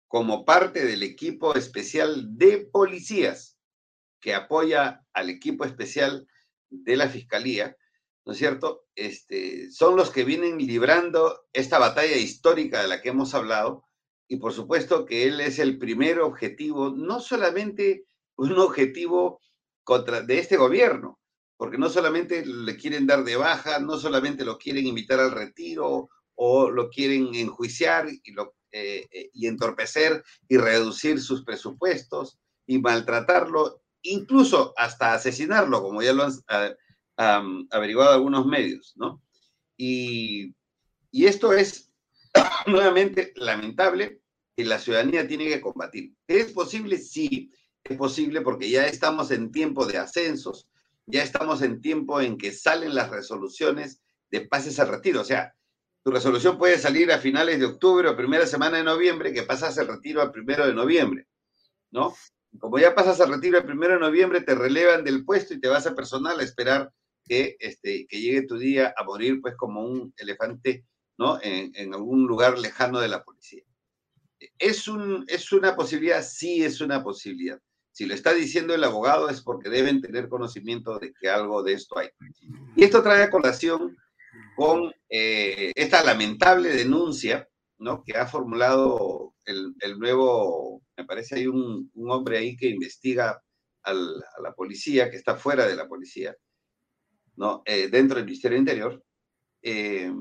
como 0.08 0.44
parte 0.44 0.84
del 0.84 1.04
equipo 1.04 1.54
especial 1.54 2.36
de 2.36 2.66
policías 2.66 3.56
que 4.20 4.34
apoya 4.34 5.06
al 5.12 5.30
equipo 5.30 5.64
especial 5.64 6.26
de 6.68 6.96
la 6.96 7.08
Fiscalía, 7.08 7.76
¿no 8.24 8.32
es 8.32 8.38
cierto? 8.38 8.84
Este, 8.94 9.70
son 9.70 9.96
los 9.96 10.10
que 10.10 10.24
vienen 10.24 10.58
librando 10.58 11.46
esta 11.52 11.78
batalla 11.78 12.16
histórica 12.16 12.82
de 12.82 12.88
la 12.88 13.00
que 13.00 13.08
hemos 13.08 13.34
hablado 13.34 13.84
y 14.28 14.36
por 14.36 14.52
supuesto 14.52 15.04
que 15.04 15.24
él 15.24 15.40
es 15.40 15.58
el 15.58 15.78
primer 15.78 16.20
objetivo, 16.20 16.90
no 16.90 17.20
solamente 17.20 18.06
un 18.36 18.52
objetivo 18.58 19.40
contra, 19.84 20.22
de 20.22 20.38
este 20.38 20.56
gobierno, 20.56 21.18
porque 21.56 21.78
no 21.78 21.90
solamente 21.90 22.46
le 22.46 22.76
quieren 22.76 23.06
dar 23.06 23.24
de 23.24 23.36
baja, 23.36 23.78
no 23.78 23.98
solamente 23.98 24.44
lo 24.44 24.58
quieren 24.58 24.86
invitar 24.86 25.20
al 25.20 25.32
retiro 25.32 26.08
o 26.34 26.70
lo 26.70 26.88
quieren 26.88 27.34
enjuiciar 27.34 28.08
y, 28.22 28.32
lo, 28.32 28.54
eh, 28.70 29.06
eh, 29.10 29.30
y 29.34 29.46
entorpecer 29.46 30.24
y 30.48 30.56
reducir 30.56 31.20
sus 31.20 31.44
presupuestos, 31.44 32.38
y 32.66 32.78
maltratarlo, 32.78 33.82
incluso 34.02 34.72
hasta 34.76 35.12
asesinarlo, 35.14 35.82
como 35.82 36.02
ya 36.02 36.12
lo 36.12 36.24
han 36.24 36.32
averiguado 37.16 38.12
algunos 38.12 38.46
medios, 38.46 38.94
¿no? 38.96 39.22
Y, 39.76 40.54
y 41.10 41.26
esto 41.26 41.52
es 41.52 41.90
nuevamente 42.66 43.32
lamentable 43.36 44.20
y 44.56 44.64
la 44.64 44.78
ciudadanía 44.78 45.26
tiene 45.26 45.48
que 45.48 45.60
combatir. 45.60 46.14
¿Es 46.26 46.52
posible? 46.52 46.98
Sí, 46.98 47.52
es 47.84 47.96
posible 47.96 48.40
porque 48.42 48.70
ya 48.70 48.86
estamos 48.86 49.30
en 49.30 49.50
tiempo 49.50 49.86
de 49.86 49.98
ascensos, 49.98 50.68
ya 51.06 51.22
estamos 51.22 51.62
en 51.62 51.80
tiempo 51.80 52.20
en 52.20 52.38
que 52.38 52.52
salen 52.52 52.94
las 52.94 53.10
resoluciones 53.10 54.02
de 54.30 54.42
pases 54.42 54.78
al 54.78 54.88
retiro. 54.88 55.20
O 55.20 55.24
sea, 55.24 55.54
tu 56.02 56.10
resolución 56.10 56.58
puede 56.58 56.78
salir 56.78 57.12
a 57.12 57.18
finales 57.18 57.58
de 57.58 57.66
octubre 57.66 58.08
o 58.08 58.16
primera 58.16 58.46
semana 58.46 58.78
de 58.78 58.84
noviembre, 58.84 59.32
que 59.32 59.42
pasas 59.42 59.76
el 59.78 59.88
retiro 59.88 60.20
al 60.20 60.32
primero 60.32 60.66
de 60.66 60.74
noviembre, 60.74 61.26
¿no? 61.90 62.14
Como 62.58 62.78
ya 62.78 62.94
pasas 62.94 63.18
el 63.20 63.30
retiro 63.30 63.58
el 63.58 63.64
primero 63.64 63.94
de 63.94 64.00
noviembre, 64.00 64.42
te 64.42 64.54
relevan 64.54 65.04
del 65.04 65.24
puesto 65.24 65.54
y 65.54 65.60
te 65.60 65.68
vas 65.68 65.86
a 65.86 65.94
personal 65.94 66.38
a 66.38 66.42
esperar 66.42 66.92
que, 67.24 67.56
este, 67.60 68.06
que 68.06 68.20
llegue 68.20 68.46
tu 68.46 68.58
día 68.58 68.94
a 68.96 69.04
morir, 69.04 69.40
pues 69.40 69.54
como 69.56 69.82
un 69.82 70.12
elefante, 70.16 70.84
¿no? 71.18 71.38
En, 71.42 71.94
algún 71.94 72.26
lugar 72.26 72.58
lejano 72.58 73.00
de 73.00 73.08
la 73.08 73.22
policía. 73.22 73.62
¿Es, 74.58 74.88
un, 74.88 75.24
¿Es 75.28 75.52
una 75.52 75.76
posibilidad? 75.76 76.22
Sí, 76.22 76.64
es 76.64 76.80
una 76.80 77.02
posibilidad. 77.02 77.60
Si 77.92 78.06
lo 78.06 78.14
está 78.14 78.32
diciendo 78.32 78.74
el 78.74 78.84
abogado 78.84 79.28
es 79.28 79.42
porque 79.42 79.68
deben 79.68 80.00
tener 80.00 80.28
conocimiento 80.28 80.98
de 80.98 81.12
que 81.12 81.28
algo 81.28 81.62
de 81.62 81.74
esto 81.74 81.98
hay. 81.98 82.08
Y 82.74 82.84
esto 82.84 83.02
trae 83.02 83.22
a 83.22 83.30
colación 83.30 83.96
con 84.56 84.92
eh, 85.10 85.72
esta 85.74 86.02
lamentable 86.02 86.70
denuncia 86.70 87.46
¿no? 87.78 88.02
que 88.02 88.16
ha 88.16 88.26
formulado 88.26 89.34
el, 89.44 89.74
nuevo, 89.98 90.82
me 90.96 91.04
parece 91.04 91.36
hay 91.36 91.46
un, 91.46 91.90
hombre 92.08 92.38
ahí 92.38 92.56
que 92.56 92.68
investiga 92.68 93.42
a 93.82 93.92
la 93.92 94.54
policía, 94.56 95.10
que 95.10 95.16
está 95.16 95.36
fuera 95.36 95.66
de 95.66 95.74
la 95.74 95.88
policía, 95.88 96.34
¿no? 97.36 97.62
Eh, 97.64 97.88
dentro 97.88 98.16
del 98.16 98.26
Ministerio 98.26 98.58
Interior, 98.58 99.02
eh, 99.62 100.12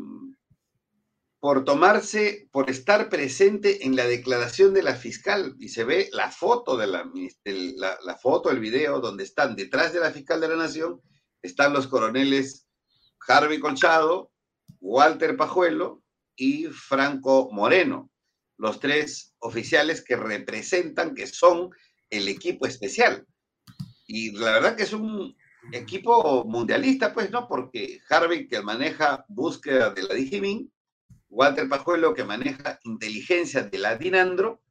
por 1.41 1.65
tomarse, 1.65 2.47
por 2.51 2.69
estar 2.69 3.09
presente 3.09 3.83
en 3.85 3.95
la 3.95 4.05
declaración 4.05 4.75
de 4.75 4.83
la 4.83 4.95
fiscal. 4.95 5.55
Y 5.59 5.69
se 5.69 5.83
ve 5.83 6.07
la 6.13 6.29
foto 6.29 6.77
de 6.77 6.85
la, 6.85 7.09
la, 8.05 8.15
foto, 8.17 8.51
el 8.51 8.59
video, 8.59 8.99
donde 8.99 9.23
están 9.23 9.55
detrás 9.55 9.91
de 9.91 9.99
la 9.99 10.11
fiscal 10.11 10.39
de 10.39 10.49
la 10.49 10.55
Nación, 10.55 11.01
están 11.41 11.73
los 11.73 11.87
coroneles 11.87 12.67
Harvey 13.27 13.59
Colchado, 13.59 14.31
Walter 14.79 15.35
Pajuelo 15.35 16.03
y 16.35 16.65
Franco 16.65 17.49
Moreno, 17.51 18.11
los 18.57 18.79
tres 18.79 19.33
oficiales 19.39 20.03
que 20.03 20.15
representan, 20.15 21.15
que 21.15 21.25
son 21.25 21.71
el 22.11 22.27
equipo 22.27 22.67
especial. 22.67 23.25
Y 24.05 24.31
la 24.33 24.51
verdad 24.51 24.75
que 24.75 24.83
es 24.83 24.93
un 24.93 25.35
equipo 25.71 26.43
mundialista, 26.45 27.13
pues, 27.13 27.31
¿no? 27.31 27.47
Porque 27.47 28.01
Harvey, 28.09 28.47
que 28.47 28.61
maneja 28.61 29.25
búsqueda 29.27 29.91
de 29.91 30.03
la 30.03 30.15
Digimin, 30.15 30.71
Walter 31.29 31.69
Pajuelo, 31.69 32.13
que 32.13 32.23
maneja 32.23 32.79
inteligencia 32.83 33.63
de 33.63 33.77
la 33.77 33.95
DINANDRO, 33.95 34.61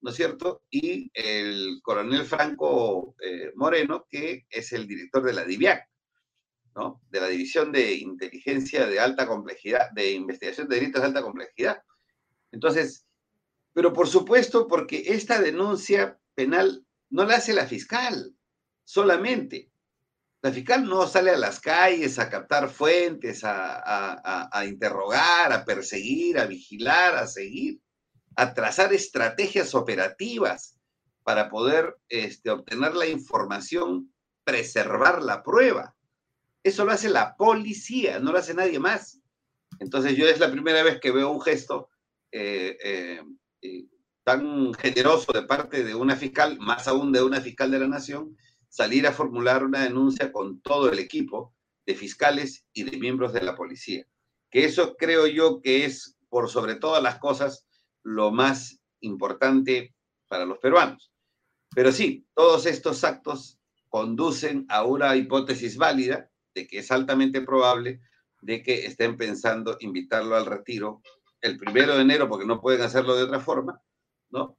¿no 0.00 0.10
es 0.10 0.16
cierto? 0.16 0.62
Y 0.70 1.10
el 1.14 1.80
coronel 1.82 2.24
Franco 2.24 3.16
eh, 3.20 3.52
Moreno, 3.54 4.06
que 4.08 4.46
es 4.48 4.72
el 4.72 4.86
director 4.86 5.22
de 5.22 5.32
la 5.32 5.44
DIVIAC, 5.44 5.88
¿no? 6.74 7.02
De 7.10 7.20
la 7.20 7.28
División 7.28 7.72
de 7.72 7.94
Inteligencia 7.94 8.86
de 8.86 9.00
Alta 9.00 9.26
Complejidad, 9.26 9.90
de 9.92 10.12
Investigación 10.12 10.68
de 10.68 10.76
Delitos 10.76 11.02
de 11.02 11.08
Alta 11.08 11.22
Complejidad. 11.22 11.82
Entonces, 12.52 13.06
pero 13.72 13.92
por 13.92 14.08
supuesto, 14.08 14.66
porque 14.68 15.02
esta 15.06 15.40
denuncia 15.40 16.18
penal 16.34 16.86
no 17.10 17.24
la 17.24 17.36
hace 17.36 17.52
la 17.52 17.66
fiscal 17.66 18.34
solamente. 18.84 19.70
La 20.46 20.52
fiscal 20.52 20.84
no 20.84 21.08
sale 21.08 21.32
a 21.32 21.36
las 21.36 21.58
calles 21.58 22.20
a 22.20 22.30
captar 22.30 22.70
fuentes, 22.70 23.40
a, 23.42 24.64
interrogar, 24.64 25.52
a 25.52 25.64
perseguir, 25.64 26.38
a 26.38 26.46
vigilar, 26.46 27.16
a 27.16 27.26
seguir, 27.26 27.80
a 28.36 28.54
trazar 28.54 28.92
estrategias 28.92 29.74
operativas 29.74 30.78
para 31.24 31.48
poder 31.50 31.96
este, 32.08 32.50
obtener 32.50 32.94
la 32.94 33.08
información, 33.08 34.14
preservar 34.44 35.20
la 35.20 35.42
prueba. 35.42 35.96
Eso 36.62 36.84
lo 36.84 36.92
hace 36.92 37.08
la 37.08 37.34
policía, 37.34 38.20
no 38.20 38.30
lo 38.30 38.38
hace 38.38 38.54
nadie 38.54 38.78
más. 38.78 39.18
Entonces 39.80 40.16
yo 40.16 40.28
es 40.28 40.38
la 40.38 40.52
primera 40.52 40.84
vez 40.84 41.00
que 41.00 41.10
veo 41.10 41.28
un 41.28 41.40
gesto 41.40 41.88
eh, 42.30 42.78
eh, 43.60 43.84
tan 44.22 44.72
generoso 44.74 45.32
de 45.32 45.42
parte 45.42 45.82
de 45.82 45.96
una 45.96 46.14
fiscal, 46.14 46.56
más 46.60 46.86
aún 46.86 47.10
de 47.10 47.24
una 47.24 47.40
fiscal 47.40 47.68
de 47.72 47.80
la 47.80 47.88
nación, 47.88 48.36
salir 48.68 49.06
a 49.06 49.12
formular 49.12 49.64
una 49.64 49.82
denuncia 49.82 50.32
con 50.32 50.60
todo 50.60 50.90
el 50.90 50.98
equipo 50.98 51.54
de 51.86 51.94
fiscales 51.94 52.64
y 52.72 52.82
de 52.82 52.98
miembros 52.98 53.32
de 53.32 53.42
la 53.42 53.54
policía. 53.54 54.06
Que 54.50 54.64
eso 54.64 54.96
creo 54.96 55.26
yo 55.26 55.60
que 55.62 55.84
es, 55.84 56.16
por 56.28 56.50
sobre 56.50 56.74
todas 56.74 57.02
las 57.02 57.18
cosas, 57.18 57.66
lo 58.02 58.30
más 58.30 58.80
importante 59.00 59.94
para 60.28 60.44
los 60.44 60.58
peruanos. 60.58 61.12
Pero 61.74 61.92
sí, 61.92 62.26
todos 62.34 62.66
estos 62.66 63.04
actos 63.04 63.58
conducen 63.88 64.66
a 64.68 64.84
una 64.84 65.16
hipótesis 65.16 65.76
válida 65.76 66.30
de 66.54 66.66
que 66.66 66.78
es 66.78 66.90
altamente 66.90 67.40
probable 67.42 68.00
de 68.42 68.62
que 68.62 68.86
estén 68.86 69.16
pensando 69.16 69.76
invitarlo 69.80 70.36
al 70.36 70.46
retiro 70.46 71.02
el 71.40 71.58
primero 71.58 71.94
de 71.96 72.02
enero, 72.02 72.28
porque 72.28 72.46
no 72.46 72.60
pueden 72.60 72.82
hacerlo 72.82 73.14
de 73.14 73.24
otra 73.24 73.40
forma, 73.40 73.80
¿no? 74.30 74.56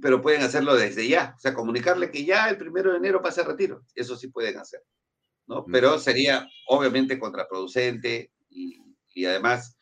Pero 0.00 0.20
pueden 0.20 0.42
hacerlo 0.42 0.74
desde 0.74 1.08
ya, 1.08 1.34
o 1.36 1.40
sea, 1.40 1.54
comunicarle 1.54 2.10
que 2.10 2.24
ya 2.24 2.48
el 2.48 2.56
primero 2.56 2.90
de 2.90 2.98
enero 2.98 3.22
pasa 3.22 3.42
a 3.42 3.44
retiro, 3.44 3.82
eso 3.94 4.16
sí 4.16 4.28
pueden 4.28 4.58
hacer, 4.58 4.82
¿no? 5.46 5.64
Pero 5.70 5.98
sería 5.98 6.48
obviamente 6.66 7.18
contraproducente 7.18 8.32
y, 8.48 8.82
y 9.14 9.24
además 9.26 9.76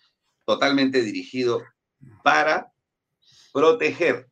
totalmente 0.44 1.02
dirigido 1.02 1.62
para 2.22 2.72
proteger 3.52 4.28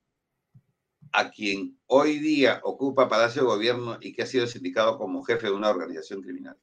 a 1.12 1.30
quien 1.30 1.78
hoy 1.86 2.18
día 2.18 2.60
ocupa 2.62 3.08
Palacio 3.08 3.42
de 3.42 3.48
Gobierno 3.48 3.98
y 4.00 4.12
que 4.12 4.22
ha 4.22 4.26
sido 4.26 4.46
sindicado 4.46 4.98
como 4.98 5.22
jefe 5.22 5.46
de 5.46 5.52
una 5.52 5.70
organización 5.70 6.22
criminal. 6.22 6.56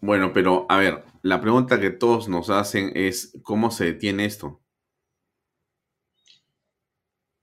Bueno, 0.00 0.32
pero 0.32 0.66
a 0.68 0.78
ver, 0.78 1.04
la 1.22 1.40
pregunta 1.40 1.80
que 1.80 1.90
todos 1.90 2.28
nos 2.28 2.50
hacen 2.50 2.92
es, 2.94 3.36
¿cómo 3.42 3.70
se 3.70 3.86
detiene 3.86 4.26
esto? 4.26 4.60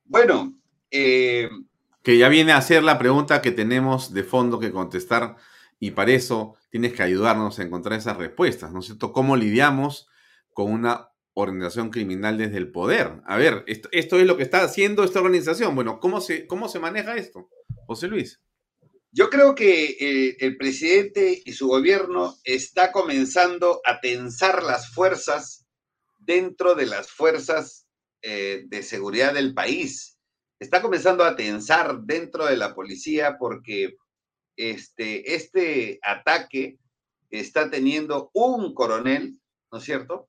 Bueno, 0.05 0.57
eh, 0.91 1.49
que 2.03 2.17
ya 2.17 2.29
viene 2.29 2.51
a 2.53 2.61
ser 2.61 2.83
la 2.83 2.99
pregunta 2.99 3.41
que 3.41 3.51
tenemos 3.51 4.13
de 4.13 4.23
fondo 4.23 4.59
que 4.59 4.71
contestar 4.71 5.35
y 5.79 5.91
para 5.91 6.11
eso 6.11 6.55
tienes 6.69 6.93
que 6.93 7.03
ayudarnos 7.03 7.57
a 7.57 7.63
encontrar 7.63 7.97
esas 7.97 8.17
respuestas, 8.17 8.71
¿no 8.71 8.79
es 8.79 8.85
cierto? 8.85 9.11
¿Cómo 9.11 9.35
lidiamos 9.35 10.07
con 10.53 10.71
una 10.71 11.09
organización 11.33 11.89
criminal 11.89 12.37
desde 12.37 12.57
el 12.57 12.71
poder? 12.71 13.21
A 13.25 13.37
ver, 13.37 13.63
esto, 13.67 13.89
es 13.91 14.27
lo 14.27 14.37
que 14.37 14.43
está 14.43 14.63
haciendo 14.63 15.03
esta 15.03 15.19
organización. 15.19 15.73
Bueno, 15.75 15.99
¿cómo 15.99 16.21
se, 16.21 16.45
cómo 16.45 16.69
se 16.69 16.79
maneja 16.79 17.17
esto? 17.17 17.49
José 17.87 18.07
Luis. 18.07 18.39
Yo 19.11 19.29
creo 19.29 19.55
que 19.55 19.97
eh, 19.99 20.37
el 20.41 20.57
presidente 20.57 21.41
y 21.43 21.53
su 21.53 21.67
gobierno 21.67 22.35
está 22.43 22.91
comenzando 22.91 23.81
a 23.83 23.99
tensar 23.99 24.61
las 24.61 24.91
fuerzas 24.91 25.65
dentro 26.19 26.75
de 26.75 26.85
las 26.85 27.09
fuerzas 27.09 27.84
eh, 28.27 28.63
de 28.65 28.81
seguridad 28.81 29.35
del 29.35 29.53
país. 29.53 30.17
Está 30.59 30.81
comenzando 30.81 31.23
a 31.23 31.35
tensar 31.35 31.99
dentro 32.05 32.47
de 32.47 32.57
la 32.57 32.73
policía 32.73 33.37
porque 33.37 33.97
este, 34.55 35.35
este 35.35 35.99
ataque 36.01 36.79
está 37.29 37.69
teniendo 37.69 38.31
un 38.33 38.73
coronel, 38.73 39.39
¿no 39.71 39.77
es 39.77 39.83
cierto? 39.83 40.27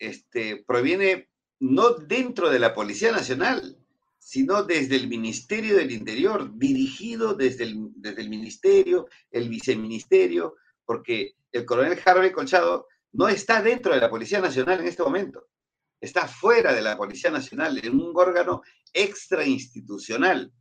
Este, 0.00 0.64
proviene 0.66 1.28
no 1.60 1.90
dentro 1.90 2.50
de 2.50 2.58
la 2.58 2.74
Policía 2.74 3.12
Nacional, 3.12 3.78
sino 4.18 4.64
desde 4.64 4.96
el 4.96 5.06
Ministerio 5.06 5.76
del 5.76 5.92
Interior, 5.92 6.50
dirigido 6.58 7.34
desde 7.34 7.62
el, 7.62 7.76
desde 7.94 8.22
el 8.22 8.28
Ministerio, 8.28 9.06
el 9.30 9.48
Viceministerio, 9.48 10.56
porque 10.84 11.36
el 11.52 11.64
coronel 11.64 11.96
Harvey 12.04 12.32
Colchado 12.32 12.88
no 13.12 13.28
está 13.28 13.62
dentro 13.62 13.94
de 13.94 14.00
la 14.00 14.10
Policía 14.10 14.40
Nacional 14.40 14.80
en 14.80 14.88
este 14.88 15.04
momento 15.04 15.46
está 16.00 16.28
fuera 16.28 16.72
de 16.72 16.82
la 16.82 16.96
Policía 16.96 17.30
Nacional, 17.30 17.78
en 17.82 17.94
un 17.94 18.12
órgano 18.14 18.62
extrainstitucional. 18.92 20.52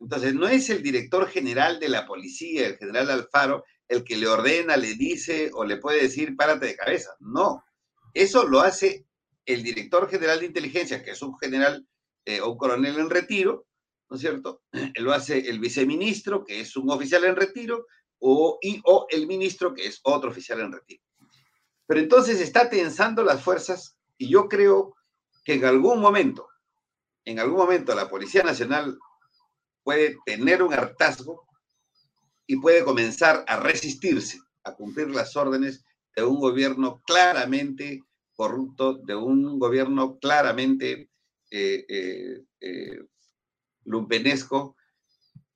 Entonces, 0.00 0.34
no 0.34 0.48
es 0.48 0.70
el 0.70 0.82
director 0.82 1.28
general 1.28 1.78
de 1.78 1.88
la 1.88 2.06
policía, 2.06 2.66
el 2.66 2.78
general 2.78 3.10
Alfaro, 3.10 3.64
el 3.86 4.04
que 4.04 4.16
le 4.16 4.28
ordena, 4.28 4.76
le 4.76 4.94
dice 4.94 5.50
o 5.52 5.64
le 5.64 5.76
puede 5.76 6.02
decir, 6.02 6.36
párate 6.36 6.66
de 6.66 6.76
cabeza. 6.76 7.10
No, 7.20 7.64
eso 8.14 8.46
lo 8.46 8.60
hace 8.60 9.06
el 9.44 9.62
director 9.62 10.08
general 10.08 10.40
de 10.40 10.46
inteligencia, 10.46 11.02
que 11.02 11.10
es 11.10 11.22
un 11.22 11.36
general 11.38 11.86
eh, 12.24 12.40
o 12.40 12.52
un 12.52 12.58
coronel 12.58 12.98
en 12.98 13.10
retiro, 13.10 13.66
¿no 14.08 14.16
es 14.16 14.22
cierto? 14.22 14.62
Lo 14.96 15.12
hace 15.12 15.38
el 15.48 15.58
viceministro, 15.58 16.44
que 16.44 16.60
es 16.60 16.76
un 16.76 16.90
oficial 16.90 17.24
en 17.24 17.36
retiro, 17.36 17.86
o, 18.18 18.58
o 18.84 19.06
el 19.08 19.26
ministro, 19.26 19.74
que 19.74 19.86
es 19.86 20.00
otro 20.02 20.30
oficial 20.30 20.60
en 20.60 20.72
retiro. 20.72 21.02
Pero 21.86 22.00
entonces 22.00 22.40
está 22.40 22.68
tensando 22.68 23.24
las 23.24 23.42
fuerzas 23.42 23.96
y 24.20 24.28
yo 24.28 24.48
creo 24.48 24.94
que 25.44 25.54
en 25.54 25.64
algún 25.64 25.98
momento, 25.98 26.46
en 27.24 27.38
algún 27.38 27.56
momento 27.56 27.94
la 27.94 28.10
Policía 28.10 28.42
Nacional 28.42 28.98
puede 29.82 30.18
tener 30.26 30.62
un 30.62 30.74
hartazgo 30.74 31.46
y 32.46 32.60
puede 32.60 32.84
comenzar 32.84 33.46
a 33.48 33.56
resistirse 33.58 34.38
a 34.64 34.74
cumplir 34.74 35.08
las 35.08 35.34
órdenes 35.36 35.86
de 36.14 36.22
un 36.22 36.38
gobierno 36.38 37.00
claramente 37.06 38.02
corrupto, 38.34 38.98
de 38.98 39.14
un 39.14 39.58
gobierno 39.58 40.18
claramente 40.18 41.08
eh, 41.50 41.86
eh, 41.88 42.44
eh, 42.60 43.00
lumpenesco. 43.84 44.76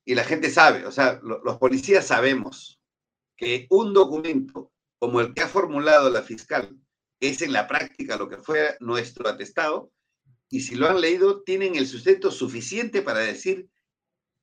Y 0.03 0.15
la 0.15 0.23
gente 0.23 0.49
sabe, 0.49 0.87
o 0.87 0.91
sea, 0.91 1.19
los 1.21 1.57
policías 1.57 2.07
sabemos 2.07 2.81
que 3.37 3.67
un 3.69 3.93
documento 3.93 4.71
como 4.97 5.21
el 5.21 5.35
que 5.35 5.43
ha 5.43 5.47
formulado 5.47 6.09
la 6.09 6.23
fiscal, 6.23 6.75
es 7.27 7.41
en 7.41 7.53
la 7.53 7.67
práctica 7.67 8.17
lo 8.17 8.29
que 8.29 8.37
fue 8.37 8.75
nuestro 8.79 9.27
atestado, 9.27 9.91
y 10.49 10.61
si 10.61 10.75
lo 10.75 10.87
han 10.87 11.01
leído, 11.01 11.43
tienen 11.43 11.75
el 11.75 11.87
sustento 11.87 12.31
suficiente 12.31 13.01
para 13.01 13.19
decir 13.19 13.67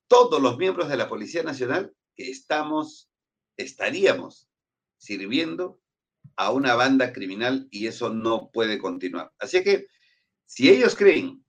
todos 0.08 0.42
los 0.42 0.58
miembros 0.58 0.88
de 0.88 0.96
la 0.96 1.08
Policía 1.08 1.42
Nacional 1.42 1.94
que 2.14 2.30
estamos, 2.30 3.10
estaríamos 3.56 4.48
sirviendo 4.98 5.80
a 6.36 6.50
una 6.50 6.74
banda 6.74 7.12
criminal 7.12 7.66
y 7.70 7.86
eso 7.86 8.10
no 8.10 8.50
puede 8.52 8.78
continuar. 8.78 9.32
Así 9.38 9.62
que 9.62 9.86
si 10.46 10.68
ellos 10.68 10.96
creen, 10.96 11.44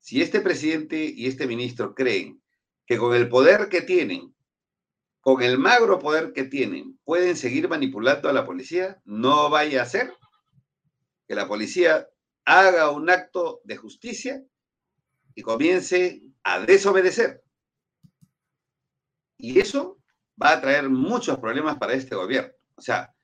si 0.00 0.20
este 0.20 0.40
presidente 0.40 1.04
y 1.04 1.26
este 1.26 1.46
ministro 1.46 1.94
creen 1.94 2.42
que 2.86 2.98
con 2.98 3.14
el 3.14 3.28
poder 3.28 3.68
que 3.68 3.82
tienen, 3.82 4.34
con 5.20 5.42
el 5.42 5.58
magro 5.58 5.98
poder 5.98 6.32
que 6.32 6.44
tienen, 6.44 6.98
pueden 7.04 7.36
seguir 7.36 7.68
manipulando 7.68 8.28
a 8.28 8.32
la 8.32 8.44
policía, 8.44 9.00
no 9.04 9.48
vaya 9.48 9.82
a 9.82 9.86
ser 9.86 10.12
que 11.32 11.36
la 11.36 11.48
policía 11.48 12.06
haga 12.44 12.90
un 12.90 13.08
acto 13.08 13.62
de 13.64 13.78
justicia 13.78 14.44
y 15.34 15.40
comience 15.40 16.20
a 16.42 16.60
desobedecer. 16.60 17.42
Y 19.38 19.58
eso 19.58 19.96
va 20.36 20.52
a 20.52 20.60
traer 20.60 20.90
muchos 20.90 21.38
problemas 21.38 21.78
para 21.78 21.94
este 21.94 22.14
gobierno. 22.14 22.52
O 22.74 22.82
sea, 22.82 23.14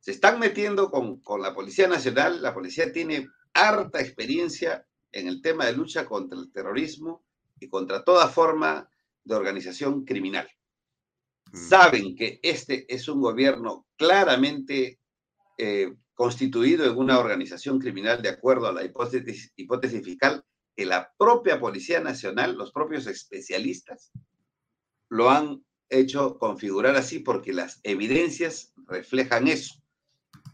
se 0.00 0.10
están 0.10 0.40
metiendo 0.40 0.90
con, 0.90 1.22
la 1.40 1.54
Policía 1.54 1.86
Nacional. 1.86 2.42
La 2.42 2.52
policía 2.52 2.92
tiene 2.92 3.28
harta 3.54 4.00
experiencia 4.00 4.84
en 5.12 5.28
el 5.28 5.40
tema 5.40 5.64
de 5.66 5.74
lucha 5.74 6.04
contra 6.04 6.36
el 6.36 6.50
terrorismo 6.50 7.24
y 7.60 7.68
contra 7.68 8.02
toda 8.02 8.26
forma 8.26 8.90
de 9.22 9.36
organización 9.36 10.04
criminal. 10.04 10.50
Mm. 11.52 11.56
Saben 11.56 12.16
que 12.16 12.40
este 12.42 12.92
es 12.92 13.06
un 13.06 13.20
gobierno 13.20 13.86
claramente 13.96 14.98
eh, 15.56 15.94
constituido 16.22 16.86
en 16.86 16.96
una 16.96 17.18
organización 17.18 17.80
criminal 17.80 18.22
de 18.22 18.28
acuerdo 18.28 18.68
a 18.68 18.72
la 18.72 18.84
hipótesis, 18.84 19.52
hipótesis 19.56 20.04
fiscal 20.04 20.44
que 20.76 20.86
la 20.86 21.12
propia 21.18 21.58
Policía 21.58 21.98
Nacional, 21.98 22.56
los 22.56 22.70
propios 22.70 23.08
especialistas, 23.08 24.12
lo 25.08 25.30
han 25.30 25.64
hecho 25.90 26.38
configurar 26.38 26.94
así 26.94 27.18
porque 27.18 27.52
las 27.52 27.80
evidencias 27.82 28.72
reflejan 28.86 29.48
eso 29.48 29.82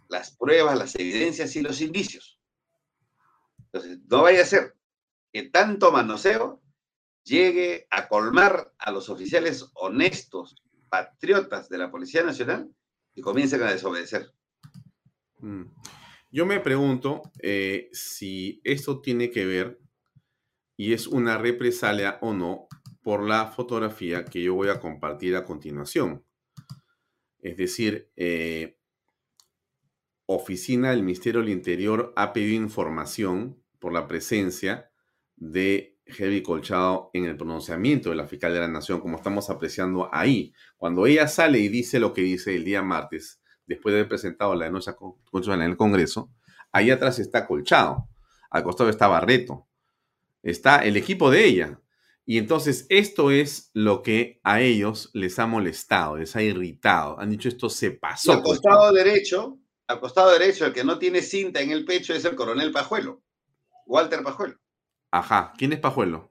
las 0.08 0.30
pruebas, 0.30 0.78
las 0.78 0.94
evidencias 0.94 1.54
y 1.54 1.60
los 1.60 1.82
indicios. 1.82 2.40
Entonces, 3.58 3.98
no 4.08 4.22
vaya 4.22 4.40
a 4.40 4.46
ser 4.46 4.74
que 5.30 5.50
tanto 5.50 5.92
manoseo 5.92 6.62
llegue 7.24 7.86
a 7.90 8.08
colmar 8.08 8.72
a 8.78 8.90
los 8.90 9.10
oficiales 9.10 9.66
honestos, 9.74 10.64
patriotas 10.88 11.68
de 11.68 11.76
la 11.76 11.90
Policía 11.90 12.22
Nacional 12.22 12.74
y 13.14 13.20
comiencen 13.20 13.62
a 13.64 13.70
desobedecer. 13.70 14.32
Mm. 15.40 15.62
Yo 16.30 16.44
me 16.44 16.60
pregunto 16.60 17.22
eh, 17.40 17.88
si 17.92 18.60
esto 18.64 19.00
tiene 19.00 19.30
que 19.30 19.46
ver 19.46 19.80
y 20.76 20.92
es 20.92 21.06
una 21.06 21.38
represalia 21.38 22.18
o 22.20 22.34
no 22.34 22.68
por 23.02 23.26
la 23.26 23.46
fotografía 23.46 24.24
que 24.24 24.42
yo 24.42 24.54
voy 24.54 24.68
a 24.68 24.80
compartir 24.80 25.34
a 25.36 25.44
continuación. 25.44 26.24
Es 27.40 27.56
decir, 27.56 28.10
eh, 28.16 28.78
oficina 30.26 30.90
del 30.90 31.02
Ministerio 31.02 31.40
del 31.40 31.50
Interior 31.50 32.12
ha 32.16 32.32
pedido 32.34 32.62
información 32.62 33.62
por 33.78 33.92
la 33.92 34.06
presencia 34.06 34.90
de 35.36 35.98
Heavy 36.06 36.42
Colchado 36.42 37.10
en 37.14 37.24
el 37.24 37.36
pronunciamiento 37.36 38.10
de 38.10 38.16
la 38.16 38.26
fiscal 38.26 38.52
de 38.52 38.60
la 38.60 38.68
Nación, 38.68 39.00
como 39.00 39.16
estamos 39.16 39.48
apreciando 39.50 40.10
ahí. 40.12 40.52
Cuando 40.76 41.06
ella 41.06 41.28
sale 41.28 41.58
y 41.60 41.68
dice 41.68 42.00
lo 42.00 42.12
que 42.12 42.22
dice 42.22 42.54
el 42.56 42.64
día 42.64 42.82
martes, 42.82 43.40
después 43.68 43.92
de 43.92 44.00
haber 44.00 44.08
presentado 44.08 44.54
la 44.54 44.64
denuncia 44.64 44.96
constitucional 44.96 45.62
en 45.62 45.70
el 45.70 45.76
Congreso, 45.76 46.30
ahí 46.72 46.90
atrás 46.90 47.18
está 47.18 47.46
Colchado, 47.46 48.08
al 48.50 48.64
costado 48.64 48.90
está 48.90 49.06
Barreto, 49.06 49.68
está 50.42 50.78
el 50.78 50.96
equipo 50.96 51.30
de 51.30 51.44
ella. 51.44 51.80
Y 52.26 52.36
entonces 52.38 52.86
esto 52.90 53.30
es 53.30 53.70
lo 53.72 54.02
que 54.02 54.40
a 54.42 54.60
ellos 54.60 55.10
les 55.14 55.38
ha 55.38 55.46
molestado, 55.46 56.18
les 56.18 56.34
ha 56.36 56.42
irritado. 56.42 57.18
Han 57.18 57.30
dicho 57.30 57.48
esto 57.48 57.70
se 57.70 57.92
pasó. 57.92 58.32
al 58.32 58.42
costado 58.42 58.92
derecho 58.92 59.58
al 59.88 60.00
costado 60.00 60.30
derecho, 60.32 60.66
el 60.66 60.74
que 60.74 60.84
no 60.84 60.98
tiene 60.98 61.22
cinta 61.22 61.60
en 61.60 61.70
el 61.70 61.84
pecho 61.84 62.14
es 62.14 62.24
el 62.24 62.36
coronel 62.36 62.72
Pajuelo, 62.72 63.22
Walter 63.86 64.22
Pajuelo. 64.22 64.56
Ajá, 65.10 65.54
¿quién 65.56 65.72
es 65.72 65.80
Pajuelo? 65.80 66.30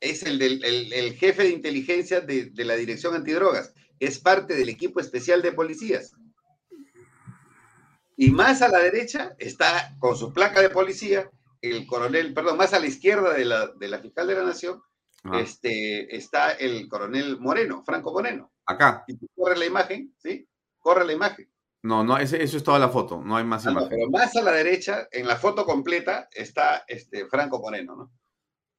Es 0.00 0.22
el, 0.22 0.38
del, 0.38 0.64
el, 0.64 1.14
jefe 1.14 1.42
de 1.42 1.50
inteligencia 1.50 2.20
de, 2.20 2.52
la 2.56 2.76
Dirección 2.76 3.14
Antidrogas, 3.14 3.74
es 3.98 4.20
parte 4.20 4.54
del 4.54 4.68
equipo 4.68 5.00
especial 5.00 5.42
de 5.42 5.52
policías. 5.52 6.14
Y 8.16 8.30
más 8.30 8.62
a 8.62 8.68
la 8.68 8.78
derecha 8.78 9.34
está 9.38 9.96
con 9.98 10.16
su 10.16 10.32
placa 10.32 10.60
de 10.60 10.70
policía 10.70 11.30
el 11.70 11.86
coronel, 11.86 12.34
perdón, 12.34 12.58
más 12.58 12.74
a 12.74 12.78
la 12.78 12.86
izquierda 12.86 13.32
de 13.32 13.44
la, 13.44 13.68
de 13.68 13.88
la 13.88 13.98
fiscal 13.98 14.26
de 14.26 14.34
la 14.34 14.44
Nación, 14.44 14.82
este, 15.32 16.14
está 16.14 16.52
el 16.52 16.86
coronel 16.88 17.38
Moreno, 17.40 17.82
Franco 17.84 18.12
Moreno. 18.12 18.52
Acá. 18.66 19.04
Y 19.06 19.16
corre 19.34 19.56
la 19.56 19.64
imagen, 19.64 20.14
¿sí? 20.18 20.46
Corre 20.78 21.06
la 21.06 21.14
imagen. 21.14 21.50
No, 21.82 22.04
no, 22.04 22.18
ese, 22.18 22.42
eso 22.42 22.58
es 22.58 22.64
toda 22.64 22.78
la 22.78 22.88
foto, 22.88 23.22
no 23.22 23.36
hay 23.36 23.44
más 23.44 23.66
ah, 23.66 23.86
pero 23.90 24.10
más 24.10 24.34
a 24.36 24.42
la 24.42 24.52
derecha, 24.52 25.06
en 25.10 25.26
la 25.26 25.36
foto 25.36 25.66
completa, 25.66 26.28
está 26.32 26.84
este 26.86 27.26
Franco 27.26 27.60
Moreno, 27.60 27.96
¿no? 27.96 28.12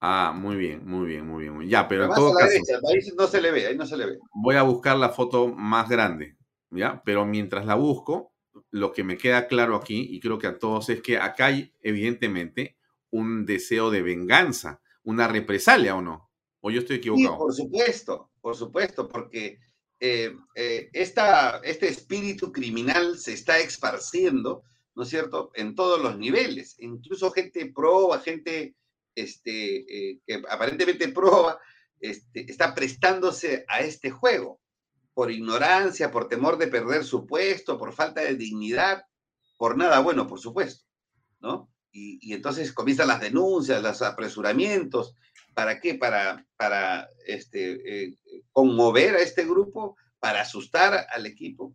Ah, 0.02 0.34
muy 0.36 0.56
bien, 0.56 0.88
muy 0.88 1.08
bien, 1.08 1.26
muy 1.28 1.48
bien. 1.48 1.70
Ya, 1.70 1.88
pero, 1.88 2.06
en 2.06 2.14
todo 2.14 2.34
caso. 2.34 2.50
Derecha, 2.50 2.80
ahí 2.88 3.00
no 3.18 3.28
se 3.28 3.42
le 3.42 3.52
ve, 3.52 3.68
ahí 3.68 3.78
no 3.78 3.86
se 3.86 3.98
le 3.98 4.06
ve. 4.06 4.20
Voy 4.34 4.56
a 4.56 4.64
buscar 4.64 4.98
la 4.98 5.10
foto 5.10 5.48
más 5.48 5.90
grande, 5.90 6.36
¿ya? 6.70 7.02
Pero 7.06 7.26
mientras 7.26 7.66
la 7.66 7.76
busco, 7.76 8.35
lo 8.76 8.92
que 8.92 9.06
me 9.06 9.18
queda 9.18 9.48
claro 9.48 9.78
aquí, 9.78 10.06
y 10.12 10.20
creo 10.20 10.38
que 10.38 10.48
a 10.48 10.60
todos, 10.60 10.90
es 10.90 11.02
que 11.02 11.18
acá 11.18 11.46
hay 11.46 11.72
evidentemente 11.82 12.76
un 13.10 13.46
deseo 13.46 13.90
de 13.90 14.02
venganza, 14.02 14.82
una 15.04 15.30
represalia, 15.30 15.96
¿o 15.96 16.02
no? 16.02 16.30
¿O 16.60 16.70
yo 16.72 16.82
estoy 16.82 16.98
equivocado? 16.98 17.36
Sí, 17.36 17.38
por 17.38 17.54
supuesto, 17.54 18.32
por 18.42 18.56
supuesto, 18.58 19.08
porque 19.08 19.60
eh, 20.02 20.36
eh, 20.56 20.90
este 20.92 21.88
espíritu 21.88 22.52
criminal 22.52 23.18
se 23.18 23.32
está 23.32 23.60
esparciendo, 23.60 24.64
¿no 24.94 25.04
es 25.04 25.10
cierto?, 25.10 25.52
en 25.56 25.74
todos 25.74 26.02
los 26.02 26.18
niveles, 26.18 26.76
incluso 26.80 27.32
gente 27.32 27.72
proba, 27.74 28.20
gente 28.20 28.76
este, 29.16 29.86
eh, 29.88 30.20
que 30.28 30.42
aparentemente 30.50 31.08
proba, 31.08 31.62
este, 32.02 32.52
está 32.52 32.76
prestándose 32.76 33.64
a 33.70 33.80
este 33.80 34.12
juego, 34.12 34.60
por 35.16 35.32
ignorancia, 35.32 36.12
por 36.12 36.28
temor 36.28 36.58
de 36.58 36.68
perder 36.68 37.06
su 37.06 37.26
puesto, 37.26 37.80
por 37.80 37.94
falta 37.94 38.22
de 38.22 38.36
dignidad, 38.36 39.06
por 39.58 39.78
nada 39.78 40.00
bueno, 40.00 40.28
por 40.28 40.40
supuesto, 40.40 40.86
¿no? 41.40 41.72
Y, 41.92 42.34
entonces 42.34 42.74
comienzan 42.74 43.08
las 43.08 43.22
denuncias, 43.22 43.82
los 43.82 44.02
apresuramientos, 44.02 45.16
¿para 45.54 45.80
qué? 45.80 45.96
Para, 45.96 46.46
para 46.58 47.08
este, 47.26 48.18
conmover 48.52 49.16
a 49.16 49.22
este 49.22 49.46
grupo, 49.46 49.96
para 50.20 50.42
asustar 50.42 51.08
al 51.10 51.26
equipo. 51.26 51.74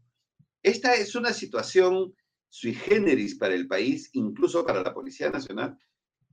Esta 0.62 0.94
es 0.94 1.14
una 1.14 1.32
situación 1.32 2.14
sui 2.50 2.74
generis 2.74 3.36
para 3.36 3.54
el 3.54 3.66
país, 3.66 4.10
incluso 4.12 4.66
para 4.66 4.82
la 4.82 4.92
Policía 4.92 5.30
Nacional, 5.30 5.78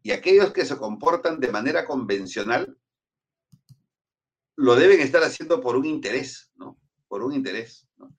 y 0.04 0.12
aquellos 0.12 0.52
que 0.52 0.66
se 0.66 0.76
comportan 0.76 1.40
de 1.40 1.52
manera 1.54 1.86
convencional 1.86 2.78
lo 4.58 4.76
deben 4.76 5.00
estar 5.00 5.24
haciendo 5.24 5.62
por 5.62 5.78
un 5.78 5.86
interés, 5.86 6.52
¿no? 6.56 6.77
Por 7.08 7.24
un 7.24 7.34
interés, 7.34 7.88
¿no? 7.98 8.16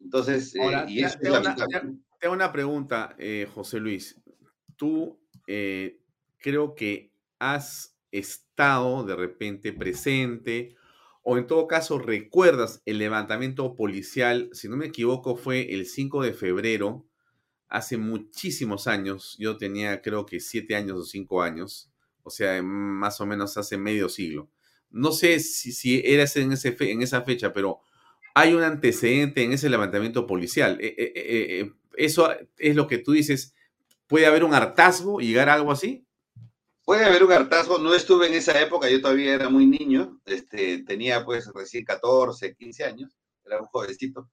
Entonces, 0.00 0.54
eh, 0.54 0.84
y 0.88 1.04
eso 1.04 1.18
es 1.20 1.30
lamentable. 1.30 1.98
Tengo 2.18 2.34
una 2.34 2.52
pregunta, 2.52 3.14
eh, 3.18 3.48
José 3.52 3.80
Luis. 3.80 4.20
Tú 4.76 5.20
eh, 5.46 6.00
creo 6.38 6.74
que 6.74 7.12
has 7.38 7.96
estado 8.10 9.04
de 9.04 9.16
repente 9.16 9.72
presente 9.72 10.76
o 11.22 11.38
en 11.38 11.46
todo 11.46 11.66
caso 11.66 11.98
recuerdas 11.98 12.82
el 12.86 12.98
levantamiento 12.98 13.74
policial, 13.76 14.48
si 14.52 14.68
no 14.68 14.76
me 14.76 14.86
equivoco 14.86 15.36
fue 15.36 15.72
el 15.72 15.86
5 15.86 16.22
de 16.22 16.32
febrero, 16.32 17.06
hace 17.68 17.96
muchísimos 17.96 18.86
años, 18.86 19.36
yo 19.38 19.56
tenía 19.56 20.02
creo 20.02 20.26
que 20.26 20.40
siete 20.40 20.74
años 20.74 20.98
o 20.98 21.04
cinco 21.04 21.42
años, 21.42 21.90
o 22.22 22.30
sea, 22.30 22.60
más 22.62 23.20
o 23.20 23.26
menos 23.26 23.56
hace 23.56 23.78
medio 23.78 24.08
siglo. 24.08 24.50
No 24.90 25.12
sé 25.12 25.38
si, 25.38 25.72
si 25.72 26.02
era 26.04 26.24
en, 26.34 26.52
ese 26.52 26.76
en 26.80 27.02
esa 27.02 27.22
fecha, 27.22 27.52
pero 27.52 27.80
hay 28.34 28.54
un 28.54 28.62
antecedente 28.62 29.42
en 29.42 29.52
ese 29.52 29.68
levantamiento 29.68 30.26
policial. 30.26 30.78
Eh, 30.80 30.94
eh, 30.96 31.12
eh, 31.14 31.72
eso 31.96 32.30
es 32.58 32.76
lo 32.76 32.86
que 32.86 32.98
tú 32.98 33.12
dices, 33.12 33.54
¿puede 34.06 34.26
haber 34.26 34.44
un 34.44 34.54
hartazgo 34.54 35.20
llegar 35.20 35.48
a 35.48 35.54
algo 35.54 35.72
así? 35.72 36.06
Puede 36.84 37.04
haber 37.04 37.22
un 37.22 37.32
hartazgo, 37.32 37.78
no 37.78 37.94
estuve 37.94 38.26
en 38.26 38.34
esa 38.34 38.60
época, 38.60 38.88
yo 38.88 39.00
todavía 39.00 39.34
era 39.34 39.48
muy 39.48 39.66
niño, 39.66 40.20
este, 40.24 40.82
tenía 40.82 41.24
pues 41.24 41.46
recién 41.54 41.84
14, 41.84 42.56
15 42.56 42.84
años, 42.84 43.16
era 43.44 43.60
un 43.60 43.66
jovencito, 43.66 44.28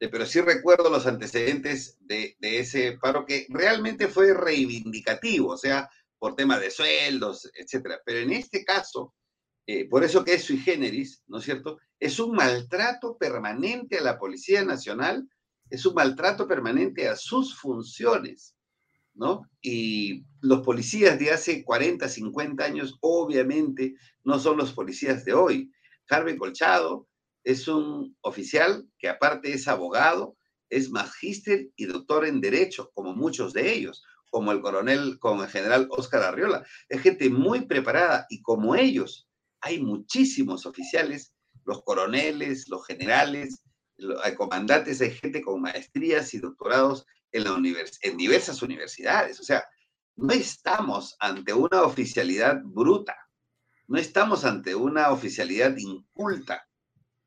eh, 0.00 0.08
pero 0.08 0.24
sí 0.24 0.40
recuerdo 0.40 0.88
los 0.88 1.06
antecedentes 1.06 1.98
de, 2.00 2.36
ese 2.40 2.98
paro 3.00 3.26
que 3.26 3.46
realmente 3.50 4.08
fue 4.08 4.32
reivindicativo, 4.32 5.52
o 5.52 5.58
sea, 5.58 5.90
por 6.18 6.34
tema 6.34 6.58
de 6.58 6.70
sueldos, 6.70 7.50
etcétera. 7.54 8.00
Pero 8.04 8.20
en 8.20 8.32
este 8.32 8.64
caso, 8.64 9.14
eh, 9.66 9.88
por 9.88 10.04
eso 10.04 10.24
que 10.24 10.34
es 10.34 10.44
sui 10.44 10.58
generis, 10.58 11.22
¿no 11.26 11.38
es 11.38 11.44
cierto? 11.44 11.78
Es 11.98 12.18
un 12.18 12.34
maltrato 12.34 13.16
permanente 13.18 13.98
a 13.98 14.02
la 14.02 14.18
Policía 14.18 14.64
Nacional, 14.64 15.28
es 15.68 15.86
un 15.86 15.94
maltrato 15.94 16.48
permanente 16.48 17.08
a 17.08 17.16
sus 17.16 17.56
funciones, 17.56 18.56
¿no? 19.14 19.42
Y 19.62 20.24
los 20.40 20.62
policías 20.62 21.18
de 21.18 21.30
hace 21.30 21.64
40, 21.64 22.08
50 22.08 22.64
años, 22.64 22.96
obviamente, 23.00 23.94
no 24.24 24.38
son 24.38 24.56
los 24.56 24.72
policías 24.72 25.24
de 25.24 25.34
hoy. 25.34 25.70
Harvey 26.08 26.36
Colchado 26.36 27.06
es 27.44 27.68
un 27.68 28.16
oficial 28.22 28.86
que 28.98 29.08
aparte 29.08 29.52
es 29.52 29.68
abogado, 29.68 30.36
es 30.68 30.90
magíster 30.90 31.68
y 31.76 31.86
doctor 31.86 32.26
en 32.26 32.40
Derecho, 32.40 32.90
como 32.94 33.14
muchos 33.14 33.52
de 33.52 33.72
ellos, 33.72 34.02
como 34.30 34.52
el 34.52 34.60
coronel, 34.60 35.18
como 35.18 35.42
el 35.42 35.50
general 35.50 35.88
Oscar 35.90 36.22
Arriola. 36.22 36.64
Es 36.88 37.00
gente 37.02 37.28
muy 37.30 37.66
preparada 37.66 38.26
y 38.28 38.42
como 38.42 38.74
ellos, 38.74 39.28
hay 39.60 39.80
muchísimos 39.80 40.66
oficiales, 40.66 41.32
los 41.64 41.82
coroneles, 41.82 42.68
los 42.68 42.86
generales, 42.86 43.62
hay 44.22 44.34
comandantes, 44.34 45.00
hay 45.00 45.10
gente 45.10 45.42
con 45.42 45.60
maestrías 45.60 46.32
y 46.34 46.38
doctorados 46.38 47.04
en, 47.32 47.44
la 47.44 47.56
en 48.02 48.16
diversas 48.16 48.62
universidades. 48.62 49.40
O 49.40 49.42
sea, 49.42 49.64
no 50.16 50.32
estamos 50.32 51.16
ante 51.20 51.52
una 51.52 51.82
oficialidad 51.82 52.60
bruta, 52.62 53.16
no 53.88 53.98
estamos 53.98 54.44
ante 54.44 54.74
una 54.74 55.10
oficialidad 55.10 55.76
inculta, 55.76 56.66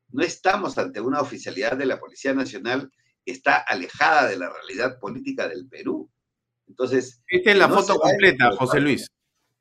no 0.08 0.22
estamos 0.22 0.78
ante 0.78 1.00
una 1.00 1.20
oficialidad 1.20 1.76
de 1.76 1.86
la 1.86 1.98
Policía 1.98 2.34
Nacional 2.34 2.90
que 3.24 3.32
está 3.32 3.56
alejada 3.56 4.28
de 4.28 4.36
la 4.36 4.50
realidad 4.50 4.98
política 5.00 5.48
del 5.48 5.68
Perú. 5.68 6.10
Entonces. 6.66 7.22
Esta 7.26 7.50
es 7.50 7.56
la 7.56 7.68
foto 7.68 7.98
completa, 7.98 8.50
José 8.56 8.80
Luis. 8.80 9.08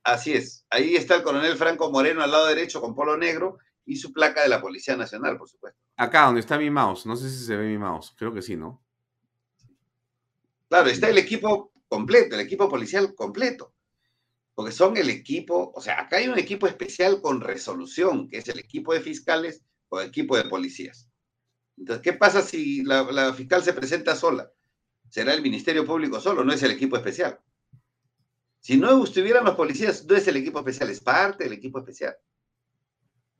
Así 0.03 0.33
es. 0.33 0.65
Ahí 0.69 0.95
está 0.95 1.15
el 1.15 1.23
coronel 1.23 1.55
Franco 1.55 1.91
Moreno 1.91 2.21
al 2.21 2.31
lado 2.31 2.47
derecho 2.47 2.81
con 2.81 2.93
polo 2.93 3.17
negro 3.17 3.57
y 3.85 3.95
su 3.95 4.11
placa 4.11 4.43
de 4.43 4.49
la 4.49 4.61
Policía 4.61 4.95
Nacional, 4.95 5.37
por 5.37 5.49
supuesto. 5.49 5.79
Acá, 5.97 6.25
donde 6.25 6.41
está 6.41 6.57
mi 6.57 6.69
mouse. 6.69 7.05
No 7.05 7.15
sé 7.15 7.29
si 7.29 7.45
se 7.45 7.55
ve 7.55 7.67
mi 7.67 7.77
mouse. 7.77 8.13
Creo 8.17 8.33
que 8.33 8.41
sí, 8.41 8.55
¿no? 8.55 8.83
Claro, 10.69 10.89
está 10.89 11.09
el 11.09 11.17
equipo 11.17 11.71
completo, 11.87 12.35
el 12.35 12.41
equipo 12.41 12.67
policial 12.67 13.13
completo. 13.13 13.73
Porque 14.55 14.71
son 14.71 14.97
el 14.97 15.09
equipo, 15.09 15.71
o 15.75 15.81
sea, 15.81 16.01
acá 16.01 16.17
hay 16.17 16.27
un 16.27 16.37
equipo 16.37 16.67
especial 16.67 17.21
con 17.21 17.41
resolución, 17.41 18.27
que 18.29 18.37
es 18.37 18.47
el 18.49 18.59
equipo 18.59 18.93
de 18.93 19.01
fiscales 19.01 19.63
o 19.89 20.01
equipo 20.01 20.37
de 20.37 20.45
policías. 20.45 21.09
Entonces, 21.77 22.03
¿qué 22.03 22.13
pasa 22.13 22.41
si 22.41 22.83
la, 22.83 23.33
fiscal 23.33 23.63
se 23.63 23.73
presenta 23.73 24.15
sola? 24.15 24.51
Será 25.09 25.33
el 25.33 25.41
Ministerio 25.41 25.85
Público 25.85 26.19
solo, 26.19 26.43
no 26.43 26.53
es 26.53 26.61
el 26.63 26.71
equipo 26.71 26.95
especial. 26.97 27.39
Si 28.63 28.77
no 28.77 29.03
estuvieran 29.03 29.43
los 29.43 29.55
policías, 29.55 30.05
no 30.05 30.15
es 30.15 30.25
el 30.25 30.37
equipo 30.37 30.59
especial, 30.59 30.89
es 30.89 31.01
parte 31.01 31.43
del 31.43 31.51
equipo 31.51 31.79
especial. 31.79 32.15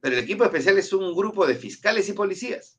Pero 0.02 0.18
el 0.18 0.22
equipo 0.22 0.44
especial 0.44 0.78
es 0.78 0.91
un 0.91 1.16
grupo 1.16 1.48
de 1.48 1.56
fiscales 1.56 2.10
y 2.10 2.14
policías. 2.14 2.78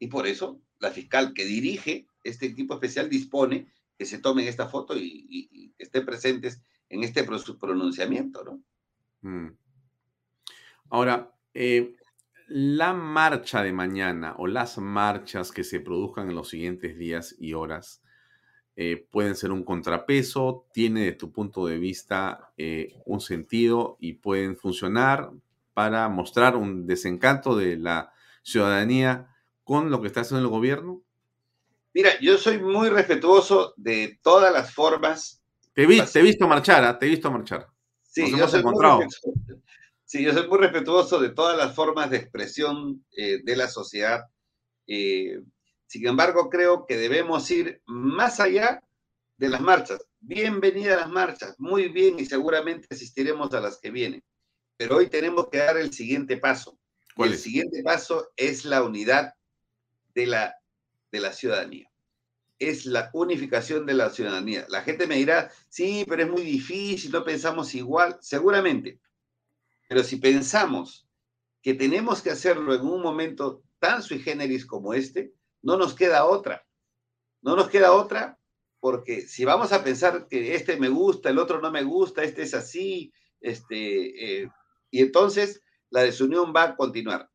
Y 0.00 0.08
por 0.08 0.26
eso 0.26 0.60
la 0.80 0.90
fiscal 0.90 1.34
que 1.34 1.44
dirige 1.44 2.08
este 2.24 2.46
equipo 2.46 2.74
especial 2.74 3.08
dispone 3.08 3.68
que 3.96 4.04
se 4.04 4.18
tomen 4.18 4.48
esta 4.48 4.66
foto 4.66 4.96
y, 4.96 5.72
estén 5.78 6.04
presentes 6.04 6.60
en 6.88 7.04
este 7.04 7.22
pronunciamiento, 7.22 8.42
¿no? 8.42 8.64
Mm. 9.20 9.56
Ahora, 10.90 11.32
eh, 11.54 11.94
la 12.48 12.92
marcha 12.92 13.62
de 13.62 13.72
mañana 13.72 14.34
o 14.36 14.48
las 14.48 14.78
marchas 14.78 15.52
que 15.52 15.62
se 15.62 15.78
produzcan 15.78 16.28
en 16.28 16.34
los 16.34 16.48
siguientes 16.48 16.98
días 16.98 17.36
y 17.38 17.52
horas 17.52 18.01
eh, 18.76 19.06
pueden 19.10 19.36
ser 19.36 19.52
un 19.52 19.64
contrapeso, 19.64 20.66
tiene 20.72 21.04
de 21.04 21.12
tu 21.12 21.30
punto 21.30 21.66
de 21.66 21.78
vista 21.78 22.52
eh, 22.56 22.94
un 23.04 23.20
sentido 23.20 23.96
y 24.00 24.14
pueden 24.14 24.56
funcionar 24.56 25.30
para 25.74 26.08
mostrar 26.08 26.56
un 26.56 26.86
desencanto 26.86 27.56
de 27.56 27.76
la 27.76 28.12
ciudadanía 28.42 29.28
con 29.64 29.90
lo 29.90 30.00
que 30.00 30.08
está 30.08 30.20
haciendo 30.20 30.44
el 30.44 30.50
gobierno? 30.50 31.02
Mira, 31.94 32.10
yo 32.20 32.38
soy 32.38 32.58
muy 32.58 32.88
respetuoso 32.88 33.74
de 33.76 34.18
todas 34.22 34.52
las 34.52 34.72
formas. 34.72 35.42
Te, 35.74 35.82
he 35.82 36.22
visto 36.22 36.48
marchar, 36.48 36.84
¿ah? 36.84 36.98
te 36.98 37.06
he 37.06 37.10
visto 37.10 37.30
marchar. 37.30 37.68
Sí, 38.02 38.22
Nos 38.30 38.40
hemos 38.40 38.54
encontrado. 38.54 39.00
Sí, 40.04 40.22
yo 40.22 40.32
soy 40.32 40.46
muy 40.46 40.58
respetuoso 40.58 41.18
de 41.18 41.30
todas 41.30 41.56
las 41.56 41.74
formas 41.74 42.10
de 42.10 42.18
expresión 42.18 43.04
eh, 43.16 43.42
de 43.42 43.56
la 43.56 43.68
sociedad. 43.68 44.20
Eh, 44.86 45.40
sin 45.92 46.06
embargo, 46.06 46.48
creo 46.48 46.86
que 46.86 46.96
debemos 46.96 47.50
ir 47.50 47.82
más 47.84 48.40
allá 48.40 48.82
de 49.36 49.50
las 49.50 49.60
marchas. 49.60 50.02
Bienvenidas 50.20 50.98
las 50.98 51.10
marchas, 51.10 51.54
muy 51.58 51.88
bien 51.88 52.18
y 52.18 52.24
seguramente 52.24 52.86
asistiremos 52.90 53.52
a 53.52 53.60
las 53.60 53.76
que 53.78 53.90
vienen. 53.90 54.24
Pero 54.78 54.96
hoy 54.96 55.10
tenemos 55.10 55.50
que 55.50 55.58
dar 55.58 55.76
el 55.76 55.92
siguiente 55.92 56.38
paso. 56.38 56.78
el 57.18 57.36
siguiente 57.36 57.82
paso 57.82 58.32
es 58.38 58.64
la 58.64 58.82
unidad 58.82 59.34
de 60.14 60.28
la, 60.28 60.54
de 61.10 61.20
la 61.20 61.34
ciudadanía. 61.34 61.90
Es 62.58 62.86
la 62.86 63.10
unificación 63.12 63.84
de 63.84 63.92
la 63.92 64.08
ciudadanía. 64.08 64.64
La 64.70 64.80
gente 64.80 65.06
me 65.06 65.16
dirá, 65.16 65.50
sí, 65.68 66.06
pero 66.08 66.22
es 66.22 66.30
muy 66.30 66.40
difícil, 66.40 67.12
no 67.12 67.22
pensamos 67.22 67.74
igual. 67.74 68.16
Seguramente, 68.22 68.98
pero 69.90 70.02
si 70.02 70.16
pensamos 70.16 71.06
que 71.60 71.74
tenemos 71.74 72.22
que 72.22 72.30
hacerlo 72.30 72.74
en 72.74 72.80
un 72.80 73.02
momento 73.02 73.62
tan 73.78 74.02
sui 74.02 74.20
generis 74.20 74.64
como 74.64 74.94
este, 74.94 75.34
no 75.62 75.76
nos 75.76 75.94
queda 75.94 76.24
otra. 76.24 76.66
No 77.40 77.56
nos 77.56 77.68
queda 77.68 77.92
otra 77.92 78.38
porque 78.82 79.20
si 79.20 79.44
vamos 79.44 79.72
a 79.72 79.84
pensar 79.84 80.26
que 80.26 80.56
este 80.56 80.76
me 80.76 80.88
gusta, 80.88 81.30
el 81.30 81.38
otro 81.38 81.60
no 81.60 81.70
me 81.70 81.84
gusta, 81.84 82.24
este 82.24 82.42
es 82.42 82.52
así, 82.52 83.12
este, 83.40 84.42
eh, 84.42 84.50
y 84.90 85.00
entonces 85.02 85.62
la 85.88 86.02
desunión 86.02 86.52
va 86.54 86.64
a 86.64 86.76
continuar. 86.76 87.30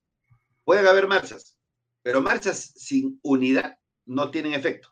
Pueden 0.65 0.85
haber 0.87 1.07
marchas, 1.07 1.57
pero 2.01 2.21
marchas 2.21 2.73
sin 2.75 3.17
unidad 3.23 3.79
no 4.05 4.29
tienen 4.29 4.53
efecto. 4.53 4.89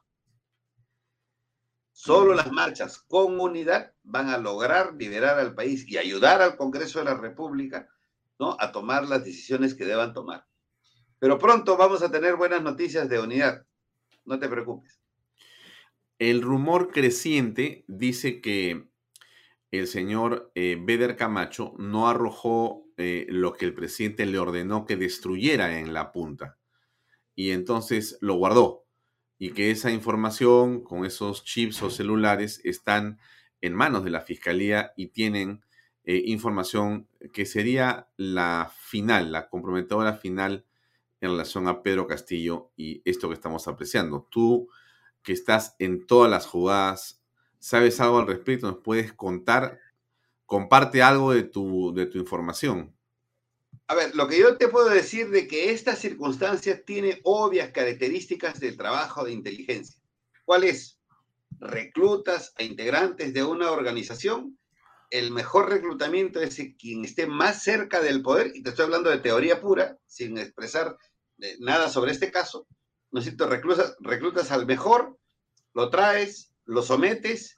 Solo 1.91 2.33
las 2.33 2.51
marchas 2.51 2.99
con 2.99 3.37
unidad 3.39 3.93
van 4.03 4.29
a 4.29 4.37
lograr 4.37 4.93
liberar 4.95 5.39
al 5.39 5.55
país 5.55 5.85
y 5.89 5.97
ayudar 5.97 6.41
al 6.41 6.55
Congreso 6.55 6.99
de 6.99 7.05
la 7.05 7.15
República 7.15 7.89
¿no? 8.39 8.55
a 8.59 8.71
tomar 8.71 9.07
las 9.07 9.25
decisiones 9.25 9.75
que 9.75 9.85
deban 9.85 10.13
tomar. 10.13 10.45
Pero 11.19 11.37
pronto 11.37 11.77
vamos 11.77 12.03
a 12.03 12.11
tener 12.11 12.35
buenas 12.35 12.61
noticias 12.61 13.09
de 13.09 13.19
unidad. 13.19 13.65
No 14.25 14.39
te 14.39 14.49
preocupes. 14.49 14.99
El 16.17 16.41
rumor 16.41 16.91
creciente 16.91 17.83
dice 17.87 18.41
que 18.41 18.87
el 19.71 19.87
señor 19.87 20.51
eh, 20.55 20.77
Beder 20.79 21.15
Camacho 21.15 21.73
no 21.77 22.07
arrojó 22.07 22.85
eh, 22.97 23.25
lo 23.29 23.53
que 23.53 23.65
el 23.65 23.73
presidente 23.73 24.25
le 24.25 24.39
ordenó 24.39 24.85
que 24.85 24.95
destruyera 24.95 25.79
en 25.79 25.93
la 25.93 26.11
punta. 26.11 26.57
Y 27.35 27.51
entonces 27.51 28.17
lo 28.21 28.35
guardó 28.35 28.85
y 29.37 29.51
que 29.51 29.71
esa 29.71 29.91
información 29.91 30.81
con 30.81 31.05
esos 31.05 31.43
chips 31.43 31.81
o 31.83 31.89
celulares 31.89 32.61
están 32.63 33.19
en 33.61 33.73
manos 33.73 34.03
de 34.03 34.11
la 34.11 34.21
fiscalía 34.21 34.93
y 34.95 35.07
tienen 35.07 35.63
eh, 36.05 36.21
información 36.25 37.07
que 37.33 37.45
sería 37.45 38.07
la 38.15 38.71
final, 38.77 39.31
la 39.31 39.49
comprometedora 39.49 40.13
final 40.13 40.65
en 41.25 41.31
relación 41.31 41.67
a 41.67 41.83
Pedro 41.83 42.07
Castillo 42.07 42.71
y 42.75 43.01
esto 43.05 43.27
que 43.27 43.35
estamos 43.35 43.67
apreciando. 43.67 44.27
Tú 44.29 44.69
que 45.23 45.33
estás 45.33 45.75
en 45.79 46.05
todas 46.05 46.29
las 46.29 46.45
jugadas, 46.45 47.21
¿sabes 47.59 47.99
algo 47.99 48.19
al 48.19 48.27
respecto? 48.27 48.67
¿Nos 48.67 48.81
puedes 48.83 49.11
contar? 49.13 49.79
Comparte 50.45 51.01
algo 51.01 51.33
de 51.33 51.43
tu, 51.43 51.93
de 51.93 52.05
tu 52.05 52.19
información. 52.19 52.95
A 53.87 53.95
ver, 53.95 54.15
lo 54.15 54.27
que 54.27 54.39
yo 54.39 54.57
te 54.57 54.67
puedo 54.67 54.89
decir 54.89 55.29
de 55.29 55.47
que 55.47 55.71
esta 55.71 55.95
circunstancia 55.95 56.83
tiene 56.83 57.19
obvias 57.23 57.71
características 57.71 58.59
del 58.59 58.77
trabajo 58.77 59.23
de 59.23 59.31
inteligencia. 59.31 60.01
¿Cuál 60.43 60.63
es? 60.63 60.99
Reclutas 61.59 62.53
a 62.57 62.63
integrantes 62.63 63.33
de 63.33 63.43
una 63.43 63.71
organización. 63.71 64.57
El 65.11 65.31
mejor 65.31 65.69
reclutamiento 65.69 66.39
es 66.41 66.59
quien 66.79 67.05
esté 67.05 67.27
más 67.27 67.63
cerca 67.63 68.01
del 68.01 68.21
poder, 68.23 68.51
y 68.55 68.63
te 68.63 68.69
estoy 68.69 68.85
hablando 68.85 69.09
de 69.09 69.19
teoría 69.19 69.61
pura, 69.61 69.97
sin 70.07 70.37
expresar 70.37 70.97
nada 71.59 71.89
sobre 71.89 72.11
este 72.11 72.31
caso. 72.31 72.67
¿No 73.11 73.19
es 73.19 73.25
cierto? 73.25 73.47
Reclutas, 73.47 74.51
al 74.51 74.65
mejor, 74.65 75.17
lo 75.73 75.89
traes, 75.89 76.53
lo 76.65 76.81
sometes 76.81 77.55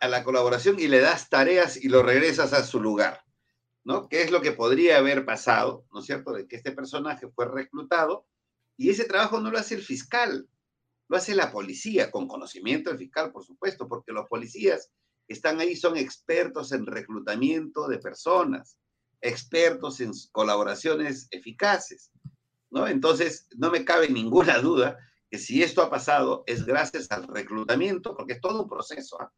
a 0.00 0.08
la 0.08 0.24
colaboración 0.24 0.78
y 0.78 0.88
le 0.88 1.00
das 1.00 1.28
tareas 1.28 1.76
y 1.76 1.88
lo 1.88 2.02
regresas 2.02 2.52
a 2.52 2.64
su 2.64 2.80
lugar. 2.80 3.22
¿no? 3.84 4.08
¿Qué 4.08 4.22
es 4.22 4.30
lo 4.30 4.40
que 4.40 4.52
podría 4.52 4.98
haber 4.98 5.24
pasado, 5.24 5.86
¿no 5.92 6.00
es 6.00 6.06
cierto?, 6.06 6.32
de 6.32 6.48
que 6.48 6.56
este 6.56 6.72
personaje 6.72 7.28
fue 7.28 7.46
reclutado 7.46 8.26
y 8.76 8.90
ese 8.90 9.04
trabajo 9.04 9.40
no 9.40 9.50
lo 9.50 9.58
hace 9.58 9.76
el 9.76 9.82
fiscal, 9.82 10.48
lo 11.08 11.16
hace 11.16 11.34
la 11.34 11.52
policía, 11.52 12.10
con 12.10 12.26
conocimiento 12.26 12.90
del 12.90 12.98
fiscal, 12.98 13.30
por 13.32 13.44
supuesto, 13.44 13.86
porque 13.86 14.12
los 14.12 14.26
policías 14.26 14.90
están 15.28 15.60
ahí 15.60 15.76
son 15.76 15.96
expertos 15.96 16.72
en 16.72 16.86
reclutamiento 16.86 17.88
de 17.88 17.98
personas, 17.98 18.76
expertos 19.20 20.00
en 20.00 20.12
colaboraciones 20.32 21.28
eficaces, 21.30 22.10
¿no? 22.70 22.86
Entonces, 22.86 23.48
no 23.56 23.70
me 23.70 23.84
cabe 23.84 24.08
ninguna 24.08 24.58
duda 24.58 24.98
que 25.30 25.38
si 25.38 25.62
esto 25.62 25.82
ha 25.82 25.90
pasado 25.90 26.44
es 26.46 26.64
gracias 26.64 27.10
al 27.10 27.26
reclutamiento, 27.26 28.14
porque 28.16 28.34
es 28.34 28.40
todo 28.40 28.62
un 28.62 28.68
proceso. 28.68 29.20
¿ah? 29.20 29.32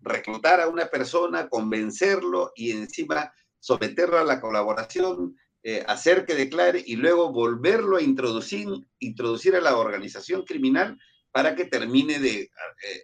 Reclutar 0.00 0.60
a 0.60 0.68
una 0.68 0.86
persona, 0.86 1.48
convencerlo 1.48 2.52
y 2.54 2.72
encima 2.72 3.32
someterlo 3.58 4.18
a 4.18 4.24
la 4.24 4.40
colaboración, 4.40 5.36
eh, 5.62 5.84
hacer 5.86 6.26
que 6.26 6.34
declare 6.34 6.82
y 6.84 6.96
luego 6.96 7.32
volverlo 7.32 7.96
a 7.96 8.02
introducir, 8.02 8.68
introducir 8.98 9.54
a 9.54 9.60
la 9.60 9.76
organización 9.76 10.42
criminal 10.42 10.98
para 11.30 11.54
que 11.54 11.66
termine 11.66 12.18
de, 12.18 12.50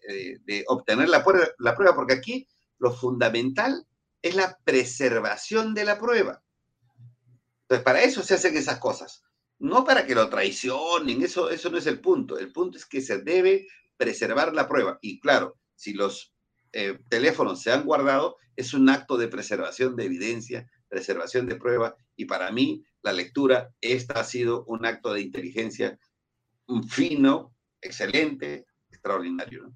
eh, 0.09 0.39
eh, 0.47 0.65
obtener 0.67 1.09
la 1.09 1.25
prueba, 1.25 1.47
la 1.59 1.75
prueba, 1.75 1.95
porque 1.95 2.15
aquí 2.15 2.49
lo 2.79 2.93
fundamental 2.93 3.87
es 4.21 4.35
la 4.35 4.59
preservación 4.65 5.73
de 5.73 5.85
la 5.85 5.99
prueba. 5.99 6.43
Entonces, 7.63 7.85
para 7.85 8.03
eso 8.03 8.23
se 8.23 8.35
hacen 8.35 8.57
esas 8.57 8.81
cosas 8.81 9.23
no 9.59 9.85
para 9.85 10.07
que 10.07 10.15
lo 10.15 10.29
traicionen, 10.29 11.23
eso, 11.23 11.51
eso 11.51 11.71
no 11.71 11.79
es 11.79 11.87
el 11.87 12.01
punto. 12.01 12.39
El 12.39 12.53
punto 12.53 12.79
es 12.79 12.87
que 12.87 13.01
se 13.01 13.19
debe 13.19 13.67
preservar 13.97 14.55
la 14.55 14.69
prueba. 14.69 14.99
Y 15.03 15.19
claro, 15.21 15.57
si 15.75 15.95
los 15.95 16.33
eh, 16.73 16.99
teléfonos 17.09 17.61
se 17.61 17.73
han 17.73 17.85
guardado, 17.85 18.37
es 18.57 18.75
un 18.75 18.89
acto 18.89 19.17
de 19.17 19.29
preservación 19.29 19.97
de 19.97 20.05
evidencia, 20.05 20.71
preservación 20.89 21.47
de 21.47 21.57
prueba. 21.57 21.97
Y 22.17 22.27
para 22.27 22.51
mí, 22.53 22.85
la 23.03 23.13
lectura, 23.13 23.73
esta 23.81 24.21
ha 24.21 24.25
sido 24.25 24.65
un 24.67 24.87
acto 24.87 25.13
de 25.13 25.23
inteligencia 25.23 25.99
fino, 26.89 27.55
excelente, 27.81 28.67
extraordinario. 28.91 29.73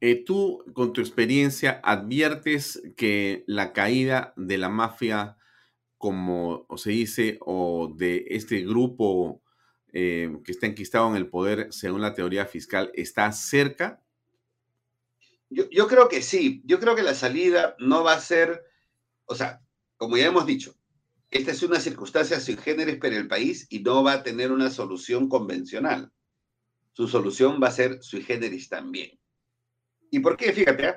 Eh, 0.00 0.24
tú, 0.24 0.64
con 0.72 0.92
tu 0.92 1.00
experiencia, 1.00 1.80
adviertes 1.82 2.82
que 2.96 3.44
la 3.46 3.72
caída 3.72 4.32
de 4.36 4.58
la 4.58 4.68
mafia 4.68 5.36
como 6.00 6.66
se 6.78 6.92
dice, 6.92 7.36
o 7.42 7.92
de 7.94 8.24
este 8.30 8.62
grupo 8.62 9.42
eh, 9.92 10.34
que 10.42 10.52
está 10.52 10.66
enquistado 10.66 11.10
en 11.10 11.16
el 11.16 11.28
poder, 11.28 11.70
según 11.74 12.00
la 12.00 12.14
teoría 12.14 12.46
fiscal, 12.46 12.90
está 12.94 13.30
cerca? 13.32 14.02
Yo, 15.50 15.86
creo 15.88 16.08
que 16.08 16.22
sí. 16.22 16.62
Yo 16.64 16.80
creo 16.80 16.96
que 16.96 17.02
la 17.02 17.12
salida 17.12 17.76
no 17.78 18.02
va 18.02 18.14
a 18.14 18.20
ser, 18.20 18.64
o 19.26 19.34
sea, 19.34 19.60
como 19.98 20.16
ya 20.16 20.28
hemos 20.28 20.46
dicho, 20.46 20.74
esta 21.30 21.50
es 21.50 21.62
una 21.62 21.78
circunstancia 21.78 22.40
sui 22.40 22.56
generis 22.56 22.96
para 22.96 23.18
el 23.18 23.28
país 23.28 23.66
y 23.68 23.80
no 23.80 24.02
va 24.02 24.14
a 24.14 24.22
tener 24.22 24.52
una 24.52 24.70
solución 24.70 25.28
convencional. 25.28 26.10
Su 26.94 27.08
solución 27.08 27.60
va 27.62 27.68
a 27.68 27.72
ser 27.72 28.02
sui 28.02 28.22
generis 28.22 28.70
también. 28.70 29.20
¿Y 30.10 30.20
por 30.20 30.38
qué? 30.38 30.50
Fíjate, 30.54 30.88
¿eh? 30.88 30.94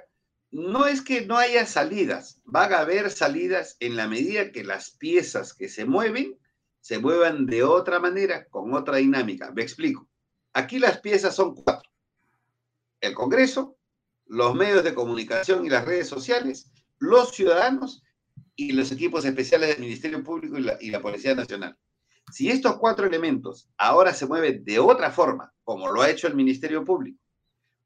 No 0.53 0.85
es 0.85 1.01
que 1.01 1.25
no 1.25 1.37
haya 1.37 1.65
salidas, 1.65 2.39
van 2.45 2.73
a 2.73 2.79
haber 2.79 3.09
salidas 3.09 3.75
en 3.79 3.95
la 3.95 4.07
medida 4.07 4.51
que 4.51 4.63
las 4.63 4.91
piezas 4.91 5.55
que 5.55 5.67
se 5.67 5.83
mueven 5.83 6.37
se 6.79 6.99
muevan 6.99 7.47
de 7.47 7.63
otra 7.63 7.99
manera, 7.99 8.45
con 8.49 8.71
otra 8.73 8.97
dinámica. 8.97 9.51
Me 9.51 9.63
explico. 9.63 10.07
Aquí 10.53 10.77
las 10.77 10.99
piezas 10.99 11.35
son 11.35 11.55
cuatro. 11.55 11.89
El 13.01 13.15
Congreso, 13.15 13.77
los 14.27 14.53
medios 14.53 14.83
de 14.83 14.93
comunicación 14.93 15.65
y 15.65 15.69
las 15.69 15.85
redes 15.85 16.07
sociales, 16.07 16.71
los 16.99 17.31
ciudadanos 17.31 18.03
y 18.55 18.73
los 18.73 18.91
equipos 18.91 19.25
especiales 19.25 19.69
del 19.69 19.79
Ministerio 19.79 20.23
Público 20.23 20.59
y 20.59 20.61
la, 20.61 20.77
y 20.79 20.91
la 20.91 21.01
Policía 21.01 21.33
Nacional. 21.33 21.75
Si 22.31 22.49
estos 22.49 22.77
cuatro 22.77 23.07
elementos 23.07 23.69
ahora 23.77 24.13
se 24.13 24.27
mueven 24.27 24.63
de 24.63 24.77
otra 24.77 25.09
forma, 25.09 25.51
como 25.63 25.91
lo 25.91 26.03
ha 26.03 26.11
hecho 26.11 26.27
el 26.27 26.35
Ministerio 26.35 26.85
Público, 26.85 27.22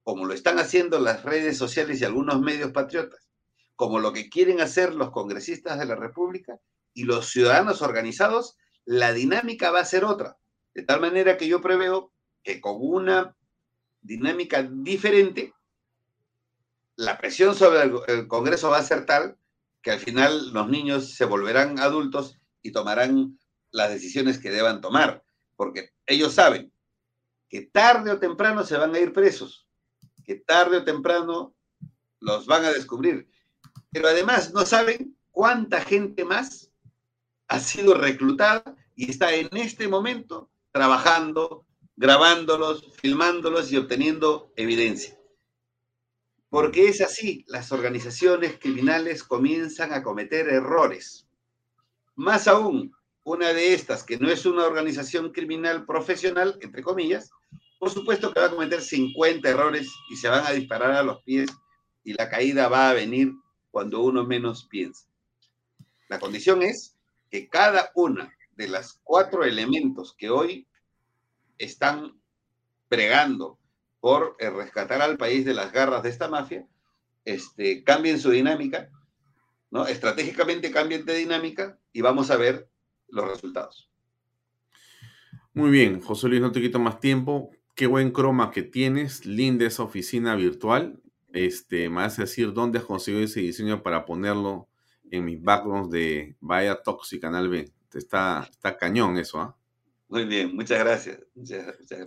como 0.07 0.25
lo 0.25 0.33
están 0.33 0.57
haciendo 0.57 0.99
las 0.99 1.23
redes 1.23 1.57
sociales 1.57 1.99
y 1.99 2.05
algunos 2.05 2.39
medios 2.39 2.71
patriotas, 2.71 3.27
como 3.75 3.99
lo 3.99 4.13
que 4.13 4.29
quieren 4.29 4.61
hacer 4.61 4.95
los 4.95 5.11
congresistas 5.11 5.77
de 5.77 5.85
la 5.85 5.97
República 5.97 6.61
y 6.93 7.03
los 7.03 7.29
ciudadanos 7.29 7.81
organizados, 7.81 8.55
la 8.85 9.11
dinámica 9.11 9.69
va 9.69 9.81
a 9.81 9.85
ser 9.85 10.05
otra. 10.05 10.37
De 10.73 10.83
tal 10.83 11.01
manera 11.01 11.35
que 11.35 11.49
yo 11.49 11.59
preveo 11.59 12.13
que 12.41 12.61
con 12.61 12.77
una 12.79 13.35
dinámica 13.99 14.63
diferente, 14.63 15.53
la 16.95 17.17
presión 17.17 17.53
sobre 17.53 17.81
el, 18.07 18.29
Congreso 18.29 18.69
va 18.69 18.77
a 18.77 18.83
ser 18.83 19.05
tal 19.05 19.37
que 19.81 19.91
al 19.91 19.99
final 19.99 20.53
los 20.53 20.69
niños 20.69 21.15
se 21.15 21.25
volverán 21.25 21.81
adultos 21.81 22.39
y 22.61 22.71
tomarán 22.71 23.37
las 23.71 23.89
decisiones 23.89 24.39
que 24.39 24.51
deban 24.51 24.79
tomar, 24.79 25.25
porque 25.57 25.89
ellos 26.05 26.33
saben 26.33 26.71
que 27.49 27.63
tarde 27.63 28.11
o 28.11 28.19
temprano 28.19 28.63
se 28.63 28.77
van 28.77 28.95
a 28.95 28.99
ir 28.99 29.11
presos 29.11 29.66
que 30.27 30.35
tarde 30.35 30.77
o 30.77 30.83
temprano 30.83 31.55
los 32.19 32.45
van 32.45 32.65
a 32.65 32.71
descubrir. 32.71 33.29
Pero 33.91 34.09
además 34.09 34.53
no 34.53 34.65
saben 34.65 35.17
cuánta 35.31 35.79
gente 35.81 36.25
más 36.25 36.69
ha 37.47 37.59
sido 37.61 37.93
reclutada 37.93 38.75
y 38.93 39.09
está 39.09 39.33
en 39.33 39.47
este 39.55 39.87
momento 39.87 40.51
trabajando, 40.71 41.65
grabándolos, 41.95 42.93
filmándolos 43.01 43.71
y 43.71 43.77
obteniendo 43.77 44.51
evidencia. 44.57 45.17
Porque 46.49 46.89
es 46.89 46.99
así, 46.99 47.45
las 47.47 47.71
organizaciones 47.71 48.59
criminales 48.59 49.23
comienzan 49.23 49.93
a 49.93 50.03
cometer 50.03 50.49
errores. 50.49 51.25
Más 52.15 52.49
aún, 52.49 52.93
una 53.23 53.53
de 53.53 53.73
estas, 53.73 54.03
que 54.03 54.17
no 54.17 54.29
es 54.29 54.45
una 54.45 54.65
organización 54.65 55.31
criminal 55.31 55.85
profesional, 55.85 56.57
entre 56.61 56.83
comillas, 56.83 57.31
por 57.79 57.89
supuesto 57.89 58.33
que 58.33 58.39
va 58.39 58.47
a 58.47 58.51
cometer 58.51 58.81
50 58.81 59.47
errores 59.47 59.89
y 60.09 60.15
se 60.15 60.29
van 60.29 60.45
a 60.45 60.51
disparar 60.51 60.91
a 60.91 61.03
los 61.03 61.21
pies 61.23 61.49
y 62.03 62.13
la 62.13 62.29
caída 62.29 62.67
va 62.67 62.89
a 62.89 62.93
venir 62.93 63.33
cuando 63.71 64.01
uno 64.01 64.25
menos 64.25 64.65
piensa. 64.65 65.07
La 66.07 66.19
condición 66.19 66.63
es 66.63 66.95
que 67.29 67.47
cada 67.49 67.91
una 67.95 68.33
de 68.55 68.67
las 68.67 68.99
cuatro 69.03 69.43
elementos 69.43 70.15
que 70.17 70.29
hoy 70.29 70.67
están 71.57 72.19
pregando 72.87 73.59
por 73.99 74.35
eh, 74.39 74.49
rescatar 74.49 75.01
al 75.01 75.17
país 75.17 75.45
de 75.45 75.53
las 75.53 75.71
garras 75.71 76.03
de 76.03 76.09
esta 76.09 76.27
mafia, 76.27 76.65
este, 77.25 77.83
cambien 77.83 78.19
su 78.19 78.31
dinámica, 78.31 78.89
¿no? 79.69 79.85
Estratégicamente 79.85 80.71
cambien 80.71 81.05
de 81.05 81.15
dinámica 81.15 81.77
y 81.91 82.01
vamos 82.01 82.31
a 82.31 82.37
ver 82.37 82.69
los 83.09 83.27
resultados. 83.27 83.91
Muy 85.53 85.71
bien, 85.71 86.01
José 86.01 86.27
Luis, 86.29 86.41
no 86.41 86.51
te 86.51 86.61
quito 86.61 86.79
más 86.79 86.99
tiempo. 86.99 87.51
Qué 87.77 87.85
buen 87.85 88.09
croma 88.09 88.49
que 88.49 88.63
tienes, 88.63 89.27
linda 89.27 89.67
esa 89.67 89.83
oficina 89.83 90.33
virtual. 90.35 90.99
Este, 91.31 91.89
me 91.89 91.97
vas 91.97 92.17
a 92.17 92.23
decir 92.23 92.51
dónde 92.51 92.79
has 92.79 92.85
conseguido 92.85 93.23
ese 93.23 93.41
diseño 93.41 93.83
para 93.83 94.03
ponerlo 94.03 94.67
en 95.11 95.25
mis 95.25 95.39
backgrounds 95.39 95.91
de 95.91 96.35
Vaya 96.39 96.81
Toxic 96.81 97.21
Canal 97.21 97.49
B. 97.49 97.71
Está, 97.93 98.47
está 98.49 98.77
cañón 98.77 99.19
eso, 99.19 99.39
¿ah? 99.41 99.55
Muy 100.09 100.25
bien, 100.25 100.55
muchas 100.55 100.79
gracias. 100.79 101.19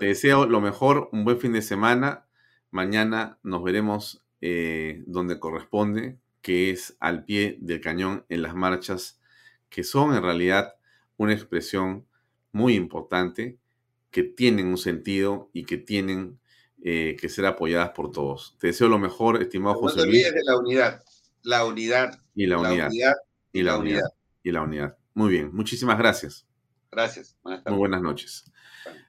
Te 0.00 0.06
deseo 0.06 0.44
lo 0.46 0.60
mejor, 0.60 1.08
un 1.12 1.22
buen 1.22 1.38
fin 1.38 1.52
de 1.52 1.62
semana. 1.62 2.26
Mañana 2.72 3.38
nos 3.44 3.62
veremos 3.62 4.24
eh, 4.40 5.04
donde 5.06 5.38
corresponde, 5.38 6.18
que 6.42 6.70
es 6.70 6.96
al 6.98 7.24
pie 7.24 7.58
del 7.60 7.80
cañón 7.80 8.24
en 8.28 8.42
las 8.42 8.56
marchas, 8.56 9.20
que 9.68 9.84
son 9.84 10.16
en 10.16 10.22
realidad 10.24 10.74
una 11.16 11.32
expresión 11.32 12.08
muy 12.50 12.74
importante 12.74 13.60
que 14.10 14.22
tienen 14.22 14.66
un 14.66 14.78
sentido 14.78 15.50
y 15.52 15.64
que 15.64 15.78
tienen 15.78 16.40
eh, 16.82 17.16
que 17.20 17.28
ser 17.28 17.46
apoyadas 17.46 17.90
por 17.90 18.10
todos. 18.10 18.56
Te 18.58 18.68
deseo 18.68 18.88
lo 18.88 18.98
mejor, 18.98 19.42
estimado 19.42 19.76
José 19.76 19.98
no 19.98 20.06
Luis. 20.06 20.32
de 20.32 20.42
la 20.44 20.58
unidad, 20.58 21.02
la 21.42 21.64
unidad. 21.64 22.20
Y 22.34 22.46
la 22.46 22.58
unidad. 22.58 22.90
y 23.52 23.62
la, 23.62 23.76
unidad. 23.76 24.04
Y 24.42 24.50
la 24.52 24.62
unidad. 24.62 24.96
Muy 25.14 25.30
bien, 25.30 25.50
muchísimas 25.52 25.98
gracias. 25.98 26.46
Gracias. 26.90 27.36
Muy 27.44 27.76
buenas 27.76 28.02
noches. 28.02 28.50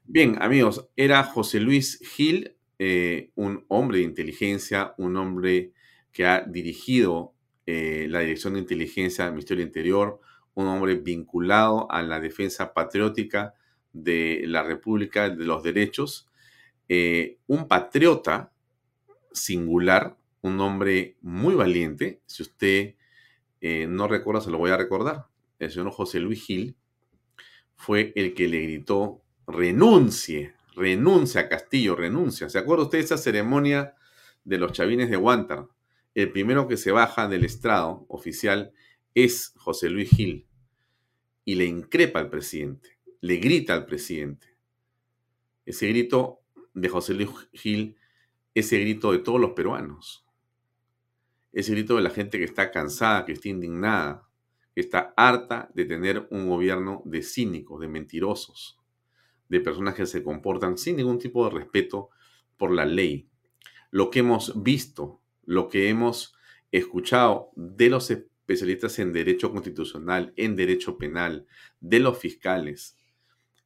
Bien, 0.06 0.38
amigos, 0.42 0.90
era 0.96 1.24
José 1.24 1.60
Luis 1.60 2.00
Gil, 2.00 2.58
eh, 2.78 3.32
un 3.36 3.66
hombre 3.70 4.00
de 4.00 4.04
inteligencia, 4.04 4.94
un 4.98 5.16
hombre 5.16 5.72
que 6.12 6.26
ha 6.26 6.42
dirigido 6.42 7.34
eh, 7.66 8.08
la 8.10 8.20
Dirección 8.20 8.54
de 8.54 8.60
Inteligencia 8.60 9.24
del 9.24 9.34
Ministerio 9.34 9.64
Interior, 9.64 10.20
un 10.54 10.68
hombre 10.68 10.96
vinculado 10.96 11.90
a 11.90 12.02
la 12.02 12.20
defensa 12.20 12.74
patriótica 12.74 13.54
de 13.94 14.44
la 14.48 14.64
República 14.64 15.30
de 15.30 15.46
los 15.46 15.64
Derechos, 15.64 16.30
eh, 16.90 17.38
un 17.48 17.68
patriota 17.68 18.52
singular, 19.32 20.18
un 20.42 20.60
hombre 20.60 21.18
muy 21.22 21.56
valiente. 21.56 22.22
Si 22.26 22.44
usted 22.44 22.96
eh, 23.62 23.88
no 23.88 24.08
recuerda, 24.08 24.42
se 24.42 24.52
lo 24.52 24.58
voy 24.58 24.72
a 24.72 24.78
recordar. 24.78 25.28
El 25.60 25.72
señor 25.72 25.92
José 25.92 26.20
Luis 26.20 26.44
Gil 26.44 26.76
fue 27.76 28.12
el 28.16 28.34
que 28.34 28.48
le 28.48 28.62
gritó, 28.62 29.22
renuncie, 29.48 30.54
renuncia 30.76 31.48
Castillo, 31.48 31.96
renuncia. 31.96 32.50
¿Se 32.50 32.58
acuerda 32.58 32.86
usted 32.86 32.98
de 32.98 33.06
esa 33.06 33.18
ceremonia 33.18 33.96
de 34.44 34.58
los 34.58 34.72
chavines 34.72 35.10
de 35.10 35.18
Guantar? 35.18 35.68
El 36.14 36.32
primero 36.32 36.68
que 36.68 36.78
se 36.78 36.92
baja 36.92 37.28
del 37.28 37.46
estrado 37.46 38.06
oficial 38.10 38.74
es 39.14 39.54
José 39.56 39.90
Luis 39.90 40.10
Gil 40.10 40.48
y 41.46 41.56
le 41.56 41.66
increpa 41.66 42.20
al 42.20 42.30
presidente 42.30 43.01
le 43.22 43.38
grita 43.38 43.76
al 43.76 43.86
presidente. 43.86 44.48
Ese 45.64 45.88
grito 45.88 46.42
de 46.74 46.90
José 46.90 47.14
Luis 47.14 47.30
Gil, 47.54 47.96
ese 48.56 48.80
grito 48.80 49.12
de 49.12 49.20
todos 49.20 49.40
los 49.40 49.52
peruanos. 49.52 50.26
Es 51.54 51.70
el 51.70 51.76
grito 51.76 51.96
de 51.96 52.02
la 52.02 52.10
gente 52.10 52.40
que 52.40 52.46
está 52.46 52.72
cansada, 52.72 53.26
que 53.26 53.34
está 53.34 53.50
indignada, 53.50 54.28
que 54.74 54.82
está 54.82 55.14
harta 55.16 55.70
de 55.76 55.86
tener 55.86 56.28
un 56.32 56.50
gobierno 56.50 57.04
de 57.06 57.22
cínicos, 57.22 57.80
de 57.80 57.88
mentirosos, 57.88 58.80
de 59.50 59.60
personas 59.60 59.94
que 59.94 60.08
se 60.08 60.24
comportan 60.24 60.78
sin 60.78 60.96
ningún 60.96 61.20
tipo 61.20 61.44
de 61.46 61.52
respeto 61.52 62.10
por 62.58 62.72
la 62.72 62.86
ley. 62.86 63.30
Lo 63.92 64.10
que 64.10 64.20
hemos 64.20 64.64
visto, 64.64 65.22
lo 65.46 65.70
que 65.70 65.90
hemos 65.90 66.34
escuchado 66.72 67.52
de 67.56 67.90
los 67.90 68.10
especialistas 68.10 68.98
en 68.98 69.14
derecho 69.14 69.52
constitucional, 69.52 70.34
en 70.38 70.56
derecho 70.56 70.98
penal, 70.98 71.46
de 71.82 72.00
los 72.00 72.18
fiscales, 72.18 72.98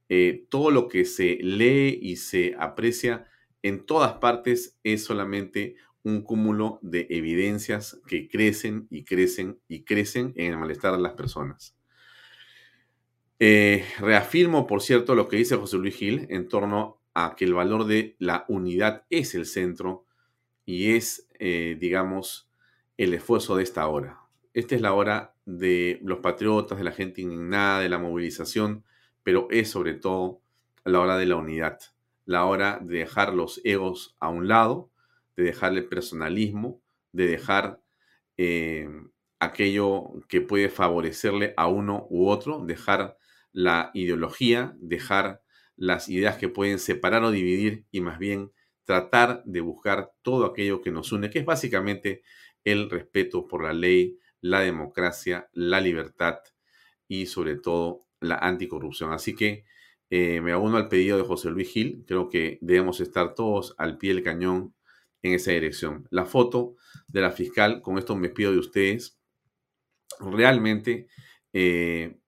eh, 0.09 0.45
todo 0.49 0.71
lo 0.71 0.87
que 0.87 1.05
se 1.05 1.37
lee 1.41 1.97
y 2.01 2.17
se 2.17 2.55
aprecia 2.59 3.27
en 3.63 3.85
todas 3.85 4.13
partes 4.13 4.77
es 4.83 5.03
solamente 5.03 5.75
un 6.03 6.21
cúmulo 6.21 6.79
de 6.83 7.07
evidencias 7.09 7.99
que 8.07 8.27
crecen 8.27 8.87
y 8.91 9.03
crecen 9.03 9.59
y 9.67 9.83
crecen 9.83 10.33
en 10.35 10.51
el 10.51 10.59
malestar 10.59 10.95
de 10.95 11.01
las 11.01 11.13
personas. 11.13 11.75
Eh, 13.39 13.83
reafirmo, 13.99 14.67
por 14.67 14.81
cierto, 14.81 15.15
lo 15.15 15.27
que 15.27 15.37
dice 15.37 15.55
José 15.55 15.77
Luis 15.77 15.95
Gil 15.95 16.27
en 16.29 16.47
torno 16.47 17.01
a 17.15 17.35
que 17.35 17.45
el 17.45 17.55
valor 17.55 17.85
de 17.85 18.15
la 18.19 18.45
unidad 18.47 19.05
es 19.09 19.33
el 19.33 19.45
centro 19.45 20.05
y 20.65 20.91
es, 20.91 21.27
eh, 21.39 21.75
digamos, 21.79 22.49
el 22.97 23.13
esfuerzo 23.13 23.55
de 23.55 23.63
esta 23.63 23.87
hora. 23.87 24.19
Esta 24.53 24.75
es 24.75 24.81
la 24.81 24.93
hora 24.93 25.35
de 25.45 25.99
los 26.03 26.19
patriotas, 26.19 26.77
de 26.77 26.83
la 26.83 26.91
gente 26.91 27.21
indignada, 27.21 27.81
de 27.81 27.89
la 27.89 27.97
movilización, 27.97 28.83
pero 29.25 29.47
es 29.49 29.71
sobre 29.71 29.95
todo 29.95 30.43
la 30.83 30.99
hora 30.99 31.17
de 31.17 31.25
la 31.25 31.35
unidad, 31.35 31.79
la 32.25 32.45
hora 32.45 32.79
de 32.79 32.99
dejar 32.99 33.33
los 33.33 33.59
egos 33.63 34.15
a 34.19 34.29
un 34.29 34.47
lado, 34.47 34.91
de 35.35 35.45
dejar 35.45 35.73
el 35.73 35.87
personalismo, 35.87 36.83
de 37.11 37.25
dejar 37.25 37.81
eh, 38.37 38.87
aquello 39.39 40.11
que 40.29 40.41
puede 40.41 40.69
favorecerle 40.69 41.55
a 41.57 41.65
uno 41.65 42.05
u 42.11 42.27
otro, 42.27 42.63
dejar 42.63 43.17
la 43.51 43.89
ideología, 43.95 44.75
dejar 44.77 45.41
las 45.75 46.07
ideas 46.07 46.37
que 46.37 46.47
pueden 46.47 46.77
separar 46.77 47.23
o 47.23 47.31
dividir 47.31 47.87
y 47.89 48.01
más 48.01 48.19
bien 48.19 48.51
tratar 48.83 49.41
de 49.45 49.61
buscar 49.61 50.11
todo 50.21 50.45
aquello 50.45 50.81
que 50.81 50.91
nos 50.91 51.11
une, 51.11 51.31
que 51.31 51.39
es 51.39 51.45
básicamente 51.45 52.21
el 52.63 52.91
respeto 52.91 53.47
por 53.47 53.63
la 53.63 53.73
ley, 53.73 54.19
la 54.39 54.59
democracia, 54.59 55.49
la 55.51 55.81
libertad 55.81 56.37
y 57.07 57.25
sobre 57.25 57.57
todo 57.57 58.04
la 58.29 58.35
anticorrupción. 58.35 59.11
Así 59.13 59.35
que 59.35 59.65
eh, 60.09 60.41
me 60.41 60.55
uno 60.55 60.77
al 60.77 60.89
pedido 60.89 61.17
de 61.17 61.23
José 61.23 61.49
Luis 61.49 61.69
Gil, 61.69 62.03
creo 62.07 62.29
que 62.29 62.59
debemos 62.61 63.01
estar 63.01 63.33
todos 63.33 63.75
al 63.77 63.97
pie 63.97 64.13
del 64.13 64.23
cañón 64.23 64.73
en 65.21 65.33
esa 65.33 65.51
dirección. 65.51 66.07
La 66.11 66.25
foto 66.25 66.75
de 67.07 67.21
la 67.21 67.31
fiscal, 67.31 67.81
con 67.81 67.97
esto 67.97 68.15
me 68.15 68.29
pido 68.29 68.51
de 68.51 68.59
ustedes, 68.59 69.19
realmente 70.19 71.07
eh, 71.53 72.19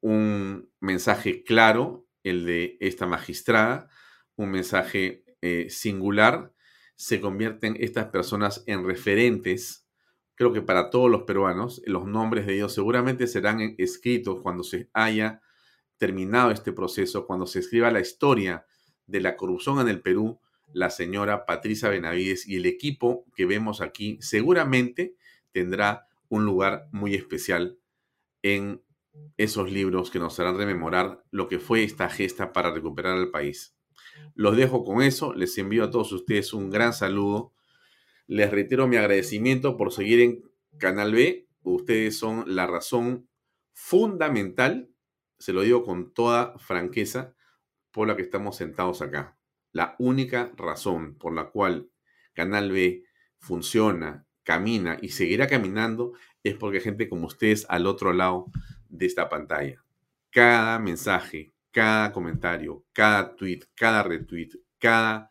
un 0.00 0.70
mensaje 0.80 1.44
claro, 1.44 2.06
el 2.22 2.46
de 2.46 2.76
esta 2.80 3.06
magistrada, 3.06 3.88
un 4.36 4.50
mensaje 4.50 5.24
eh, 5.42 5.66
singular, 5.68 6.52
se 6.96 7.20
convierten 7.20 7.76
estas 7.78 8.06
personas 8.06 8.64
en 8.66 8.84
referentes. 8.86 9.87
Creo 10.38 10.52
que 10.52 10.62
para 10.62 10.88
todos 10.88 11.10
los 11.10 11.24
peruanos, 11.24 11.82
los 11.84 12.06
nombres 12.06 12.46
de 12.46 12.54
ellos 12.54 12.72
seguramente 12.72 13.26
serán 13.26 13.74
escritos 13.76 14.40
cuando 14.40 14.62
se 14.62 14.88
haya 14.92 15.42
terminado 15.96 16.52
este 16.52 16.72
proceso, 16.72 17.26
cuando 17.26 17.44
se 17.44 17.58
escriba 17.58 17.90
la 17.90 17.98
historia 17.98 18.64
de 19.08 19.20
la 19.20 19.36
corrupción 19.36 19.80
en 19.80 19.88
el 19.88 20.00
Perú, 20.00 20.38
la 20.72 20.90
señora 20.90 21.44
Patricia 21.44 21.88
Benavides 21.88 22.46
y 22.46 22.54
el 22.54 22.66
equipo 22.66 23.24
que 23.34 23.46
vemos 23.46 23.80
aquí 23.80 24.16
seguramente 24.20 25.16
tendrá 25.50 26.06
un 26.28 26.44
lugar 26.44 26.86
muy 26.92 27.16
especial 27.16 27.80
en 28.42 28.80
esos 29.38 29.72
libros 29.72 30.08
que 30.08 30.20
nos 30.20 30.38
harán 30.38 30.56
rememorar 30.56 31.24
lo 31.32 31.48
que 31.48 31.58
fue 31.58 31.82
esta 31.82 32.08
gesta 32.08 32.52
para 32.52 32.72
recuperar 32.72 33.18
al 33.18 33.32
país. 33.32 33.74
Los 34.36 34.56
dejo 34.56 34.84
con 34.84 35.02
eso, 35.02 35.34
les 35.34 35.58
envío 35.58 35.82
a 35.82 35.90
todos 35.90 36.12
ustedes 36.12 36.52
un 36.52 36.70
gran 36.70 36.92
saludo. 36.92 37.54
Les 38.28 38.50
reitero 38.50 38.86
mi 38.86 38.96
agradecimiento 38.96 39.78
por 39.78 39.90
seguir 39.90 40.20
en 40.20 40.44
Canal 40.76 41.14
B. 41.14 41.48
Ustedes 41.62 42.18
son 42.18 42.44
la 42.46 42.66
razón 42.66 43.26
fundamental, 43.72 44.90
se 45.38 45.54
lo 45.54 45.62
digo 45.62 45.82
con 45.82 46.12
toda 46.12 46.58
franqueza, 46.58 47.34
por 47.90 48.06
la 48.06 48.16
que 48.16 48.22
estamos 48.22 48.56
sentados 48.56 49.00
acá. 49.00 49.38
La 49.72 49.96
única 49.98 50.52
razón 50.56 51.16
por 51.16 51.34
la 51.34 51.48
cual 51.48 51.90
Canal 52.34 52.70
B 52.70 53.04
funciona, 53.38 54.26
camina 54.42 54.98
y 55.00 55.08
seguirá 55.08 55.46
caminando 55.46 56.12
es 56.42 56.54
porque 56.54 56.78
hay 56.78 56.84
gente 56.84 57.08
como 57.08 57.28
ustedes 57.28 57.64
al 57.70 57.86
otro 57.86 58.12
lado 58.12 58.52
de 58.90 59.06
esta 59.06 59.30
pantalla. 59.30 59.82
Cada 60.30 60.78
mensaje, 60.78 61.54
cada 61.70 62.12
comentario, 62.12 62.84
cada 62.92 63.34
tweet, 63.36 63.60
cada 63.74 64.02
retweet, 64.02 64.50
cada 64.78 65.30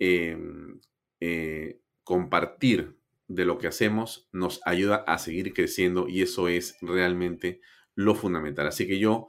em, 0.00 0.80
eh, 1.20 1.78
compartir 2.04 2.96
de 3.26 3.44
lo 3.44 3.58
que 3.58 3.66
hacemos 3.66 4.28
nos 4.32 4.60
ayuda 4.64 4.96
a 5.06 5.18
seguir 5.18 5.52
creciendo 5.54 6.08
y 6.08 6.22
eso 6.22 6.48
es 6.48 6.76
realmente 6.80 7.60
lo 7.94 8.14
fundamental. 8.14 8.66
Así 8.66 8.86
que 8.86 8.98
yo, 8.98 9.28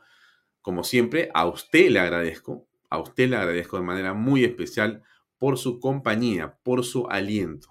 como 0.61 0.83
siempre, 0.83 1.29
a 1.33 1.47
usted 1.47 1.89
le 1.89 1.99
agradezco, 1.99 2.67
a 2.89 2.99
usted 2.99 3.29
le 3.29 3.37
agradezco 3.37 3.77
de 3.77 3.83
manera 3.83 4.13
muy 4.13 4.43
especial 4.43 5.03
por 5.37 5.57
su 5.57 5.79
compañía, 5.79 6.57
por 6.63 6.83
su 6.83 7.07
aliento 7.07 7.69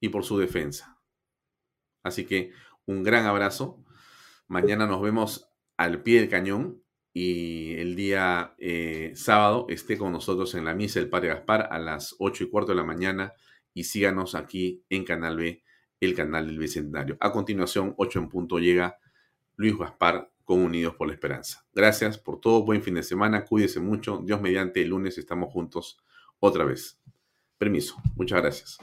y 0.00 0.10
por 0.10 0.24
su 0.24 0.38
defensa. 0.38 0.98
Así 2.02 2.24
que 2.26 2.52
un 2.86 3.02
gran 3.02 3.26
abrazo 3.26 3.84
Mañana 4.48 4.86
nos 4.86 5.02
vemos 5.02 5.50
al 5.76 6.02
pie 6.02 6.20
del 6.20 6.30
cañón 6.30 6.82
y 7.12 7.74
el 7.74 7.94
día 7.94 8.54
eh, 8.56 9.12
sábado 9.14 9.66
esté 9.68 9.98
con 9.98 10.10
nosotros 10.10 10.54
en 10.54 10.64
la 10.64 10.74
misa 10.74 11.00
del 11.00 11.10
Padre 11.10 11.28
Gaspar 11.28 11.68
a 11.70 11.78
las 11.78 12.16
8 12.18 12.44
y 12.44 12.48
cuarto 12.48 12.72
de 12.72 12.76
la 12.76 12.84
mañana 12.84 13.34
y 13.78 13.84
síganos 13.84 14.34
aquí 14.34 14.82
en 14.90 15.04
Canal 15.04 15.36
B, 15.36 15.62
el 16.00 16.12
canal 16.16 16.48
del 16.48 16.58
Bicentenario. 16.58 17.16
A 17.20 17.30
continuación, 17.30 17.94
8 17.96 18.18
en 18.18 18.28
punto, 18.28 18.58
llega 18.58 18.98
Luis 19.54 19.78
Gaspar 19.78 20.32
con 20.42 20.64
Unidos 20.64 20.96
por 20.96 21.06
la 21.06 21.14
Esperanza. 21.14 21.64
Gracias 21.72 22.18
por 22.18 22.40
todo, 22.40 22.64
buen 22.64 22.82
fin 22.82 22.94
de 22.94 23.04
semana, 23.04 23.44
cuídese 23.44 23.78
mucho, 23.78 24.20
Dios 24.24 24.40
mediante, 24.40 24.82
el 24.82 24.88
lunes 24.88 25.16
estamos 25.16 25.52
juntos 25.52 25.96
otra 26.40 26.64
vez. 26.64 27.00
Permiso, 27.56 27.94
muchas 28.16 28.42
gracias. 28.42 28.78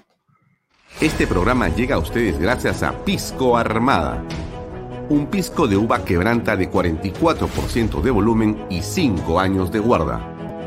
Este 1.01 1.27
programa 1.27 1.67
llega 1.67 1.95
a 1.95 1.99
ustedes 1.99 2.39
gracias 2.39 2.81
a 2.81 3.03
Pisco 3.03 3.57
Armada 3.57 4.25
un 5.09 5.27
pisco 5.27 5.67
de 5.67 5.77
uva 5.77 6.03
quebranta 6.03 6.55
de 6.55 6.71
44% 6.71 8.01
de 8.01 8.11
volumen 8.11 8.65
y 8.71 8.81
5 8.81 9.39
años 9.39 9.71
de 9.71 9.79
guarda. 9.79 10.34